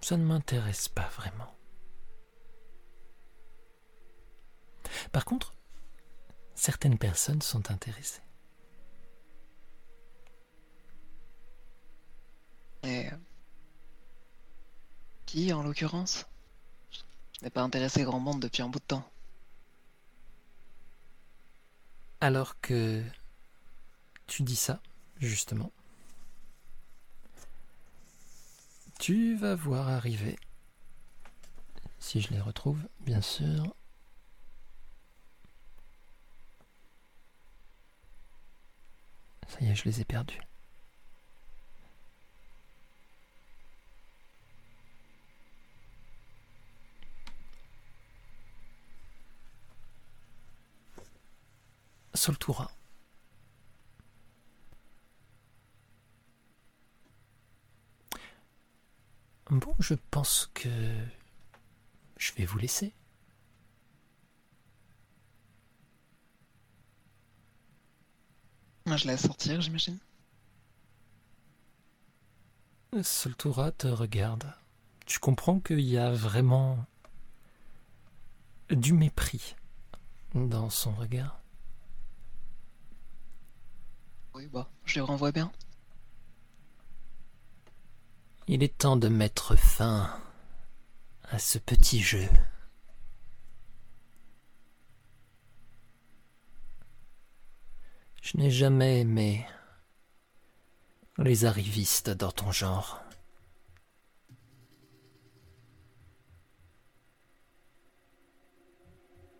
[0.00, 1.54] ça ne m'intéresse pas vraiment.
[5.12, 5.54] Par contre,
[6.54, 8.22] certaines personnes sont intéressées.
[12.82, 13.06] Et.
[13.06, 13.16] euh,
[15.26, 16.26] Qui en l'occurrence?
[17.42, 19.08] N'ai pas intéressé grand monde depuis un bout de temps.
[22.20, 23.02] Alors que
[24.26, 24.80] tu dis ça,
[25.18, 25.72] justement,
[29.00, 30.38] tu vas voir arriver,
[31.98, 33.74] si je les retrouve, bien sûr.
[39.48, 40.40] Ça y est, je les ai perdus.
[52.12, 52.70] Soltura.
[59.50, 60.68] Bon, je pense que
[62.16, 62.92] je vais vous laisser.
[68.86, 69.98] Moi, je laisse sortir, j'imagine.
[73.02, 74.54] Soltura te regarde.
[75.04, 76.86] Tu comprends qu'il y a vraiment
[78.70, 79.56] du mépris
[80.34, 81.40] dans son regard?
[84.34, 85.50] Oui, bah, je les renvoie bien.
[88.52, 90.10] Il est temps de mettre fin
[91.30, 92.28] à ce petit jeu.
[98.20, 99.46] Je n'ai jamais aimé
[101.18, 103.00] les arrivistes dans ton genre.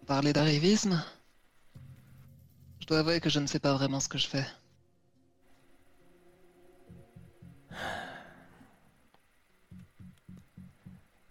[0.07, 1.05] Parler d'arrivisme?
[2.79, 4.47] Je dois avouer que je ne sais pas vraiment ce que je fais.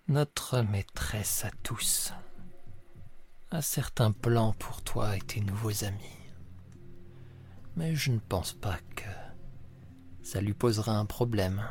[0.09, 2.13] Notre maîtresse à tous
[3.51, 6.17] a certains plans pour toi et tes nouveaux amis.
[7.75, 9.03] Mais je ne pense pas que
[10.23, 11.61] ça lui posera un problème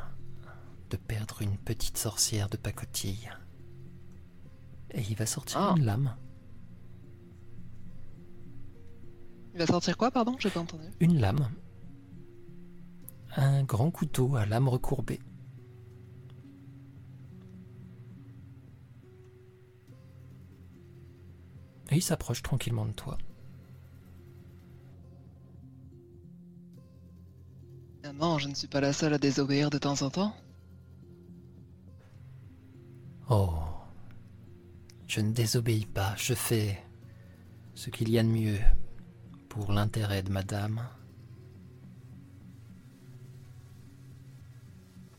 [0.91, 3.29] de perdre une petite sorcière de pacotille.
[4.93, 5.75] Et il va sortir Ah.
[5.77, 6.17] une lame.
[9.55, 10.37] Il va sortir quoi, pardon?
[10.39, 10.87] J'ai pas entendu.
[11.01, 11.51] Une lame.
[13.37, 15.19] Un grand couteau à lame recourbée.
[21.91, 23.19] Et il s'approche tranquillement de toi.
[27.97, 30.35] Finalement, je ne suis pas la seule à désobéir de temps en temps.
[33.31, 33.55] Oh.
[35.07, 36.79] Je ne désobéis pas, je fais
[37.75, 38.59] ce qu'il y a de mieux
[39.49, 40.87] pour l'intérêt de madame.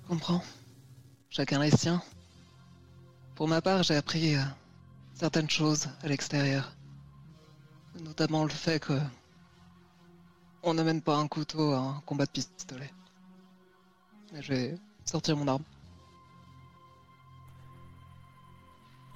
[0.03, 0.43] Je comprends.
[1.29, 2.01] Chacun les siens.
[3.35, 4.43] Pour ma part, j'ai appris euh,
[5.19, 6.71] certaines choses à l'extérieur.
[7.99, 8.97] Notamment le fait que
[10.63, 12.91] on n'amène pas un couteau à un combat de pistolet.
[14.33, 15.63] Et je vais sortir mon arme.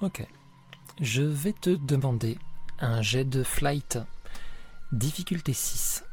[0.02, 0.26] Ok.
[1.00, 2.38] Je vais te demander
[2.80, 3.98] un jet de flight.
[4.92, 6.04] Difficulté 6.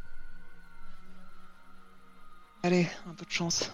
[2.64, 3.72] Allez, un peu de chance.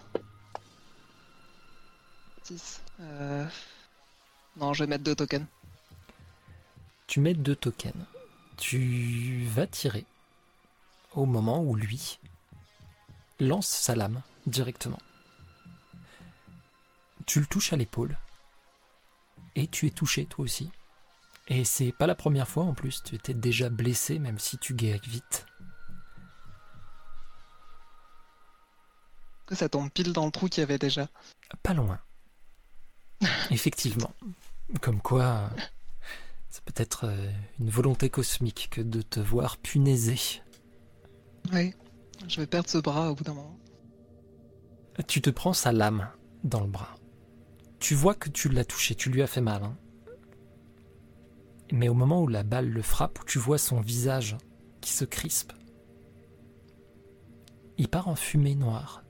[2.43, 2.81] 6.
[3.01, 3.47] Euh...
[4.55, 5.45] Non, je vais mettre deux tokens.
[7.07, 8.05] Tu mets deux tokens.
[8.57, 10.05] Tu vas tirer
[11.13, 12.19] au moment où lui
[13.39, 14.99] lance sa lame directement.
[17.25, 18.17] Tu le touches à l'épaule
[19.55, 20.69] et tu es touché toi aussi.
[21.47, 24.73] Et c'est pas la première fois en plus, tu étais déjà blessé même si tu
[24.73, 25.45] guéris vite.
[29.51, 31.07] Ça tombe pile dans le trou qu'il y avait déjà.
[31.63, 31.99] Pas loin.
[33.49, 34.13] Effectivement.
[34.81, 35.49] Comme quoi,
[36.57, 40.41] c'est peut-être euh, une volonté cosmique que de te voir punaisé.
[41.53, 41.75] Oui.
[42.27, 43.59] Je vais perdre ce bras au bout d'un moment.
[45.07, 46.09] Tu te prends sa lame
[46.43, 46.95] dans le bras.
[47.77, 49.63] Tu vois que tu l'as touché, tu lui as fait mal.
[49.63, 49.77] hein.
[51.71, 54.35] Mais au moment où la balle le frappe, où tu vois son visage
[54.81, 55.53] qui se crispe,
[57.77, 59.03] il part en fumée noire.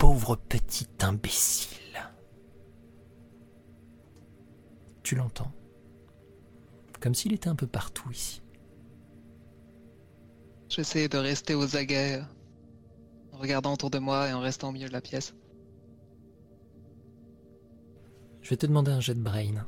[0.00, 1.76] Pauvre petit imbécile.
[5.02, 5.52] Tu l'entends?
[7.00, 8.40] Comme s'il était un peu partout ici.
[10.70, 12.22] J'essaie de rester aux aguets,
[13.32, 15.34] en regardant autour de moi et en restant au milieu de la pièce.
[18.40, 19.66] Je vais te demander un jet de brain.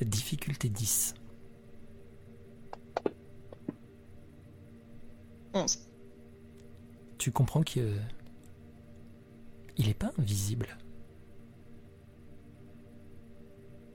[0.00, 1.14] Difficulté 10.
[5.54, 5.88] 11.
[7.18, 7.98] Tu comprends que.
[9.76, 10.78] Il n'est pas invisible.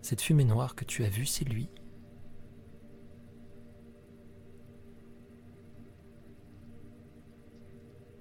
[0.01, 1.69] Cette fumée noire que tu as vue, c'est lui.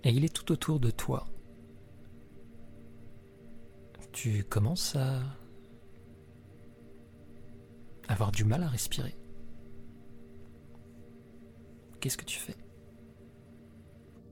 [0.04, 1.26] Et il est tout autour de toi.
[4.12, 5.20] Tu commences à
[8.08, 9.16] avoir du mal à respirer.
[12.00, 12.56] Qu'est-ce que tu fais?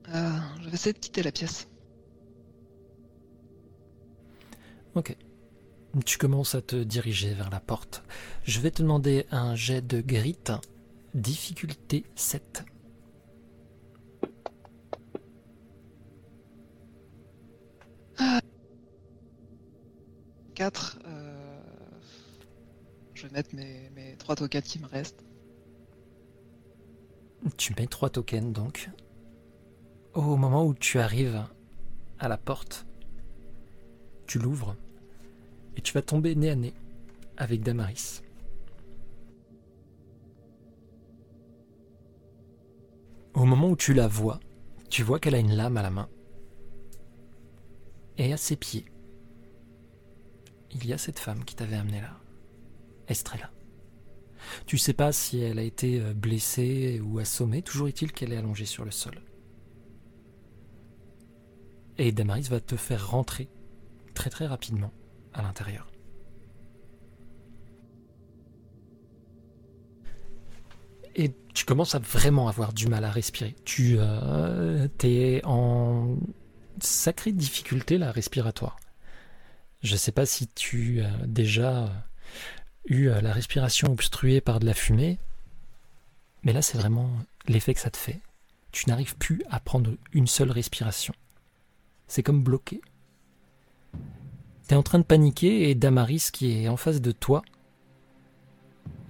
[0.09, 1.69] Euh, je vais essayer de quitter la pièce.
[4.95, 5.17] Ok.
[6.05, 8.03] Tu commences à te diriger vers la porte.
[8.45, 10.37] Je vais te demander un jet de grit,
[11.15, 12.65] difficulté 7.
[20.55, 20.99] 4.
[21.07, 21.61] Euh...
[23.15, 25.25] Je vais mettre mes, mes 3 tokens qui me restent.
[27.57, 28.91] Tu mets trois tokens donc.
[30.15, 31.45] Au moment où tu arrives
[32.19, 32.88] à la porte,
[34.29, 34.77] tu l'ouvres
[35.77, 36.75] et tu vas tomber nez à nez
[37.37, 38.23] avec Damaris.
[43.35, 44.39] Au moment où tu la vois,
[44.91, 46.09] tu vois qu'elle a une lame à la main.
[48.19, 48.85] Et à ses pieds,
[50.73, 52.19] il y a cette femme qui t'avait amené là,
[53.07, 53.51] Estrella.
[54.67, 58.37] Tu sais pas si elle a été euh, blessée ou assommée, toujours est-il qu'elle est
[58.37, 59.21] allongée sur le sol.
[61.97, 63.49] Et Damaris va te faire rentrer
[64.19, 64.93] très très rapidement
[65.33, 65.87] à l'intérieur.
[71.15, 73.55] Et tu commences à vraiment avoir du mal à respirer.
[73.65, 76.17] Tu euh, es en
[76.81, 78.81] sacrée difficulté la respiratoire.
[79.83, 81.89] Je sais pas si tu as déjà
[82.87, 85.21] eu euh, la respiration obstruée par de la fumée,
[86.43, 87.09] mais là c'est vraiment
[87.47, 88.21] l'effet que ça te fait.
[88.73, 91.15] Tu n'arrives plus à prendre une seule respiration.
[92.09, 92.81] C'est comme bloqué.
[93.93, 97.43] Tu es en train de paniquer et Damaris qui est en face de toi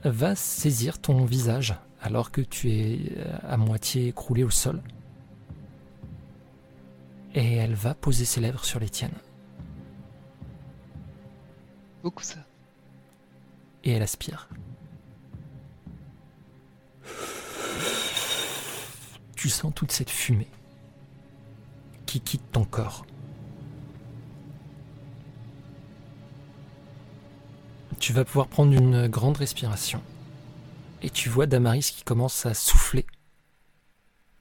[0.04, 4.82] va saisir ton visage alors que tu es euh, à moitié écroulé au sol.
[7.34, 9.18] Et elle va poser ses lèvres sur les tiennes.
[12.02, 12.38] Beaucoup ça.
[13.84, 14.48] Et elle aspire.
[19.36, 20.48] Tu sens toute cette fumée
[22.06, 23.04] qui quitte ton corps.
[27.98, 30.02] Tu vas pouvoir prendre une grande respiration.
[31.02, 33.06] Et tu vois Damaris qui commence à souffler.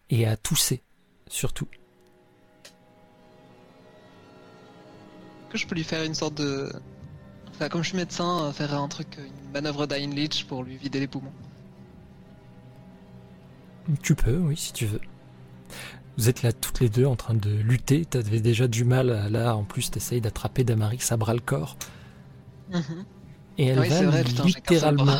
[0.09, 0.81] Et à tousser,
[1.27, 1.67] surtout.
[5.49, 6.71] Que je peux lui faire une sorte de.
[7.49, 10.99] Enfin, comme je suis médecin, euh, faire un truc, une manœuvre d'Heinlich pour lui vider
[10.99, 11.33] les poumons?
[14.01, 15.01] Tu peux, oui, si tu veux.
[16.17, 18.05] Vous êtes là toutes les deux en train de lutter.
[18.05, 19.29] T'avais déjà du mal.
[19.31, 21.77] Là, en plus, t'essayes d'attraper Damaris à bras le corps.
[22.71, 23.05] Mhm.
[23.57, 25.19] Et elle Oui, va vrai, putain, littéralement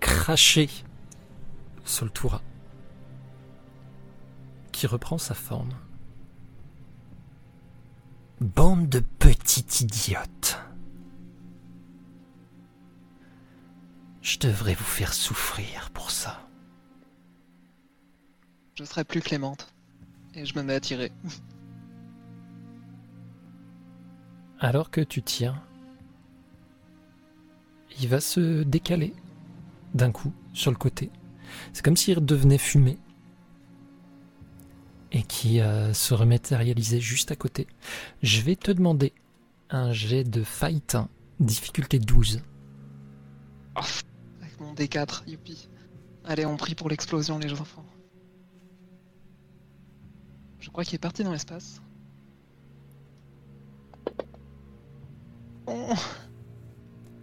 [0.00, 0.68] cracher
[1.84, 2.42] sur le Toura.
[4.72, 5.72] Qui reprend sa forme.
[8.40, 10.58] Bande de petits idiotes.
[14.22, 16.48] Je devrais vous faire souffrir pour ça.
[18.74, 19.72] Je serai plus clémente.
[20.34, 21.12] Et je me mets à tirer.
[24.58, 25.60] Alors que tu tires,
[28.00, 29.14] il va se décaler
[29.94, 31.10] d'un coup sur le côté.
[31.72, 32.98] C'est comme s'il redevenait fumé
[35.12, 37.66] et qui euh, se rematérialisait juste à côté.
[38.22, 39.12] Je vais te demander
[39.70, 41.08] un jet de fight, hein,
[41.40, 42.42] difficulté 12.
[43.74, 45.68] Avec mon D4, youpi.
[46.24, 47.84] Allez, on prie pour l'explosion, les enfants.
[50.60, 51.82] Je crois qu'il est parti dans l'espace.
[55.66, 55.94] Oh.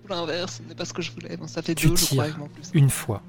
[0.10, 1.38] L'inverse, ce n'est pas ce que je voulais.
[1.38, 2.72] Bon, ça fait Tu deux, je crois, plus.
[2.74, 3.22] Une fois,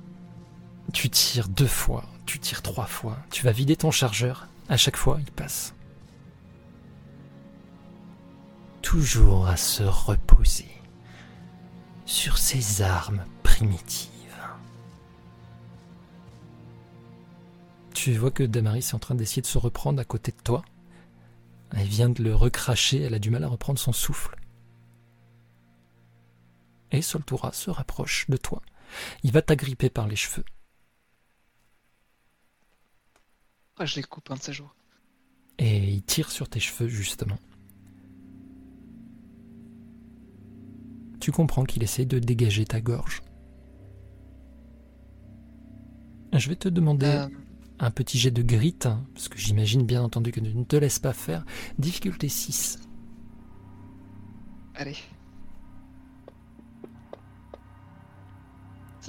[0.92, 4.96] tu tires deux fois, tu tires trois fois, tu vas vider ton chargeur, à chaque
[4.96, 5.74] fois il passe.
[8.82, 10.68] Toujours à se reposer
[12.06, 14.10] sur ses armes primitives.
[17.94, 20.62] Tu vois que Damaris est en train d'essayer de se reprendre à côté de toi.
[21.76, 24.39] Elle vient de le recracher, elle a du mal à reprendre son souffle.
[26.92, 28.62] Et Soltura se rapproche de toi.
[29.22, 30.44] Il va t'agripper par les cheveux.
[33.78, 34.74] Ah, je les coupe un de ces jours.
[35.58, 37.38] Et il tire sur tes cheveux, justement.
[41.20, 43.22] Tu comprends qu'il essaie de dégager ta gorge.
[46.32, 47.28] Je vais te demander Euh,
[47.78, 50.76] un petit jet de grit, hein, parce que j'imagine bien entendu que tu ne te
[50.76, 51.44] laisses pas faire.
[51.78, 52.78] Difficulté 6.
[54.74, 54.96] allez.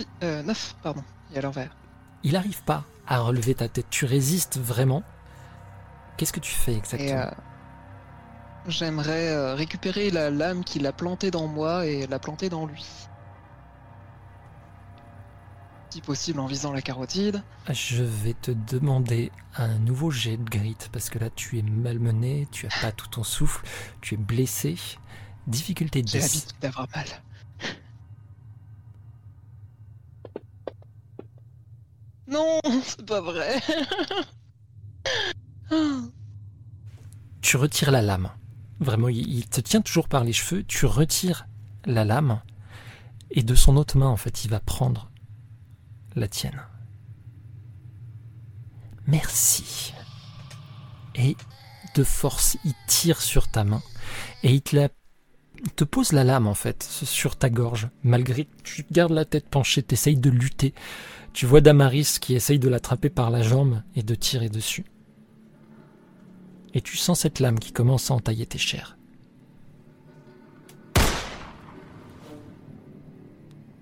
[0.02, 1.03] Si, euh, 9, pardon.
[1.34, 1.76] Et à l'envers.
[2.23, 3.88] Il n'arrive pas à relever ta tête.
[3.90, 5.03] Tu résistes vraiment.
[6.18, 7.32] Qu'est-ce que tu fais exactement euh,
[8.68, 12.86] j'aimerais euh, récupérer la lame qu'il a plantée dans moi et la planter dans lui.
[15.90, 17.44] Si possible en visant la carotide.
[17.69, 22.48] Je vais te demander un nouveau jet de grit parce que là tu es malmené,
[22.52, 23.65] tu as pas tout ton souffle,
[23.99, 24.78] tu es blessé.
[25.48, 26.22] Difficulté J'ai 10.
[26.22, 27.07] l'habitude d'avoir mal.
[32.32, 33.62] Non, c'est pas vrai.
[37.41, 38.30] Tu retires la lame.
[38.80, 40.64] Vraiment, il, te tient toujours par les cheveux.
[40.64, 41.48] Tu retires
[41.86, 42.41] la lame
[43.32, 45.10] et de son autre main, en fait, il va prendre
[46.16, 46.62] la tienne.
[49.08, 49.94] Merci.
[51.16, 51.36] Et
[51.95, 53.82] de force, il tire sur ta main
[54.44, 57.90] et il te pose la lame en fait sur ta gorge.
[58.03, 60.74] Malgré que tu gardes la tête penchée, t'essayes de lutter.
[61.34, 64.86] Tu vois Damaris qui essaye de l'attraper par la jambe et de tirer dessus.
[66.74, 68.98] Et tu sens cette lame qui commence à entailler tes chairs.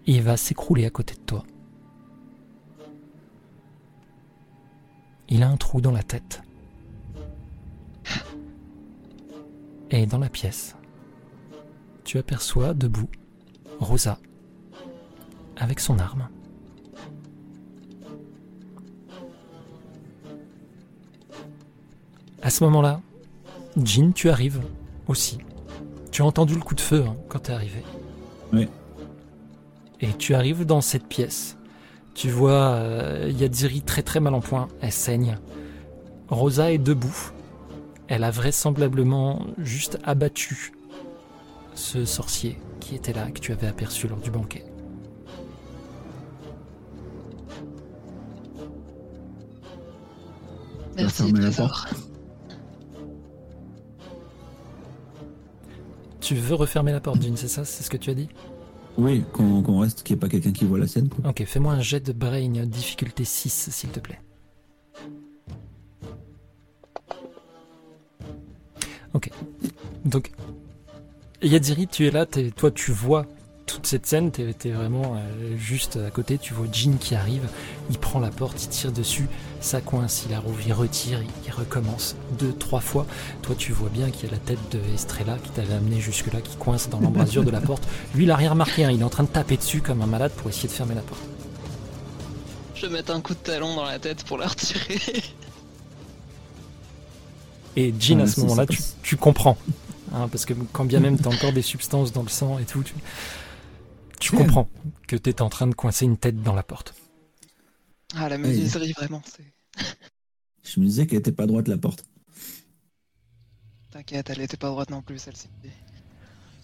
[0.05, 1.43] Il va s'écrouler à côté de toi.
[5.27, 6.41] Il a un trou dans la tête.
[9.91, 10.75] Et dans la pièce,
[12.03, 13.09] tu aperçois debout
[13.79, 14.19] Rosa
[15.57, 16.27] avec son arme.
[22.41, 23.01] À ce moment-là,
[23.83, 24.61] Jean, tu arrives
[25.07, 25.39] aussi.
[26.11, 27.83] Tu as entendu le coup de feu hein, quand tu es arrivé.
[28.53, 28.67] Oui.
[30.01, 31.57] Et tu arrives dans cette pièce.
[32.15, 34.67] Tu vois euh, Yadiri très très mal en point.
[34.81, 35.37] Elle saigne.
[36.29, 37.31] Rosa est debout.
[38.07, 40.73] Elle a vraisemblablement juste abattu
[41.75, 44.65] ce sorcier qui était là, que tu avais aperçu lors du banquet.
[50.97, 51.85] Merci, Trésor.
[56.21, 58.29] Tu veux refermer la porte, Jean, c'est ça C'est ce que tu as dit?
[58.97, 61.07] Oui, qu'on reste, qu'il n'y ait pas quelqu'un qui voit la scène.
[61.07, 61.29] Quoi.
[61.29, 64.19] Ok, fais-moi un jet de brain, difficulté 6, s'il te plaît.
[69.13, 69.29] Ok.
[70.05, 70.31] Donc,
[71.41, 73.25] Yadiri, tu es là, toi tu vois
[73.69, 77.47] toute cette scène, t'es es vraiment euh, juste à côté, tu vois Jean qui arrive,
[77.91, 79.27] il prend la porte, il tire dessus,
[79.61, 83.05] ça coince, il la rouvre, il retire, il, il recommence deux, trois fois.
[83.43, 86.41] Toi tu vois bien qu'il y a la tête de Estrella qui t'avait amené jusque-là,
[86.41, 87.87] qui coince dans l'embrasure de la porte.
[88.15, 90.07] Lui il a rien remarqué, hein, il est en train de taper dessus comme un
[90.07, 91.21] malade pour essayer de fermer la porte.
[92.73, 94.99] Je vais mettre un coup de talon dans la tête pour la retirer.
[97.75, 98.65] Et Jean, Ouais, à ce moment-là,
[99.03, 99.57] tu comprends.
[100.13, 102.81] Hein, parce que quand bien même t'as encore des substances dans le sang et tout,
[102.83, 102.93] tu,
[104.19, 104.69] tu comprends
[105.07, 106.93] que t'es en train de coincer une tête dans la porte.
[108.15, 109.43] Ah, la menuiserie, vraiment, c'est.
[110.63, 112.03] Je me disais qu'elle était pas droite la porte.
[113.91, 115.47] T'inquiète, elle était pas droite non plus, celle-ci.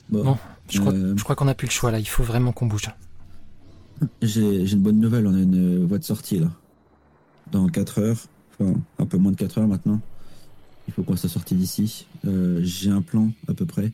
[0.10, 0.38] Bon, Bon.
[0.70, 1.16] Je crois, Euh.
[1.18, 2.90] je crois qu'on n'a plus le choix là, il faut vraiment qu'on bouge.
[4.22, 6.52] j'ai j'ai une bonne nouvelle, on a une euh, voie de sortie là.
[7.52, 8.18] Dans 4 heures,
[8.60, 10.00] enfin un peu moins de 4 heures maintenant.
[10.88, 12.06] Il faut qu'on soit sorti d'ici.
[12.26, 13.92] Euh, j'ai un plan à peu près.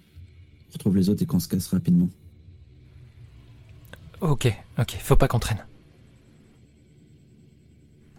[0.70, 2.10] On retrouve les autres et qu'on se casse rapidement.
[4.22, 5.66] Ok, ok, faut pas qu'on traîne.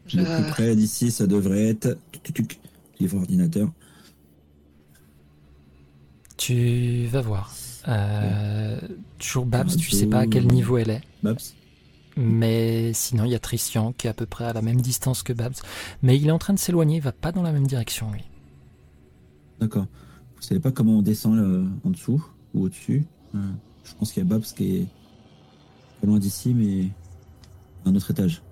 [0.07, 0.19] Je...
[0.19, 1.97] Le plus près d'ici, ça devrait être.
[3.01, 3.70] Livre ordinateur.
[6.37, 7.55] Tu vas voir.
[7.89, 8.81] Euh,
[9.19, 11.03] toujours Babs, tu sais pas à quel niveau elle est.
[11.23, 11.39] Babs
[12.16, 15.23] Mais sinon, il y a Tristian qui est à peu près à la même distance
[15.23, 15.55] que Babs.
[16.03, 18.24] Mais il est en train de s'éloigner, il va pas dans la même direction lui.
[19.61, 19.87] D'accord.
[20.37, 22.24] Vous savez pas comment on descend là, en dessous
[22.55, 23.05] ou au-dessus?
[23.35, 23.39] Euh,
[23.85, 24.87] Je pense qu'il y a Babs qui est
[26.03, 26.89] pas loin d'ici, mais
[27.87, 28.43] à un autre étage.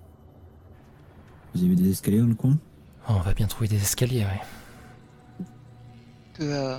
[1.52, 2.56] Vous avez vu des escaliers dans le coin?
[3.08, 4.40] Oh, on va bien trouver des escaliers, ouais.
[6.34, 6.44] que.
[6.44, 6.78] euh,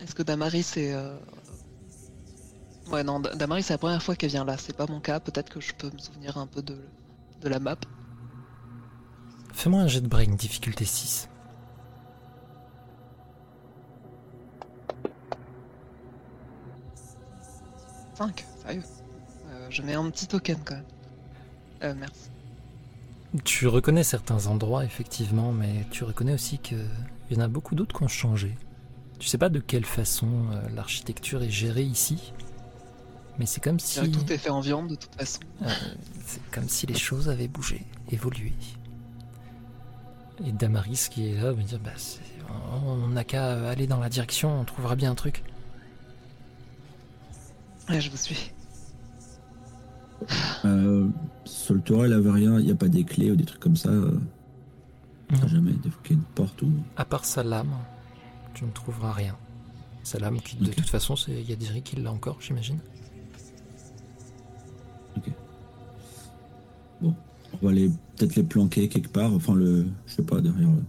[0.00, 0.92] Est-ce que Damaris est.
[0.92, 1.16] euh,
[2.92, 4.56] Ouais, non, Da- Damaris, c'est la première fois qu'elle vient là.
[4.58, 5.20] C'est pas mon cas.
[5.20, 6.76] Peut-être que je peux me souvenir un peu de,
[7.40, 7.76] de la map.
[9.54, 11.28] Fais-moi un jet de brain, difficulté 6.
[18.14, 18.82] Cinq, sérieux?
[19.70, 20.84] Je mets un petit token quand même.
[21.82, 22.30] Euh, merci.
[23.44, 26.84] Tu reconnais certains endroits, effectivement, mais tu reconnais aussi qu'il
[27.30, 28.56] y en a beaucoup d'autres qui ont changé.
[29.20, 32.32] Tu sais pas de quelle façon euh, l'architecture est gérée ici,
[33.38, 35.40] mais c'est comme si, Tout est fait en viande de toute façon.
[35.62, 35.68] euh,
[36.24, 38.52] c'est comme si les choses avaient bougé, évolué.
[40.44, 41.90] Et Damaris qui est là me dire bah,
[42.84, 45.44] on n'a qu'à aller dans la direction, on trouvera bien un truc.
[47.88, 48.52] Ouais, je vous suis.
[50.64, 51.06] Euh,
[51.44, 52.58] Sur le toit, il avait rien.
[52.58, 53.88] Il n'y a pas des clés ou des trucs comme ça.
[53.90, 54.12] euh,
[55.30, 55.48] Non.
[55.48, 55.70] Jamais.
[55.72, 56.70] Y a une porte ou.
[56.96, 57.72] À part sa lame,
[58.54, 59.36] tu ne trouveras rien.
[60.02, 60.76] Sa lame qui, de Ok.
[60.76, 62.78] toute façon, c'est Yadiri qui l'a encore, j'imagine.
[67.02, 69.32] On va les peut-être les planquer quelque part.
[69.34, 69.86] Enfin, le.
[70.06, 70.68] Je sais pas, derrière.
[70.68, 70.82] euh,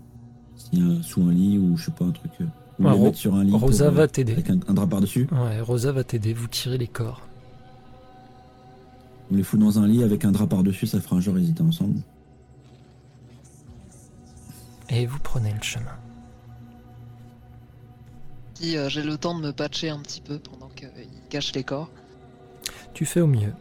[0.56, 2.32] S'il y a un- sous un lit ou je sais pas, un truc.
[2.40, 2.46] euh,
[2.80, 3.52] ou Ouais, les Ro- mettre sur un lit.
[3.52, 4.34] Rosa pour, euh, va t'aider.
[4.34, 5.28] Avec un, un drap par-dessus.
[5.32, 7.22] Ouais, Rosa va t'aider, vous tirez les corps.
[9.32, 11.50] On les fout dans un lit avec un drap par-dessus, ça fera un genre, ils
[11.50, 12.02] étaient ensemble.
[14.90, 15.98] Et vous prenez le chemin.
[18.56, 20.90] Si euh, j'ai le temps de me patcher un petit peu pendant qu'il
[21.30, 21.90] cache les corps.
[22.94, 23.54] Tu fais au mieux.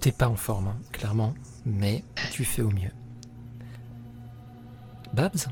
[0.00, 1.32] T'es pas en forme, hein, clairement,
[1.64, 2.90] mais tu fais au mieux.
[5.14, 5.46] Babs,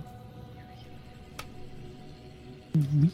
[2.75, 3.11] Oui.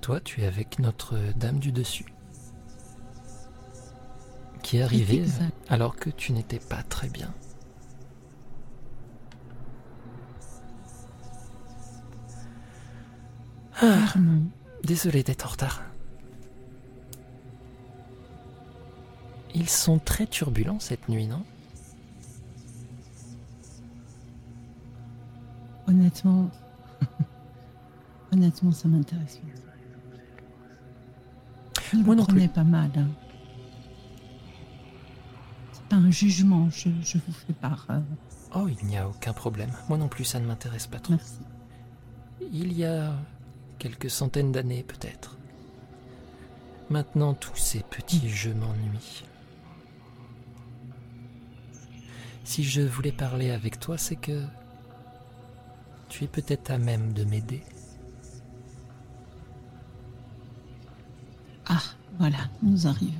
[0.00, 2.04] Toi, tu es avec notre dame du dessus,
[4.64, 5.22] qui est
[5.68, 7.32] alors que tu n'étais pas très bien.
[13.82, 14.14] Ah,
[14.82, 15.82] désolé d'être en retard.
[19.54, 21.44] Ils sont très turbulents cette nuit, non?
[25.86, 26.50] Honnêtement,
[28.32, 29.40] honnêtement, ça m'intéresse.
[31.92, 32.34] Moi non plus.
[32.34, 32.90] prenez pas mal.
[32.96, 33.08] hein.
[35.94, 37.86] C'est pas un jugement, je, je vous fais part.
[37.90, 38.00] euh,
[38.54, 39.70] Oh, il n'y a aucun problème.
[39.88, 41.12] Moi non plus, ça ne m'intéresse pas trop.
[41.14, 41.38] merci.
[42.52, 43.12] Il y a
[43.78, 45.36] quelques centaines d'années peut-être.
[46.90, 49.24] Maintenant, tous ces petits jeux m'ennuient.
[52.44, 54.42] Si je voulais parler avec toi, c'est que
[56.08, 57.62] tu es peut-être à même de m'aider.
[61.66, 61.82] Ah,
[62.18, 63.12] voilà, nous arrivons.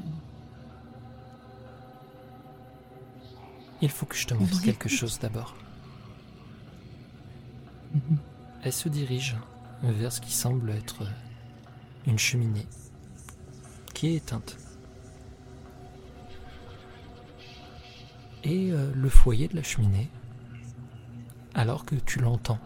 [3.85, 5.55] Il faut que je te montre quelque chose d'abord.
[7.93, 8.17] Mhm.
[8.63, 9.37] Elle se dirige
[9.83, 11.07] vers ce qui semble être
[12.07, 12.67] une cheminée
[13.93, 14.57] qui est éteinte.
[18.43, 20.09] Et euh, le foyer de la cheminée,
[21.55, 22.61] alors que tu l'entends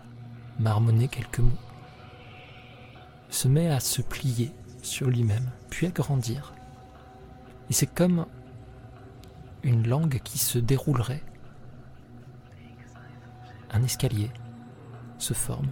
[0.60, 1.50] marmonner quelques mots,
[3.28, 6.54] se met à se plier sur lui-même, puis à grandir.
[7.70, 8.24] Et c'est comme
[9.62, 11.22] une langue qui se déroulerait.
[13.70, 14.30] Un escalier
[15.18, 15.68] se forme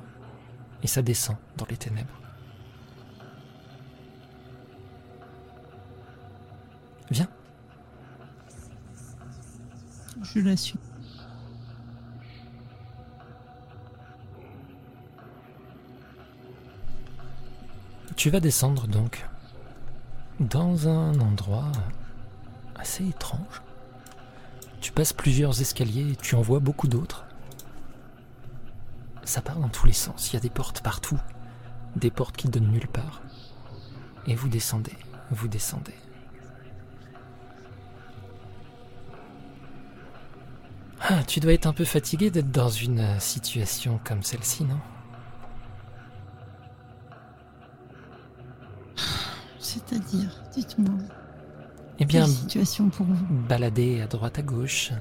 [0.83, 2.21] et ça descend dans les ténèbres.
[7.11, 7.29] Viens,
[10.23, 10.79] Je la suis.
[18.17, 19.25] tu vas descendre donc
[20.41, 21.71] dans un endroit
[22.75, 23.63] assez étrange.
[24.87, 27.27] Tu passes plusieurs escaliers et tu en vois beaucoup d'autres.
[29.25, 31.19] Ça part dans tous les sens, il y a des portes partout,
[31.97, 33.21] des portes qui donnent nulle part.
[34.29, 34.97] Et vous descendez,
[35.33, 35.97] vous descendez.
[41.01, 44.79] Ah, tu dois être un peu fatigué d'être dans une situation comme celle-ci, non?
[49.59, 50.95] C'est-à-dire, dites-moi,
[51.99, 54.93] Eh bien, quelle situation pour vous baladé à droite à gauche,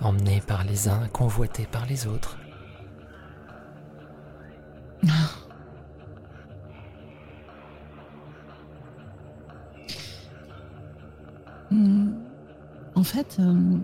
[0.00, 2.36] emmené par les uns, convoité par les autres.
[11.70, 12.12] Hmm,
[12.94, 13.78] En fait, euh,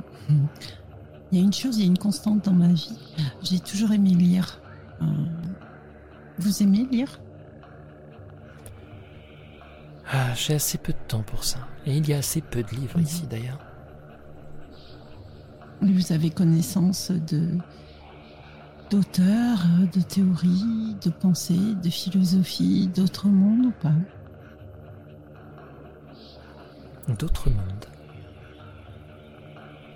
[1.31, 2.99] il y a une chose, il y a une constante dans ma vie.
[3.43, 4.61] J'ai toujours aimé lire.
[5.03, 5.07] Euh,
[6.39, 7.21] vous aimez lire?
[10.11, 11.59] Ah, J'ai assez peu de temps pour ça.
[11.87, 13.59] Et il y a assez peu de livres ici d'ailleurs.
[15.81, 17.59] Vous avez connaissance de
[18.91, 23.95] d'auteurs, euh, de théories, de pensées, de philosophie, d'autres mondes ou pas?
[27.19, 27.87] D'autres mondes.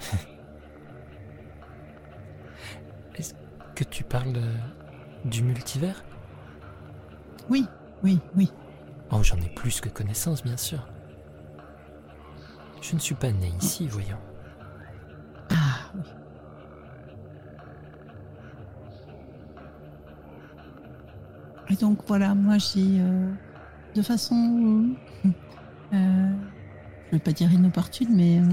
[3.17, 3.35] Est-ce
[3.75, 4.57] que tu parles euh,
[5.27, 6.03] du multivers?
[7.51, 7.67] Oui,
[8.03, 8.51] oui, oui.
[9.13, 10.87] Oh, j'en ai plus que connaissance, bien sûr.
[12.83, 14.19] Je ne suis pas né ici, voyons.
[15.51, 16.03] Ah oui.
[21.69, 23.29] Et donc voilà, moi j'ai euh,
[23.95, 24.87] de façon,
[25.25, 25.29] euh,
[25.93, 28.45] je ne vais pas dire inopportune, mais euh,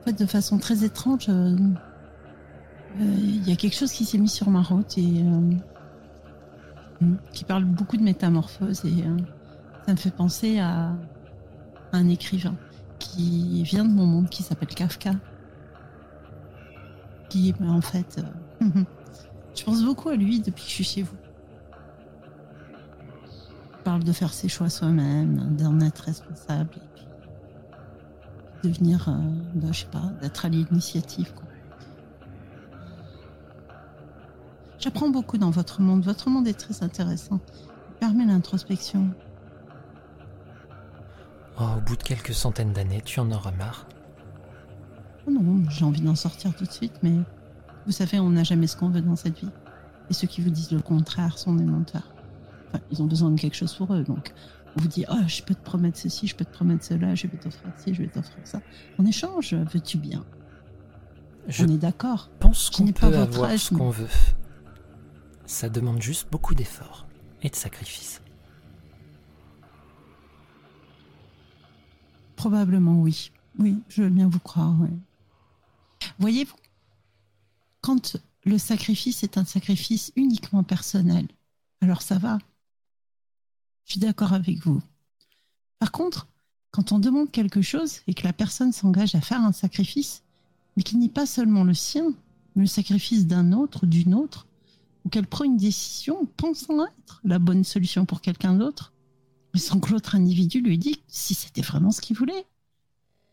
[0.00, 1.56] en fait de façon très étrange, euh,
[3.00, 5.50] euh, il y a quelque chose qui s'est mis sur ma route et euh,
[7.32, 9.16] qui parle beaucoup de métamorphose et euh,
[9.86, 10.92] ça me fait penser à
[11.92, 12.56] un écrivain
[12.98, 15.12] qui vient de mon monde qui s'appelle Kafka.
[17.28, 18.22] Qui mais en fait
[18.62, 18.84] euh,
[19.54, 21.16] je pense beaucoup à lui depuis que je suis chez vous.
[23.78, 27.06] Il parle de faire ses choix soi-même d'en être responsable et puis
[28.64, 29.16] devenir euh,
[29.54, 31.47] bah, je sais pas d'être à l'initiative quoi.
[34.78, 37.40] J'apprends beaucoup dans votre monde votre monde est très intéressant
[37.90, 39.10] il permet l'introspection
[41.60, 43.86] Oh, au bout de quelques centaines d'années, tu en auras marre.
[45.26, 47.14] Oh non, j'ai envie d'en sortir tout de suite, mais
[47.84, 49.50] vous savez, on n'a jamais ce qu'on veut dans cette vie.
[50.08, 52.14] Et ceux qui vous disent le contraire sont des menteurs.
[52.68, 54.32] Enfin, ils ont besoin de quelque chose pour eux, donc
[54.76, 57.26] on vous dit, oh, je peux te promettre ceci, je peux te promettre cela, je
[57.26, 58.60] vais t'offrir ci, je vais t'offrir ça.
[58.98, 60.24] En échange, veux-tu bien?
[61.48, 62.30] Je On est d'accord.
[62.38, 64.06] pense qu'on n'ai pas peut votre avoir âge, ce qu'on veut
[65.48, 67.06] ça demande juste beaucoup d'efforts
[67.42, 68.20] et de sacrifices.
[72.36, 73.32] Probablement oui.
[73.58, 74.78] Oui, je veux bien vous croire.
[74.80, 74.92] Ouais.
[76.18, 76.46] Voyez,
[77.80, 81.26] quand le sacrifice est un sacrifice uniquement personnel,
[81.80, 82.38] alors ça va.
[83.86, 84.82] Je suis d'accord avec vous.
[85.78, 86.28] Par contre,
[86.70, 90.22] quand on demande quelque chose et que la personne s'engage à faire un sacrifice,
[90.76, 92.12] mais qui n'est pas seulement le sien,
[92.54, 94.47] mais le sacrifice d'un autre, d'une autre,
[95.04, 98.92] ou qu'elle prend une décision pensant être la bonne solution pour quelqu'un d'autre,
[99.54, 102.46] mais sans que l'autre individu lui dise si c'était vraiment ce qu'il voulait,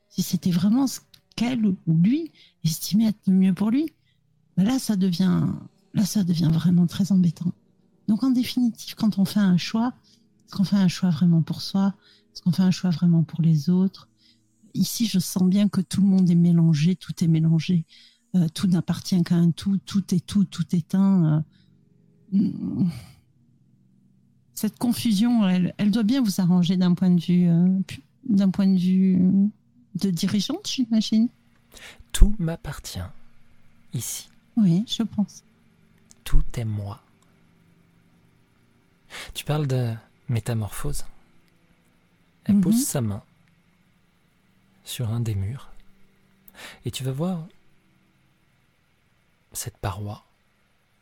[0.09, 0.99] si c'était vraiment ce
[1.35, 2.31] qu'elle ou lui
[2.63, 3.93] estimait être le mieux pour lui,
[4.57, 5.45] ben là ça devient
[5.93, 7.51] là ça devient vraiment très embêtant.
[8.07, 9.93] Donc en définitive, quand on fait un choix,
[10.45, 11.93] est-ce qu'on fait un choix vraiment pour soi?
[12.33, 14.07] Est-ce qu'on fait un choix vraiment pour les autres?
[14.73, 17.85] Ici, je sens bien que tout le monde est mélangé, tout est mélangé.
[18.35, 21.43] Euh, tout n'appartient qu'à un tout, tout est tout, tout est un.
[22.33, 22.83] euh.
[24.53, 27.67] Cette confusion, elle, elle doit bien vous arranger d'un point de vue, euh,
[28.27, 29.17] d'un point de vue
[29.95, 31.27] de dirigeante, j'imagine.
[32.11, 32.99] Tout m'appartient.
[33.93, 35.43] Ici, Oui, je pense.
[36.23, 37.01] tout est moi.
[39.33, 39.93] Tu parles de
[40.29, 41.05] métamorphose
[42.45, 42.61] Elle Mhm.
[42.61, 43.23] pose sa main
[44.83, 45.69] sur un des murs
[46.85, 47.45] et tu vas voir
[49.55, 50.25] cette paroi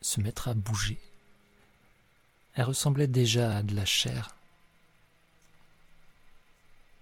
[0.00, 0.98] se mettre à bouger.
[2.54, 4.36] Elle ressemblait déjà à de la chair.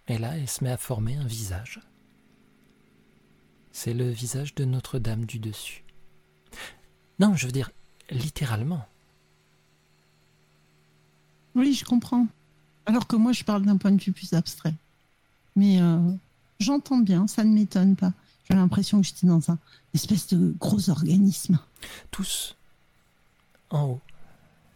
[0.08, 1.80] Et là, elle se met à former un visage.
[3.72, 5.84] C'est le visage de Notre-Dame du dessus.
[7.18, 7.70] Non, je veux dire
[8.10, 8.86] littéralement.
[11.54, 12.26] Oui, je comprends.
[12.86, 14.74] Alors que moi, je parle d'un point de vue plus abstrait.
[15.56, 15.98] Mais euh,
[16.60, 18.12] j'entends bien, ça ne m'étonne pas.
[18.48, 19.58] J'ai l'impression que j'étais dans un
[19.94, 21.58] espèce de gros organisme.
[22.10, 22.56] Tous
[23.70, 24.00] en haut.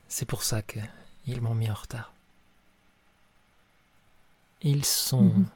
[0.08, 2.12] C'est pour ça qu'ils m'ont mis en retard.
[4.62, 5.46] Ils sont Mhm.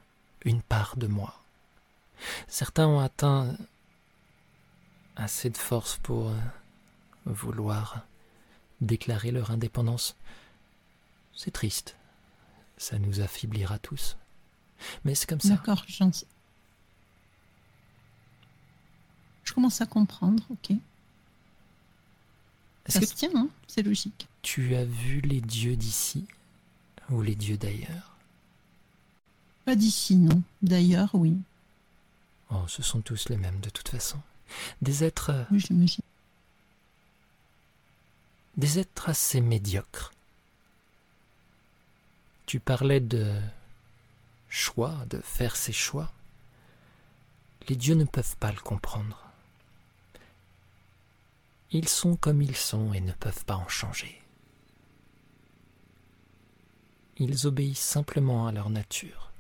[0.45, 1.41] une part de moi.
[2.49, 3.57] Certains ont atteint
[5.17, 6.39] assez de force pour euh,
[7.25, 8.05] vouloir
[8.81, 10.17] déclarer leur indépendance.
[11.35, 11.97] C'est triste.
[12.77, 14.17] Ça nous affaiblira tous.
[15.05, 15.51] Mais c'est comme ça.
[15.57, 16.27] D'accord, j'en sais.
[19.51, 20.77] Je commence à comprendre, ok.
[22.87, 24.29] Ça se tient, hein c'est logique.
[24.43, 26.25] tu as vu les dieux d'ici
[27.11, 28.15] ou les dieux d'ailleurs?
[29.65, 30.41] Pas d'ici, non.
[30.63, 31.37] D'ailleurs, oui.
[32.53, 34.21] Oh, ce sont tous les mêmes de toute façon.
[34.83, 36.05] Des êtres, Oui, j'imagine.
[38.57, 40.13] des êtres assez médiocres.
[42.47, 43.35] Tu parlais de
[44.49, 46.13] choix, de faire ses choix.
[47.69, 49.27] Les dieux ne peuvent pas le comprendre.
[51.73, 54.21] Ils sont comme ils sont et ne peuvent pas en changer.
[57.17, 59.31] Ils obéissent simplement à leur nature,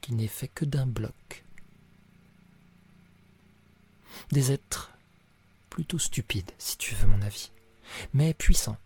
[0.00, 1.44] qui n'est fait que d'un bloc.
[4.32, 4.92] Des êtres
[5.70, 7.52] plutôt stupides, si tu veux mon avis,
[8.12, 8.78] mais puissants.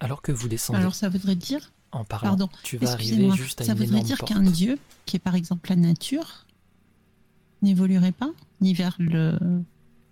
[0.00, 3.36] Alors que vous descendez Alors, ça voudrait dire, en parlant, pardon, tu vas arriver excusez-moi,
[3.36, 6.46] juste à ça une voudrait dire qu'un dieu, qui est par exemple la nature,
[7.60, 9.38] n'évoluerait pas, ni vers le,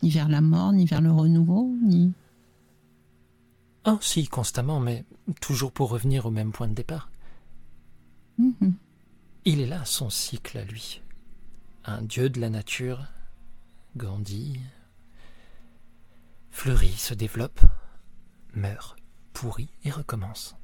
[0.03, 2.13] ni vers la mort, ni vers le renouveau, ni.
[3.85, 5.05] Ah si, constamment, mais
[5.41, 7.11] toujours pour revenir au même point de départ.
[8.39, 8.75] Mhm.
[9.47, 11.01] Il est là, son cycle à lui.
[11.87, 13.07] Un dieu de la nature
[13.97, 14.61] grandit,
[16.51, 17.61] fleurit, se développe,
[18.55, 18.97] meurt,
[19.33, 20.60] pourrit et recommence.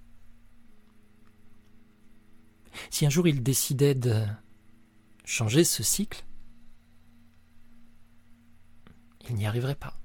[2.90, 4.24] Si un jour il décidait de
[5.24, 6.24] changer ce cycle,
[9.28, 9.98] il n'y arriverait pas.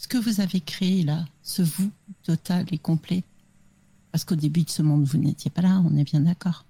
[0.00, 1.90] Ce que vous avez créé là, ce vous
[2.22, 3.22] total et complet,
[4.10, 6.64] parce qu'au début de ce monde, vous n'étiez pas là, on est bien d'accord.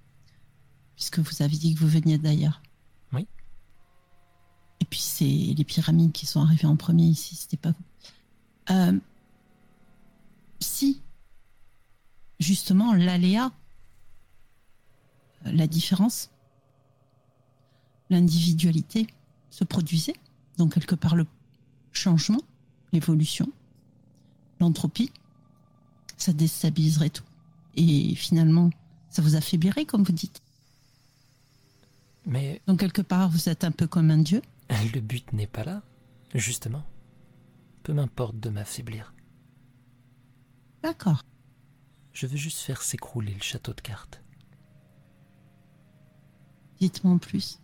[0.97, 2.61] Puisque vous avez dit que vous veniez d'ailleurs.
[3.12, 3.28] Oui.
[4.81, 8.74] Et puis c'est les pyramides qui sont arrivées en premier ici, c'était pas vous.
[8.74, 8.99] Euh,
[10.61, 11.03] si,
[12.39, 13.53] justement, l'aléa,
[15.47, 16.31] euh, la différence,
[18.11, 19.07] l'individualité
[19.51, 20.16] se produisait,
[20.59, 21.27] donc quelque part le
[21.93, 22.41] changement,
[22.93, 23.51] l'évolution,
[24.61, 25.12] l'entropie,
[26.16, 27.24] ça déstabiliserait tout.
[27.77, 28.70] Et finalement,
[29.11, 30.43] ça vous affaiblirait, comme vous dites.
[32.27, 34.43] Mais Donc, quelque part, vous êtes un peu comme un dieu.
[34.95, 35.82] le but n'est pas là,
[36.35, 36.85] justement.
[37.82, 39.15] Peu m'importe de m'affaiblir.
[40.82, 41.23] D'accord.
[42.12, 44.23] Je veux juste faire s'écrouler le château de cartes.
[46.81, 47.61] Dites-moi en plus.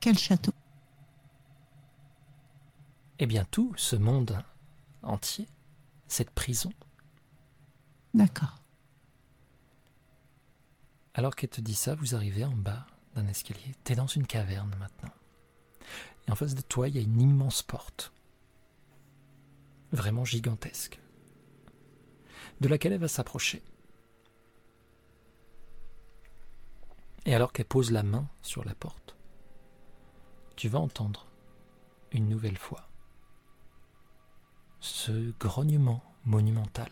[0.00, 0.52] Quel château?
[3.18, 4.42] Eh bien tout, ce monde
[5.02, 5.48] entier,
[6.06, 6.72] cette prison.
[8.14, 8.62] D'accord.
[11.14, 13.74] Alors qu'elle te dit ça, vous arrivez en bas d'un escalier.
[13.82, 15.12] T'es dans une caverne maintenant.
[16.26, 18.12] Et en face de toi, il y a une immense porte.
[19.92, 21.00] Vraiment gigantesque.
[22.60, 23.62] De laquelle elle va s'approcher.
[27.24, 29.16] Et alors qu'elle pose la main sur la porte,
[30.56, 31.26] tu vas entendre
[32.12, 32.88] une nouvelle fois
[34.80, 36.88] ce grognement monumental.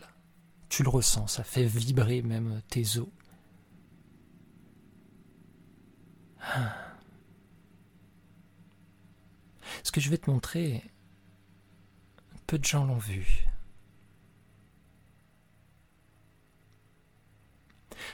[0.69, 3.07] Tu le ressens, ça fait vibrer même tes os.
[6.41, 6.75] Ah.
[9.83, 10.83] Ce que je vais te montrer,
[12.47, 13.45] peu de gens l'ont vu.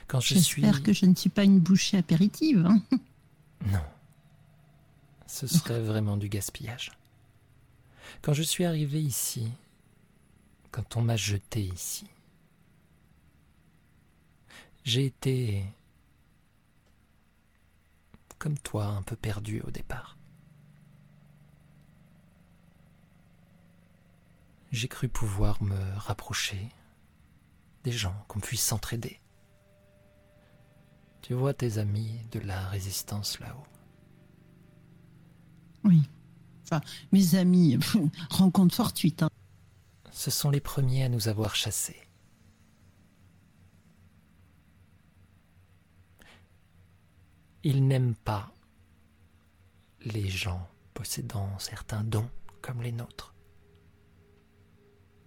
[0.08, 0.62] Quand je suis.
[0.62, 2.66] J'espère que je ne suis pas une bouchée apéritive.
[2.66, 2.82] hein.
[3.66, 3.80] Non.
[5.26, 6.92] Ce serait vraiment du gaspillage.
[8.20, 9.50] Quand je suis arrivé ici,
[10.70, 12.06] quand on m'a jeté ici,
[14.84, 15.64] j'ai été
[18.38, 20.18] comme toi, un peu perdu au départ.
[24.74, 26.68] J'ai cru pouvoir me rapprocher
[27.84, 29.20] des gens, qu'on puisse s'entraider.
[31.22, 33.68] Tu vois tes amis de la résistance là-haut.
[35.84, 36.02] Oui.
[36.64, 36.80] Enfin,
[37.12, 37.78] mes amis,
[38.30, 39.22] rencontre fortuite.
[39.22, 39.30] hein.
[40.10, 42.08] Ce sont les premiers à nous avoir chassés.
[47.62, 48.52] Ils n'aiment pas
[50.00, 52.28] les gens possédant certains dons
[52.60, 53.33] comme les nôtres.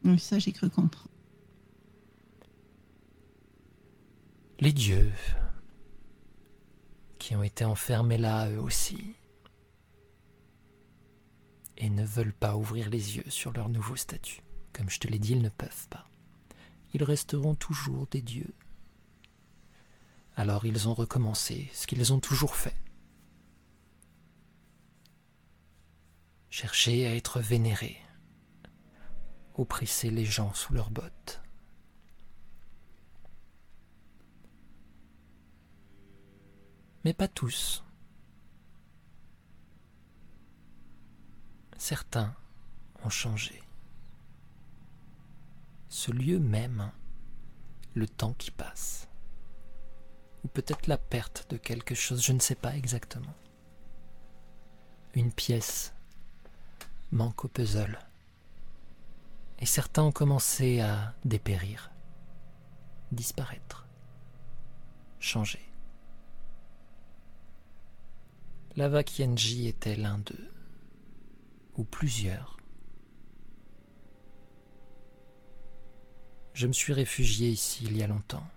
[0.04, 1.08] Oui, ça, j'ai cru comprendre.
[4.60, 5.12] Les dieux
[7.20, 9.16] qui ont été enfermés là eux aussi
[11.78, 14.42] et ne veulent pas ouvrir les yeux sur leur nouveau statut.
[14.74, 16.08] Comme je te l'ai dit, ils ne peuvent pas.
[16.94, 18.54] Ils resteront toujours des dieux.
[20.36, 22.76] Alors ils ont recommencé ce qu'ils ont toujours fait.
[26.50, 27.98] Chercher à être vénérés,
[29.58, 31.42] oppresser les gens sous leurs bottes.
[37.04, 37.84] Mais pas tous.
[41.78, 42.36] Certains
[43.04, 43.62] ont changé.
[45.90, 46.92] Ce lieu même,
[47.94, 49.08] le temps qui passe,
[50.44, 53.34] ou peut-être la perte de quelque chose, je ne sais pas exactement.
[55.14, 55.94] Une pièce
[57.12, 57.98] manque au puzzle,
[59.60, 61.92] et certains ont commencé à dépérir,
[63.12, 63.88] disparaître,
[65.20, 65.68] changer.
[68.76, 70.52] Lava Kienji était l'un d'eux
[71.76, 72.58] ou plusieurs.
[76.54, 78.48] Je me suis réfugié ici il y a longtemps.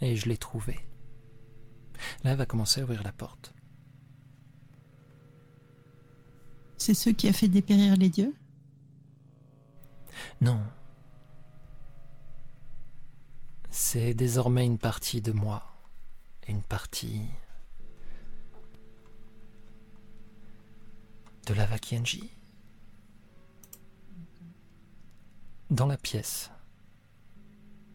[0.00, 0.78] Et je l'ai trouvé.
[2.22, 3.55] Là, va commencer à ouvrir la porte.
[6.78, 8.34] C'est ce qui a fait dépérir les dieux
[10.40, 10.62] Non.
[13.70, 15.64] C'est désormais une partie de moi.
[16.48, 17.22] Une partie
[21.46, 22.30] de la Vakienji.
[25.70, 26.50] Dans la pièce,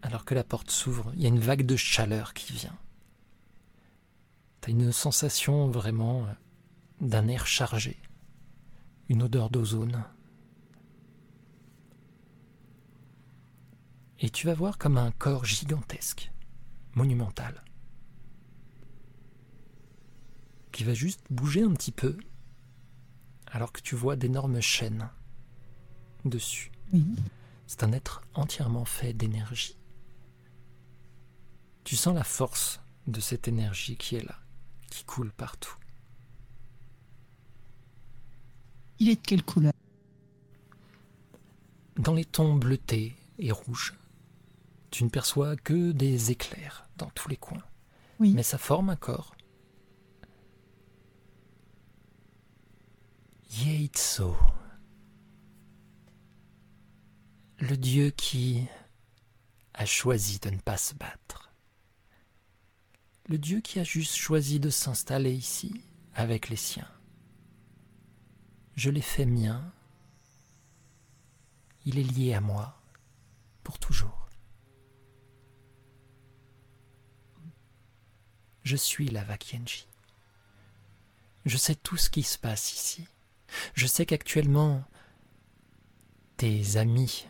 [0.02, 2.78] alors que la porte s'ouvre, il y a une vague de chaleur qui vient.
[4.60, 6.28] T'as une sensation vraiment
[7.00, 7.98] d'un air chargé,
[9.12, 10.06] une odeur d'ozone.
[14.20, 16.32] Et tu vas voir comme un corps gigantesque,
[16.96, 17.62] monumental,
[20.72, 22.18] qui va juste bouger un petit peu
[23.48, 25.10] alors que tu vois d'énormes chaînes
[26.24, 26.72] dessus.
[26.94, 27.04] Oui.
[27.68, 29.78] C'est un être entièrement fait d'énergie.
[31.84, 34.40] Tu sens la force de cette énergie qui est là,
[34.90, 35.76] qui coule partout.
[39.02, 39.74] Il est de quelle couleur?
[41.98, 43.98] Dans les tons bleutés et rouges,
[44.92, 47.64] tu ne perçois que des éclairs dans tous les coins.
[48.20, 48.32] Oui.
[48.36, 49.36] Mais ça forme un corps.
[53.50, 54.38] Yeitso.
[57.58, 58.68] Le dieu qui
[59.74, 61.52] a choisi de ne pas se battre.
[63.30, 65.82] Le dieu qui a juste choisi de s'installer ici
[66.14, 66.88] avec les siens.
[68.76, 69.72] Je l'ai fait mien.
[71.86, 72.80] Il est lié à moi
[73.64, 74.30] pour toujours.
[78.64, 79.88] Je suis la Vakienji.
[81.46, 83.08] Je sais tout ce qui se passe ici.
[83.74, 84.84] Je sais qu'actuellement,
[86.38, 87.28] tes amis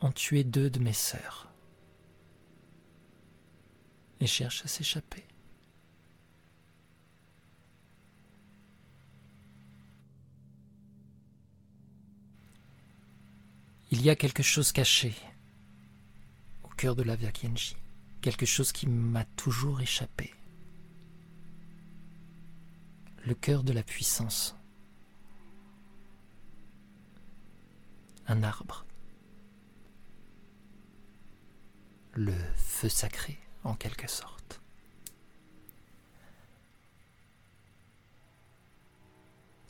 [0.00, 1.52] ont tué deux de mes sœurs
[4.20, 5.27] et cherchent à s'échapper.
[13.90, 15.14] Il y a quelque chose caché
[16.62, 17.74] au cœur de la Kenji,
[18.20, 20.34] quelque chose qui m'a toujours échappé.
[23.24, 24.54] Le cœur de la puissance.
[28.26, 28.84] Un arbre.
[32.12, 34.60] Le feu sacré, en quelque sorte.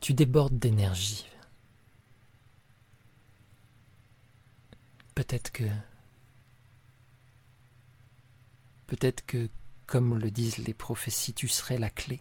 [0.00, 1.26] Tu débordes d'énergie,
[5.18, 5.64] Peut-être que...
[8.86, 9.50] Peut-être que,
[9.84, 12.20] comme le disent les prophéties, tu serais la clé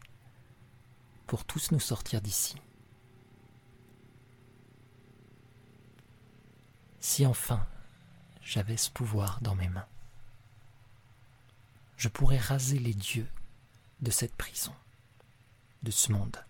[1.28, 2.56] pour tous nous sortir d'ici.
[7.00, 7.64] Si enfin
[8.42, 9.88] j'avais ce pouvoir dans mes mains,
[11.98, 13.30] je pourrais raser les dieux
[14.02, 14.74] de cette prison,
[15.84, 16.44] de ce monde,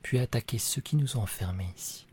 [0.00, 2.05] puis attaquer ceux qui nous ont enfermés ici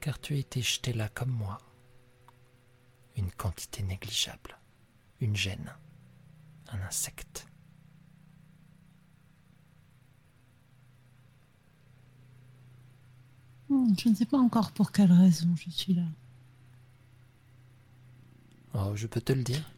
[0.00, 1.58] car tu as été jeté là comme moi.
[3.16, 4.58] Une quantité négligeable,
[5.20, 5.74] une gêne,
[6.68, 7.46] un insecte.
[13.68, 16.06] Hmm, je ne sais pas encore pour quelle raison je suis là.
[18.74, 19.70] Oh, je peux te le dire.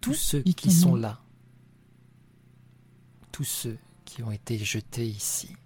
[0.00, 1.20] Tous Oui, ceux qui sont là,
[3.32, 5.56] tous ceux qui ont été jetés ici,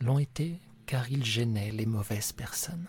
[0.00, 2.88] l'ont été car ils gênaient les mauvaises personnes.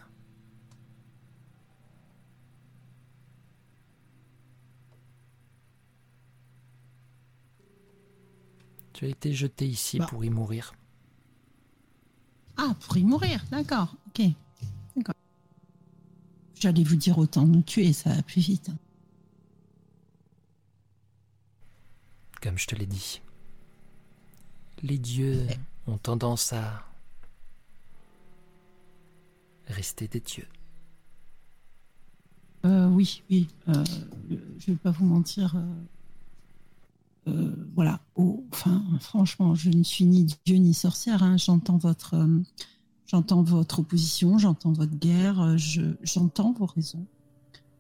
[8.94, 10.08] Tu as été jeté ici Bah.
[10.10, 10.74] pour y mourir.
[12.58, 14.26] Ah, pour y mourir, d'accord, ok.
[14.96, 15.14] D'accord.
[16.60, 18.72] J'allais vous dire autant nous tuer, ça va plus vite.
[22.40, 23.20] comme je te l'ai dit.
[24.84, 25.46] Les dieux
[25.88, 26.86] ont tendance à
[29.68, 30.48] rester des dieux.
[32.66, 33.48] Euh, oui, oui.
[33.70, 33.84] euh,
[34.58, 35.56] je vais pas vous mentir.
[35.56, 38.00] euh, euh, voilà.
[38.16, 41.24] Enfin, franchement, je ne suis ni dieu ni sorcière.
[41.24, 41.38] hein.
[41.38, 42.16] J'entends votre,
[43.06, 47.06] j'entends votre opposition, j'entends votre guerre, je, j'entends vos raisons.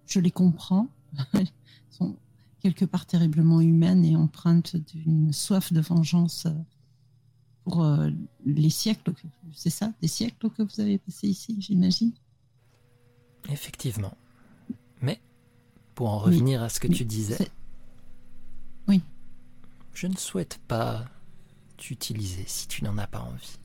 [0.06, 0.88] Je les comprends.
[1.34, 1.48] Elles
[1.90, 2.16] sont
[2.62, 6.48] quelque part terriblement humaines et empreintes d'une soif de vengeance
[7.68, 8.10] pour euh,
[8.45, 9.14] les siècles.
[9.14, 12.14] que- C'est ça, des siècles que vous avez passés ici, j'imagine?
[13.49, 14.15] Effectivement.
[15.02, 15.19] Mais,
[15.95, 17.49] pour en revenir à ce que tu disais,
[18.88, 19.02] Oui.
[19.94, 21.06] je ne souhaite pas
[21.77, 23.57] t'utiliser si tu n'en as pas envie.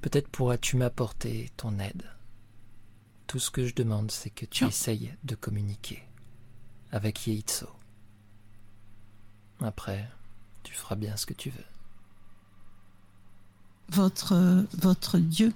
[0.00, 2.04] Peut-être pourras-tu m'apporter ton aide.
[3.28, 4.70] Tout ce que je demande, c'est que tu Non.
[4.70, 6.02] essayes de communiquer
[6.90, 7.68] avec Yeitso.
[9.60, 10.08] Après,
[10.64, 11.64] tu feras bien ce que tu veux.
[13.90, 15.52] Votre, votre dieu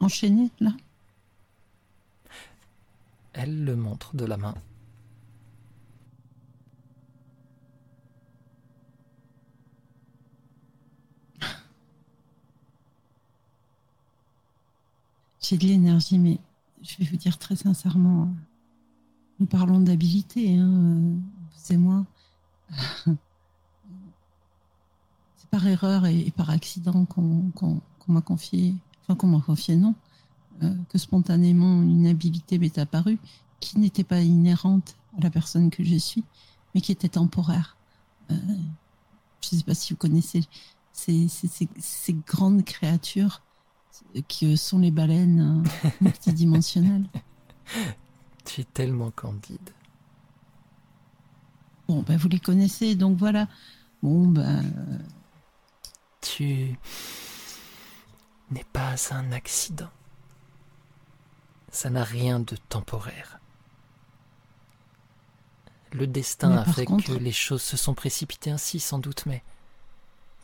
[0.00, 0.72] enchaîné, là?
[3.32, 4.54] Elle le montre de la main.
[15.40, 16.38] J'ai de l'énergie, mais
[16.82, 18.28] je vais vous dire très sincèrement,
[19.38, 21.16] nous parlons d'habilité, hein, euh,
[21.52, 22.04] vous et moi.
[25.56, 27.50] Par erreur et, et par accident qu'on
[28.08, 29.94] m'a confié, enfin qu'on m'a confié, non,
[30.62, 33.18] euh, que spontanément une habilité m'est apparue
[33.58, 36.24] qui n'était pas inhérente à la personne que je suis,
[36.74, 37.74] mais qui était temporaire.
[38.30, 38.34] Euh,
[39.40, 40.42] je ne sais pas si vous connaissez
[40.92, 43.40] ces, ces- ces- ces grandes créatures
[44.28, 47.06] que sont les baleines euh, multidimensionnelles.
[48.44, 49.70] Tu es tellement candide.
[51.88, 53.48] Bon, ben vous les connaissez, donc voilà.
[54.02, 54.62] Bon, ben,
[56.20, 56.76] Tu
[58.50, 59.90] n'es pas un accident.
[61.70, 63.38] Ça n'a rien de temporaire.
[65.92, 69.24] Le destin Mais a fait contre- que les choses se sont précipitées ainsi, sans doute,
[69.26, 69.42] mais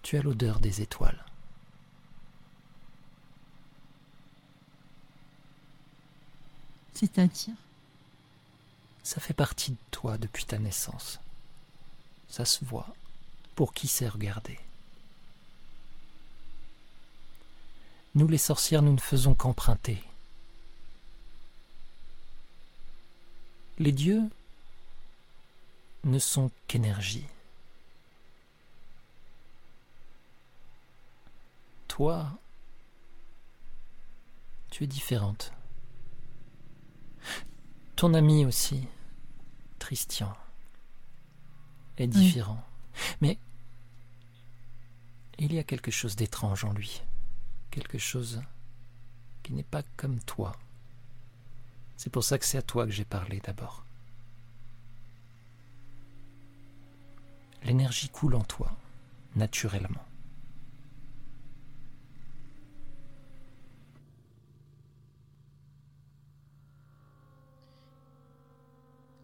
[0.03, 1.24] tu as l'odeur des étoiles.
[6.94, 7.55] c'est-à-dire?
[9.03, 11.20] Ça fait partie de toi depuis ta naissance.
[12.28, 12.86] Ça se voit
[13.57, 14.59] pour qui sait regarder.
[18.14, 20.02] Nous les sorcières, nous ne faisons qu'emprunter.
[23.78, 24.22] Les dieux
[26.05, 27.24] ne sont qu'énergie.
[31.89, 32.30] Toi,
[34.70, 35.52] tu es différente.
[37.97, 38.86] Ton ami aussi,
[39.78, 40.34] Christian
[41.98, 42.62] est différent.
[43.20, 43.39] Mais
[45.39, 47.02] il y a quelque chose d'étrange en lui
[47.73, 48.40] quelque chose
[49.43, 50.53] qui n'est pas comme toi.
[51.97, 53.85] C'est pour ça que c'est à toi que j'ai parlé d'abord.
[57.65, 58.77] L'énergie coule en toi,
[59.35, 60.05] naturellement.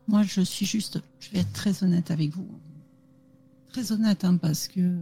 [0.06, 2.48] Moi, je suis juste, je vais être très honnête avec vous.
[3.68, 4.96] Très honnête, hein, parce que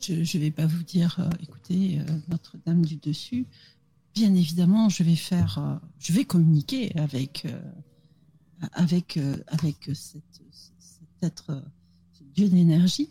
[0.00, 3.46] je ne vais pas vous dire, euh, écoutez, euh, Notre-Dame du Dessus.
[4.14, 7.46] Bien évidemment, je vais faire, euh, je vais communiquer avec,
[8.72, 9.18] avec,
[9.48, 10.22] avec cet
[11.22, 11.62] être,
[12.12, 13.08] ce Dieu d'énergie.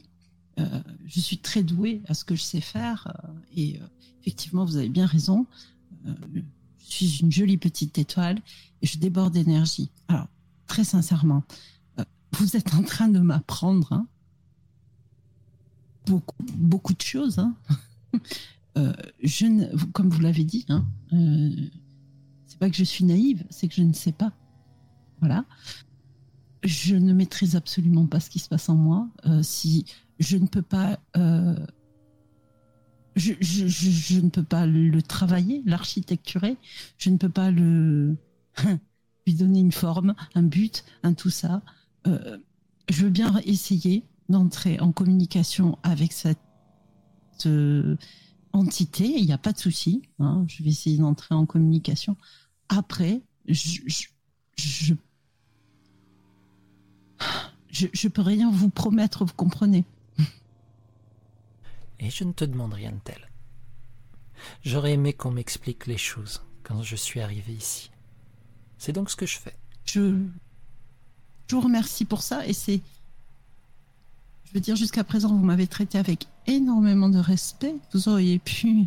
[0.57, 3.13] je suis très douée à ce que je sais faire.
[3.55, 3.79] et
[4.21, 5.45] effectivement, vous avez bien raison.
[6.05, 6.41] je
[6.79, 8.41] suis une jolie petite étoile
[8.81, 9.89] et je déborde d'énergie.
[10.07, 10.27] Alors,
[10.67, 11.43] très sincèrement,
[12.33, 14.07] vous êtes en train de m'apprendre hein,
[16.07, 17.39] beaucoup, beaucoup de choses.
[17.39, 17.55] Hein.
[18.77, 18.93] Euh,
[19.23, 19.47] je
[19.91, 21.49] comme vous l'avez dit, hein, euh,
[22.45, 24.31] c'est pas que je suis naïve, c'est que je ne sais pas.
[25.19, 25.45] Voilà.
[26.63, 29.09] Je ne maîtrise absolument pas ce qui se passe en moi.
[29.25, 29.85] Euh, si
[30.19, 30.99] je ne peux pas,
[33.15, 36.55] je, je, ne peux pas le travailler, l'architecturer.
[36.99, 38.15] Je ne peux pas lui
[39.27, 41.63] donner une forme, un but, un tout ça.
[42.05, 46.39] je veux bien essayer, d'entrer en communication avec cette
[47.45, 47.97] euh,
[48.53, 50.01] entité, il n'y a pas de souci.
[50.19, 52.17] Hein, je vais essayer d'entrer en communication.
[52.69, 53.79] Après, je
[54.57, 54.93] je,
[57.69, 59.85] je, peux rien vous promettre, vous comprenez.
[61.99, 63.29] Et je ne te demande rien de tel.
[64.63, 67.91] J'aurais aimé qu'on m'explique les choses quand je suis arrivé ici.
[68.77, 69.55] C'est donc ce que je fais.
[69.85, 70.23] Je,
[71.47, 72.81] je vous remercie pour ça et c'est
[74.47, 77.75] je veux dire, jusqu'à présent, vous m'avez traité avec énormément de respect.
[77.93, 78.85] Vous auriez pu,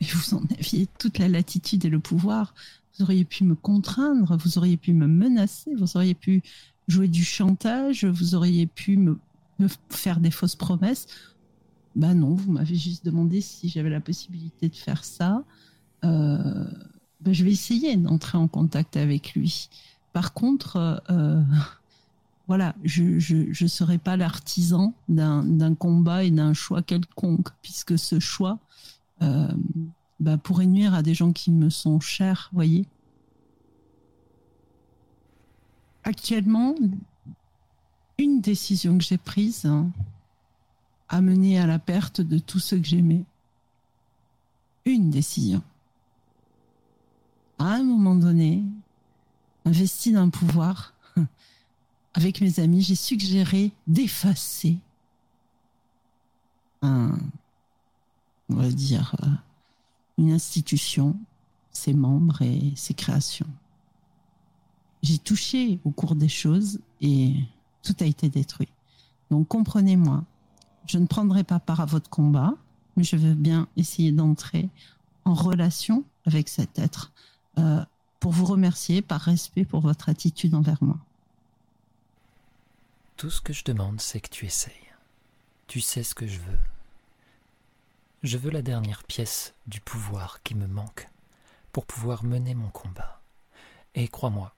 [0.00, 2.52] et vous en aviez toute la latitude et le pouvoir,
[2.96, 6.42] vous auriez pu me contraindre, vous auriez pu me menacer, vous auriez pu
[6.88, 9.18] jouer du chantage, vous auriez pu me,
[9.88, 11.06] faire des fausses promesses.
[11.94, 15.44] Ben non, vous m'avez juste demandé si j'avais la possibilité de faire ça.
[16.04, 16.64] Euh,
[17.20, 19.68] ben je vais essayer d'entrer en contact avec lui.
[20.12, 21.40] Par contre, euh,
[22.48, 28.58] voilà, je ne serai pas l'artisan d'un combat et d'un choix quelconque, puisque ce choix
[29.22, 29.48] euh,
[30.20, 32.86] bah, pourrait nuire à des gens qui me sont chers, voyez.
[36.04, 36.76] Actuellement,
[38.18, 39.90] une décision que j'ai prise hein,
[41.08, 43.24] a mené à la perte de tout ce que j'aimais.
[44.84, 45.62] Une décision.
[47.58, 48.62] À un moment donné,
[49.64, 50.94] investi d'un pouvoir,
[52.16, 54.78] avec mes amis, j'ai suggéré d'effacer
[56.80, 57.18] un,
[58.48, 59.26] on va euh,
[60.16, 61.14] une institution,
[61.70, 63.46] ses membres et ses créations.
[65.02, 67.34] J'ai touché au cours des choses et
[67.82, 68.68] tout a été détruit.
[69.30, 70.24] Donc comprenez-moi,
[70.86, 72.54] je ne prendrai pas part à votre combat,
[72.96, 74.70] mais je veux bien essayer d'entrer
[75.26, 77.12] en relation avec cet être
[77.58, 77.84] euh,
[78.20, 80.96] pour vous remercier par respect pour votre attitude envers moi.
[83.16, 84.92] Tout ce que je demande, c'est que tu essayes.
[85.68, 86.58] Tu sais ce que je veux.
[88.22, 91.08] Je veux la dernière pièce du pouvoir qui me manque
[91.72, 93.22] pour pouvoir mener mon combat.
[93.94, 94.54] Et crois-moi,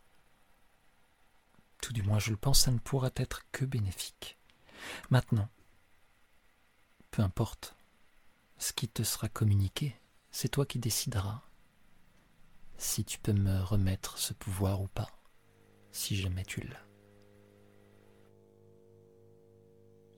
[1.80, 4.36] tout du moins je le pense, ça ne pourra être que bénéfique.
[5.10, 5.48] Maintenant,
[7.12, 7.76] peu importe
[8.58, 9.96] ce qui te sera communiqué,
[10.32, 11.42] c'est toi qui décideras
[12.76, 15.12] si tu peux me remettre ce pouvoir ou pas,
[15.92, 16.87] si jamais tu l'as.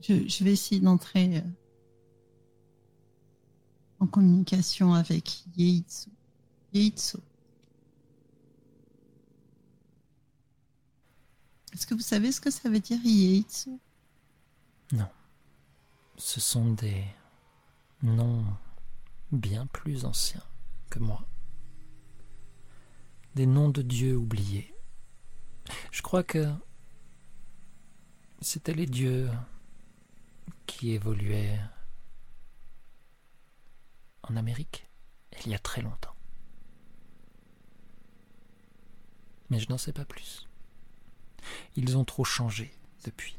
[0.01, 1.41] Je, vais essayer d'entrer euh,
[3.99, 6.09] en communication avec Yeitsu.
[6.73, 7.17] Yeitsu.
[11.73, 13.71] Est-ce que vous savez ce que ça veut dire Yeitsu
[14.91, 15.07] Non.
[16.17, 17.05] Ce sont des
[18.01, 18.43] noms
[19.31, 20.43] bien plus anciens
[20.89, 21.25] que moi.
[23.35, 24.73] Des noms de dieux oubliés.
[25.91, 26.51] Je crois que
[28.41, 29.29] c'était les dieux
[30.71, 31.59] qui évoluait
[34.23, 34.87] en Amérique
[35.45, 36.15] il y a très longtemps.
[39.49, 40.47] Mais je n'en sais pas plus.
[41.75, 42.73] Ils ont trop changé
[43.03, 43.35] depuis.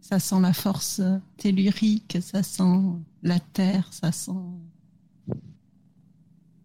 [0.00, 1.00] ça sent la force
[1.38, 2.82] tellurique, ça sent
[3.22, 4.32] la terre, ça sent.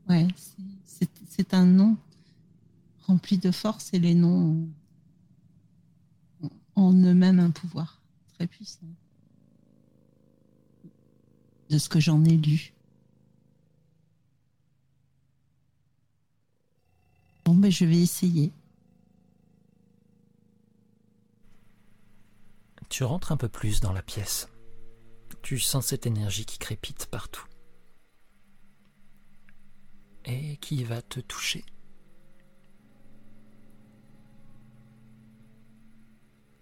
[0.10, 0.28] Ouais,
[0.86, 1.96] c'est un nom
[3.06, 4.68] rempli de force et les noms
[6.78, 8.00] en eux-mêmes un pouvoir
[8.36, 8.86] très puissant.
[11.70, 12.74] De ce que j'en ai lu.
[17.44, 18.54] Bon, ben, je vais essayer.
[22.90, 24.48] Tu rentres un peu plus dans la pièce.
[25.42, 27.46] Tu sens cette énergie qui crépite partout.
[30.26, 31.66] Et qui va te toucher.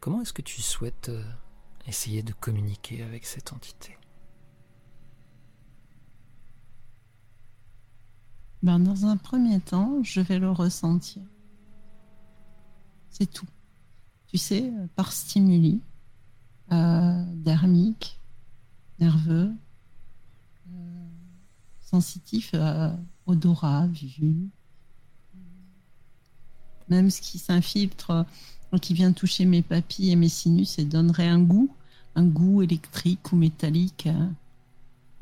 [0.06, 1.23] Comment est-ce que tu souhaites euh,
[1.88, 3.98] essayer de communiquer avec cette entité?
[8.61, 11.23] Ben, Dans un premier temps, je vais le ressentir.
[13.10, 13.48] C'est tout.
[14.27, 15.82] Tu sais, par stimuli,
[16.72, 18.22] euh, dermique,
[18.99, 19.52] nerveux,
[20.69, 21.07] euh,
[21.82, 22.95] sensitif euh,
[23.26, 24.52] odorat, vue,
[26.90, 28.27] même ce qui s'infiltre,
[28.80, 31.73] qui vient toucher mes papilles et mes sinus et donnerait un goût,
[32.15, 34.07] un goût électrique ou métallique.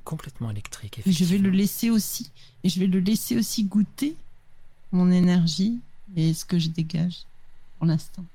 [0.03, 1.01] Complètement électrique.
[1.05, 2.31] Et je vais le laisser aussi,
[2.63, 4.15] et je vais le laisser aussi goûter
[4.91, 5.79] mon énergie
[6.15, 7.23] et ce que je dégage
[7.77, 8.25] pour l'instant.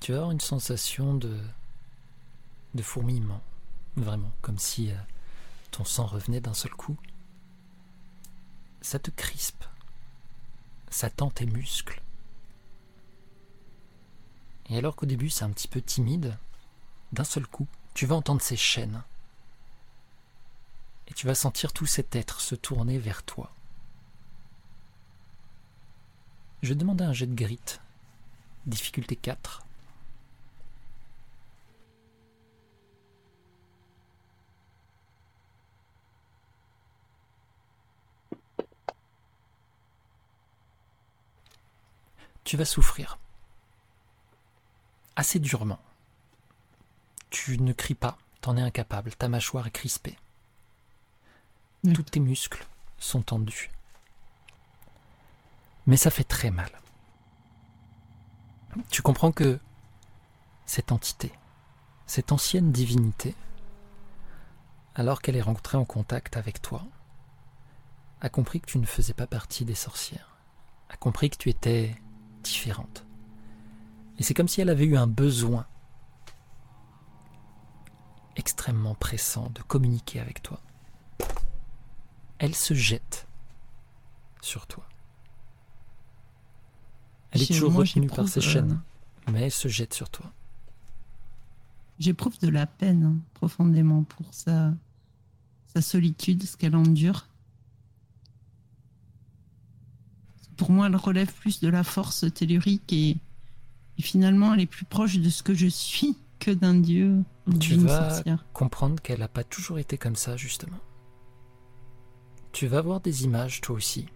[0.00, 1.36] Tu as une sensation de
[2.74, 3.40] de fourmillement,
[3.96, 4.96] vraiment, comme si euh,
[5.70, 6.96] ton sang revenait d'un seul coup.
[8.80, 9.64] Ça te crispe,
[10.90, 12.00] ça tend tes muscles.
[14.70, 16.36] Et alors qu'au début c'est un petit peu timide,
[17.12, 19.02] d'un seul coup, tu vas entendre ces chaînes.
[21.08, 23.50] Et tu vas sentir tout cet être se tourner vers toi.
[26.62, 27.78] Je demandais un jet de grit,
[28.66, 29.62] difficulté 4.
[42.48, 43.18] tu vas souffrir.
[45.18, 45.80] Assez durement.
[47.28, 50.16] Tu ne cries pas, t'en es incapable, ta mâchoire est crispée.
[51.92, 52.64] Tous tes muscles
[52.98, 53.68] sont tendus.
[55.88, 56.70] Mais ça fait très mal.
[58.90, 59.58] Tu comprends que
[60.66, 61.32] cette entité,
[62.06, 63.34] cette ancienne divinité,
[64.94, 66.84] alors qu'elle est rentrée en contact avec toi,
[68.20, 70.36] a compris que tu ne faisais pas partie des sorcières,
[70.90, 72.00] a compris que tu étais
[72.44, 73.04] différente.
[74.18, 75.66] Et c'est comme si elle avait eu un besoin
[78.36, 80.60] extrêmement pressant de communiquer avec toi.
[82.38, 83.26] Elle se jette
[84.40, 84.88] sur toi.
[87.30, 88.80] Elle est toujours retenue par ses chaînes,
[89.28, 90.32] euh, mais elle se jette sur toi.
[91.98, 94.72] J'éprouve de la peine hein, profondément pour sa,
[95.74, 97.28] sa solitude, ce qu'elle endure.
[100.58, 103.16] pour moi, elle relève plus de la force tellurique et,
[104.02, 107.22] finalement, elle est plus proche de ce que je suis que d'un dieu.
[107.60, 110.78] Tu vas comprendre qu'elle n'a pas toujours été comme ça, justement.
[112.52, 114.06] Tu vas voir des images, toi aussi,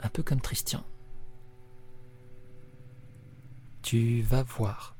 [0.00, 0.84] un peu comme Christian.
[3.82, 4.96] Tu vas voir,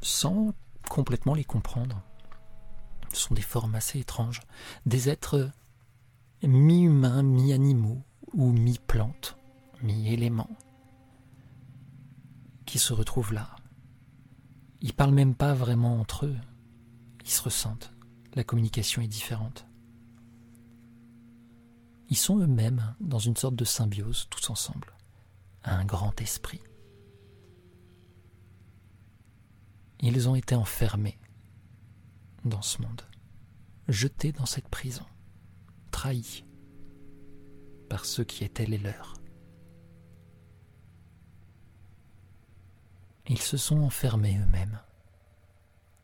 [0.00, 0.54] sans
[0.88, 2.02] complètement les comprendre.
[3.12, 4.40] Ce sont des formes assez étranges,
[4.86, 5.50] des êtres
[6.42, 9.36] mi-humains, mi-animaux ou mi-plantes
[9.82, 10.50] mi-éléments
[12.70, 13.56] qui se retrouvent là.
[14.80, 16.36] Ils parlent même pas vraiment entre eux.
[17.24, 17.92] Ils se ressentent.
[18.34, 19.66] La communication est différente.
[22.10, 24.94] Ils sont eux-mêmes dans une sorte de symbiose tous ensemble,
[25.64, 26.62] un grand esprit.
[29.98, 31.18] Ils ont été enfermés
[32.44, 33.02] dans ce monde,
[33.88, 35.06] jetés dans cette prison,
[35.90, 36.44] trahis
[37.88, 39.19] par ceux qui étaient les leurs.
[43.30, 44.80] Ils se sont enfermés eux-mêmes,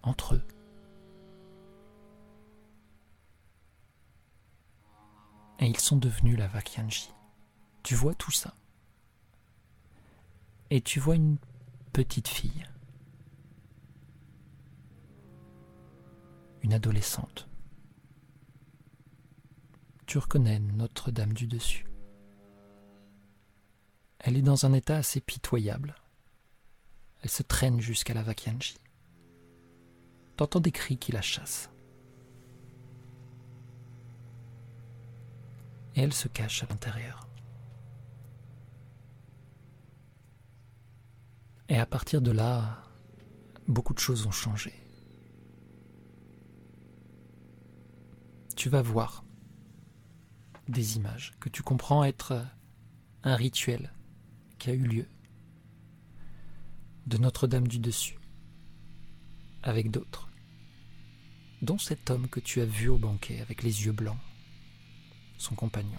[0.04, 0.46] entre eux.
[5.58, 7.12] Et ils sont devenus la Vakyanji.
[7.82, 8.54] Tu vois tout ça?
[10.70, 11.38] Et tu vois une
[11.92, 12.64] petite fille.
[16.62, 17.48] Une adolescente.
[20.06, 21.88] Tu reconnais Notre-Dame du dessus.
[24.20, 25.96] Elle est dans un état assez pitoyable.
[27.22, 28.78] Elle se traîne jusqu'à la Vakianji.
[30.36, 31.70] T'entends des cris qui la chassent.
[35.94, 37.26] Et elle se cache à l'intérieur.
[41.68, 42.82] Et à partir de là,
[43.66, 44.74] beaucoup de choses ont changé.
[48.56, 49.22] tu vas voir
[50.66, 52.44] des images que tu comprends être
[53.22, 53.92] un rituel
[54.58, 55.08] qui a eu lieu
[57.06, 58.18] de Notre-Dame du Dessus
[59.62, 60.28] avec d'autres,
[61.62, 64.18] dont cet homme que tu as vu au banquet avec les yeux blancs,
[65.38, 65.98] son compagnon.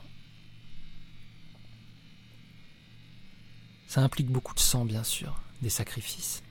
[3.88, 6.44] Ça implique beaucoup de sang, bien sûr, des sacrifices.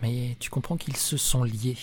[0.00, 1.78] Mais tu comprends qu'ils se sont liés.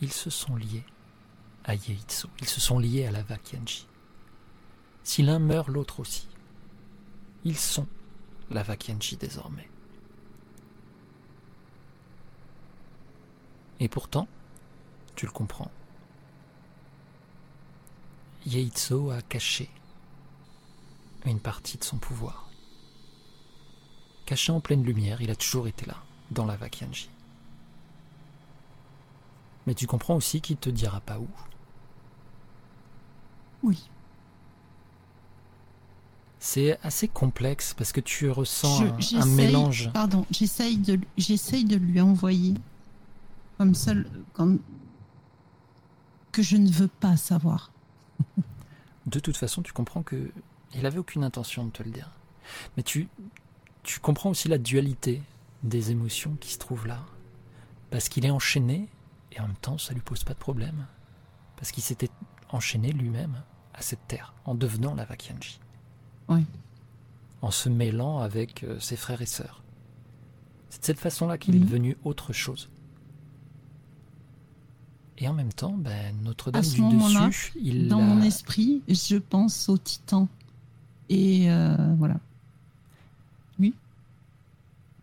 [0.00, 0.84] Ils se sont liés
[1.64, 2.28] à Yeitsu.
[2.40, 3.86] Ils se sont liés à la Vakianji.
[5.02, 6.28] Si l'un meurt, l'autre aussi.
[7.44, 7.86] Ils sont
[8.50, 9.68] la Vakianji désormais.
[13.80, 14.28] Et pourtant,
[15.14, 15.70] tu le comprends,
[18.46, 19.70] Yeitsu a caché
[21.24, 22.48] une partie de son pouvoir.
[24.26, 25.96] Caché en pleine lumière, il a toujours été là,
[26.30, 27.10] dans la Vakianji.
[29.66, 31.28] Mais tu comprends aussi qu'il te dira pas où.
[33.62, 33.90] Oui.
[36.46, 39.90] C'est assez complexe parce que tu ressens Je- un- mélange.
[39.94, 42.52] Pardon, j'essaye de, j'essaye de lui envoyer
[43.56, 44.58] comme ça le- quand,
[46.32, 47.72] que je ne veux pas savoir.
[49.06, 50.30] De toute façon, tu comprends que
[50.74, 52.10] il avait aucune intention de te le dire.
[52.76, 53.08] Mais tu,
[53.82, 55.22] tu comprends aussi la dualité
[55.62, 57.00] des émotions qui se trouvent là.
[57.90, 58.90] Parce qu'il est enchaîné
[59.32, 60.86] et en même temps, ça lui pose pas de problème.
[61.56, 62.10] Parce qu'il s'était
[62.50, 63.42] enchaîné lui-même
[63.72, 65.58] à cette terre en devenant la Vakianji.
[66.28, 66.44] Oui.
[67.42, 69.62] En se mêlant avec euh, ses frères et sœurs.
[70.70, 71.64] C'est de cette façon-là qu'il est Mhm.
[71.66, 72.68] devenu autre chose.
[75.18, 76.80] Et en même temps, ben, Notre-Dame du
[77.28, 80.28] Dessus, il Dans mon esprit, je pense au titan.
[81.08, 82.16] Et euh, voilà.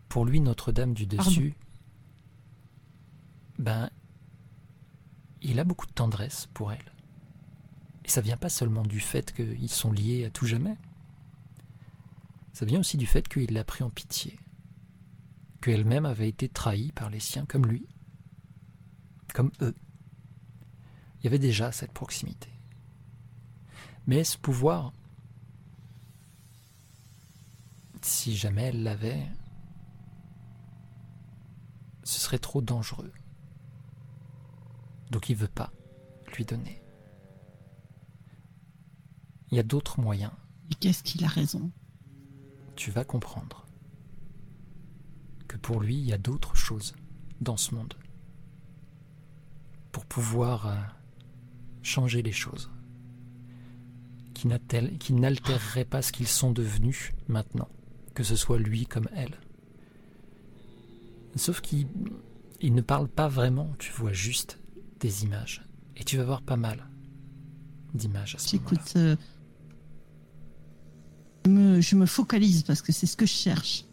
[0.08, 1.54] pour lui, Notre-Dame du Dessus,
[3.58, 3.88] ben,
[5.40, 6.92] il a beaucoup de tendresse pour elle.
[8.04, 10.76] Et ça vient pas seulement du fait qu'ils sont liés à tout jamais.
[12.52, 14.38] Ça vient aussi du fait qu'il l'a pris en pitié.
[15.60, 17.86] Qu'elle-même avait été trahie par les siens comme lui.
[19.32, 19.74] Comme eux.
[21.20, 22.50] Il y avait déjà cette proximité.
[24.06, 24.92] Mais ce pouvoir,
[28.02, 29.24] si jamais elle l'avait,
[32.02, 33.12] ce serait trop dangereux.
[35.10, 35.72] Donc il veut pas
[36.36, 36.82] lui donner.
[39.50, 40.32] Il y a d'autres moyens,
[40.70, 41.70] Et qu'est-ce qu'il a raison?
[42.76, 43.66] Tu vas comprendre
[45.48, 46.94] que pour lui, il y a d'autres choses
[47.40, 47.94] dans ce monde
[49.90, 50.74] pour pouvoir euh,
[51.82, 52.70] changer les choses
[54.34, 57.68] qui n'altéreraient pas ce qu'ils sont devenus maintenant,
[58.14, 59.38] que ce soit lui comme elle.
[61.36, 61.86] Sauf qu'il
[62.60, 64.58] il ne parle pas vraiment, tu vois juste
[65.00, 65.64] des images.
[65.96, 66.88] Et tu vas voir pas mal
[67.92, 68.80] d'images à ce moment-là.
[68.84, 68.96] J'écoute.
[68.96, 69.16] euh,
[71.44, 73.84] je me focalise parce que c'est ce que je cherche.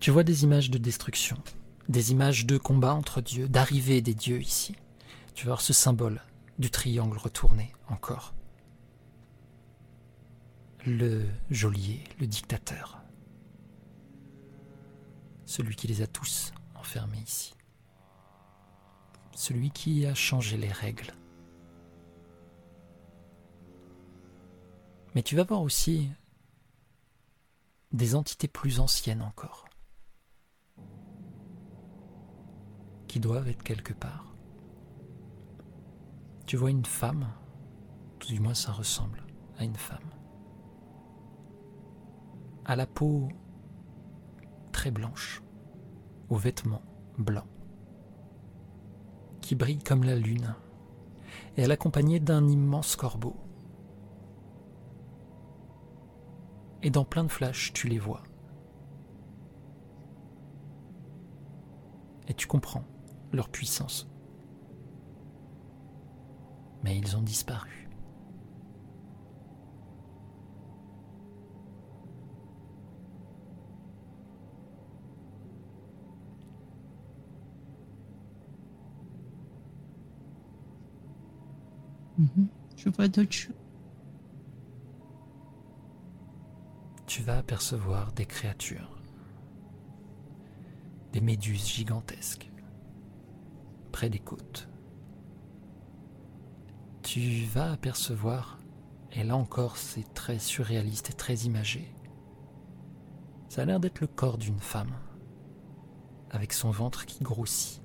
[0.00, 1.38] Tu vois des images de destruction,
[1.88, 4.76] des images de combat entre dieux, d'arrivée des dieux ici.
[5.34, 6.20] Tu vas voir ce symbole
[6.58, 8.34] du triangle retourné encore.
[10.86, 13.00] Le geôlier, le dictateur.
[15.46, 17.54] Celui qui les a tous enfermés ici.
[19.34, 21.12] Celui qui a changé les règles.
[25.14, 26.10] Mais tu vas voir aussi
[27.92, 29.64] des entités plus anciennes encore.
[33.14, 34.34] qui doivent être quelque part.
[36.46, 37.28] Tu vois une femme,
[38.18, 39.22] tout du moins ça ressemble
[39.56, 40.10] à une femme,
[42.64, 43.28] à la peau
[44.72, 45.44] très blanche,
[46.28, 46.82] aux vêtements
[47.16, 47.46] blancs,
[49.40, 50.56] qui brille comme la lune,
[51.56, 53.36] et elle accompagnée d'un immense corbeau.
[56.84, 58.22] Et dans plein de flashs, tu les vois.
[62.28, 62.84] Et tu comprends
[63.32, 64.06] leur puissance.
[66.82, 67.88] Mais ils ont disparu.
[82.18, 82.48] Mhm.
[82.76, 83.63] Je vois d'autres choses.
[87.14, 88.90] Tu vas apercevoir des créatures,
[91.12, 92.50] des méduses gigantesques,
[93.92, 94.68] près des côtes.
[97.02, 98.58] Tu vas apercevoir,
[99.12, 101.94] et là encore c'est très surréaliste et très imagé,
[103.48, 104.98] ça a l'air d'être le corps d'une femme
[106.32, 107.80] avec son ventre qui grossit.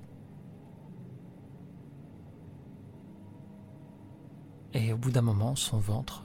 [4.74, 6.24] Et au bout d'un moment, son ventre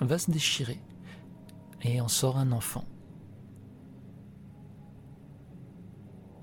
[0.00, 0.82] va se déchirer
[1.82, 2.84] et en sort un enfant.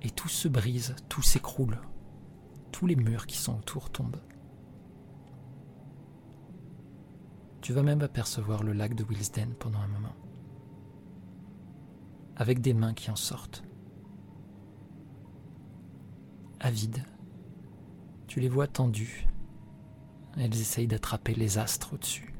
[0.02, 1.80] Et tout se brise, tout s'écroule,
[2.72, 4.22] tous les murs qui sont autour tombent.
[7.62, 10.16] Tu vas même apercevoir le lac de Willesden pendant un moment,
[12.36, 13.64] avec des mains qui en sortent.
[16.60, 17.06] Avides,
[18.28, 19.28] tu les vois tendues,
[20.38, 22.33] elles essayent d'attraper les astres au-dessus.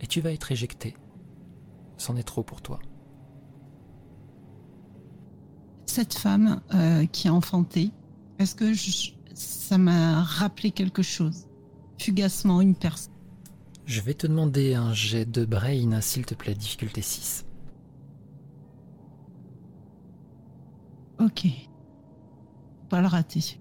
[0.00, 0.94] Et tu vas être éjecté.
[1.96, 2.78] C'en est trop pour toi.
[5.86, 7.90] Cette femme euh, qui a enfanté,
[8.38, 11.46] est-ce que je- ça m'a rappelé quelque chose?
[11.98, 13.12] Fugacement, une personne.
[13.86, 17.44] Je vais te demander un jet de brain, s'il te plaît, difficulté 6.
[21.18, 21.46] Ok.
[22.88, 23.58] Pas le rater.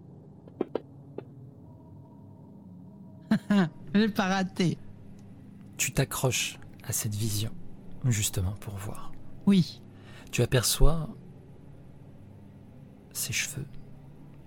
[3.49, 4.77] Je l'ai pas raté.
[5.77, 7.51] Tu t'accroches à cette vision,
[8.05, 9.11] justement pour voir.
[9.45, 9.81] Oui.
[10.31, 11.09] Tu aperçois
[13.13, 13.65] ses cheveux.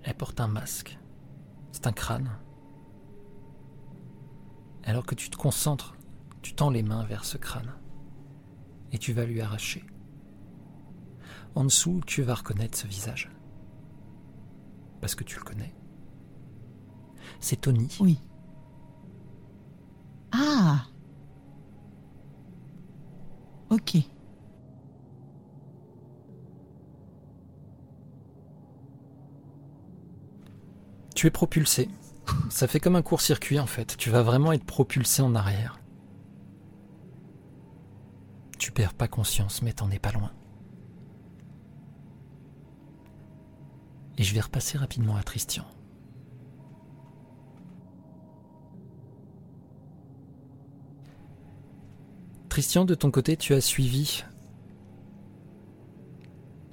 [0.02, 0.99] Elle porte un masque.
[1.73, 2.31] C'est un crâne.
[4.84, 5.97] Alors que tu te concentres,
[6.42, 7.75] tu tends les mains vers ce crâne.
[8.92, 9.84] Et tu vas lui arracher.
[11.55, 13.31] En dessous, tu vas reconnaître ce visage.
[15.00, 15.75] Parce que tu le connais.
[17.41, 17.97] C'est Tony.
[18.00, 18.18] Oui.
[20.33, 20.86] Ah
[23.70, 23.97] Ok.
[31.15, 31.89] Tu es propulsé.
[32.50, 33.97] Ça fait comme un court-circuit en fait.
[33.97, 35.78] Tu vas vraiment être propulsé en arrière.
[38.58, 40.32] Tu perds pas conscience, mais t'en es pas loin.
[44.18, 45.65] Et je vais repasser rapidement à Tristian.
[52.51, 54.25] Tristian, de ton côté, tu as suivi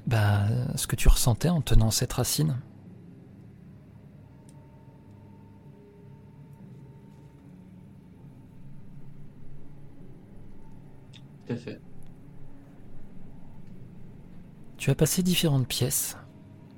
[0.07, 2.57] bah, ce que tu ressentais en tenant cette racine?
[11.45, 11.79] Tout à fait.
[14.77, 16.17] Tu as passé différentes pièces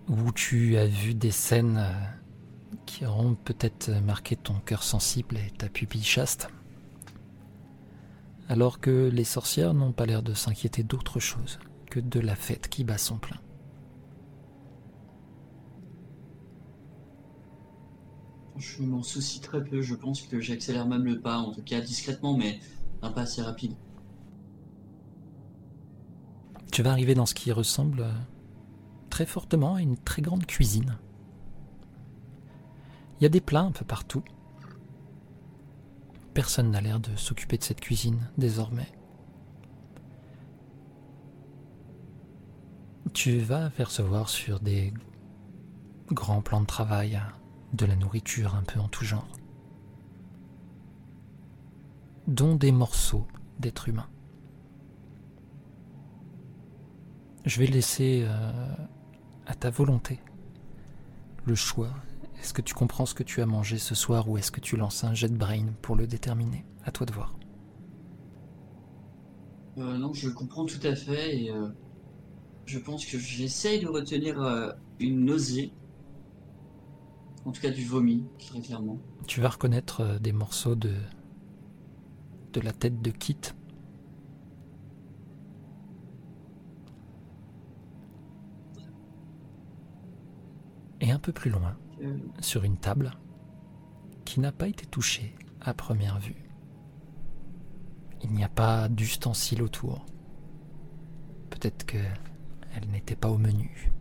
[0.10, 1.88] où tu as vu des scènes
[2.86, 6.50] qui auront peut-être marqué ton cœur sensible et ta pupille chaste.
[8.50, 11.60] Alors que les sorcières n'ont pas l'air de s'inquiéter d'autre chose
[11.92, 13.38] que de la fête qui bat son plein.
[18.58, 19.84] Je m'en soucie très peu.
[19.84, 22.60] Je pense que j'accélère même le pas, en tout cas discrètement, mais
[23.03, 23.76] un pas assez rapide.
[26.72, 28.11] Tu vas arriver dans ce qui ressemble euh,
[29.11, 30.98] très fortement à une très grande cuisine.
[33.19, 34.24] Il y a des plats un peu partout.
[36.33, 38.88] Personne n'a l'air de s'occuper de cette cuisine désormais.
[43.14, 44.93] Tu vas apercevoir sur des
[46.11, 47.19] grands plans de travail euh,
[47.74, 49.27] de la nourriture un peu en tout genre,
[52.27, 53.27] dont des morceaux
[53.59, 54.09] d'êtres humains.
[57.45, 58.75] Je vais laisser euh,
[59.45, 60.19] à ta volonté
[61.45, 61.93] le choix.
[62.42, 64.77] Est-ce que tu comprends ce que tu as mangé ce soir ou est-ce que tu
[64.77, 66.66] lances un jet de brain pour le déterminer?
[66.84, 67.35] À toi de voir.
[69.77, 71.69] Euh, non, je comprends tout à fait et euh,
[72.66, 75.72] je pense que j'essaye de retenir euh, une nausée.
[77.45, 79.00] En tout cas du vomi, très clairement.
[79.27, 80.93] Tu vas reconnaître euh, des morceaux de
[82.53, 83.38] de la tête de Kit.
[91.01, 91.77] Et un peu plus loin,
[92.40, 93.11] sur une table
[94.26, 96.50] qui n'a pas été touchée à première vue.
[98.24, 100.06] Il n'y a pas d'ustensile autour.
[101.50, 101.98] Peut-être que
[102.76, 103.92] elle n'était pas au menu.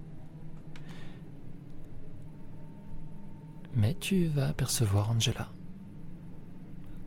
[3.75, 5.49] Mais tu vas apercevoir Angela,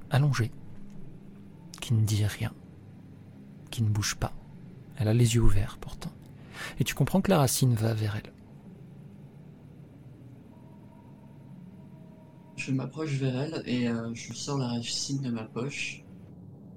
[0.10, 0.52] allongée,
[1.82, 2.54] qui ne dit rien,
[3.70, 4.34] qui ne bouge pas.
[4.98, 6.12] Elle a les yeux ouverts pourtant.
[6.80, 8.32] Et tu comprends que la racine va vers elle.
[12.64, 16.04] Je m'approche vers elle et euh, je sors la racine de ma poche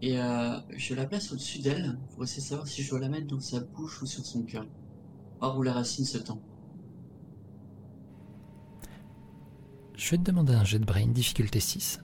[0.00, 3.10] et euh, je la place au-dessus d'elle pour essayer de savoir si je dois la
[3.10, 4.66] mettre dans sa bouche ou sur son cœur.
[5.40, 6.40] Or où la racine se tend.
[9.94, 12.00] Je vais te demander un jet de brain, difficulté 6.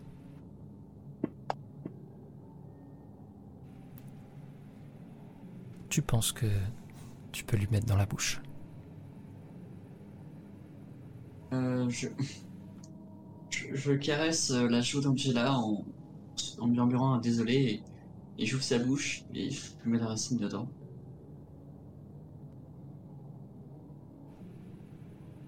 [5.88, 6.46] tu penses que
[7.32, 8.40] tu peux lui mettre dans la bouche?
[11.52, 12.08] Euh, je...
[13.50, 13.92] je...
[13.92, 15.84] caresse euh, la joue d'Angela en...
[16.58, 20.68] en murmurant un désolé et, et j'ouvre sa bouche et je mets la racine dedans.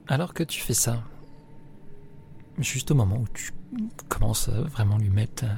[0.09, 1.03] Alors que tu fais ça,
[2.59, 3.53] juste au moment où tu
[4.09, 5.55] commences à vraiment lui mettre euh,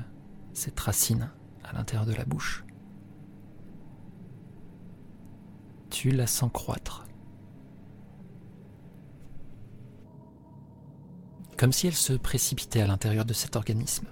[0.53, 1.31] cette racine
[1.65, 2.65] à l'intérieur de la bouche,
[5.91, 7.05] tu la sens croître.
[11.57, 14.07] Comme si elle se précipitait à l'intérieur de cet organisme.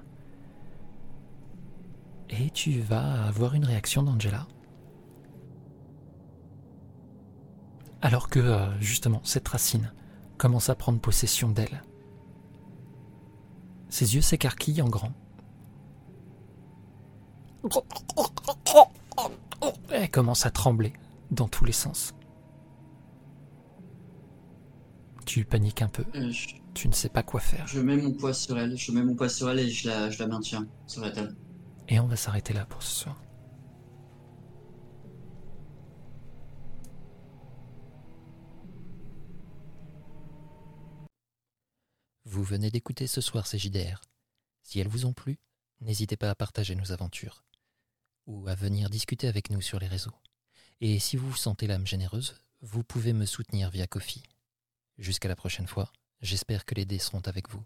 [2.30, 4.46] Et tu vas avoir une réaction d'Angela.
[8.00, 9.92] Alors que, euh, justement, cette racine
[10.38, 11.82] commence à prendre possession d'elle.
[13.88, 15.12] Ses yeux s'écarquillent en grand.
[19.90, 20.92] Elle commence à trembler
[21.30, 22.14] dans tous les sens.
[25.26, 26.04] Tu paniques un peu.
[26.14, 26.32] Euh.
[26.74, 27.66] Tu ne sais pas quoi faire.
[27.66, 30.10] je mets mon poids sur elle, je mets mon poids sur elle et je la,
[30.10, 31.36] je la maintiens sur la table.
[31.88, 33.22] Et on va s'arrêter là pour ce soir.
[42.24, 44.00] Vous venez d'écouter ce soir ces JDR.
[44.62, 45.38] Si elles vous ont plu,
[45.82, 47.44] n'hésitez pas à partager nos aventures
[48.26, 50.14] ou à venir discuter avec nous sur les réseaux.
[50.80, 54.22] Et si vous vous sentez l'âme généreuse, vous pouvez me soutenir via Kofi.
[54.98, 55.92] Jusqu'à la prochaine fois,
[56.22, 57.62] j'espère que les dés seront avec vous.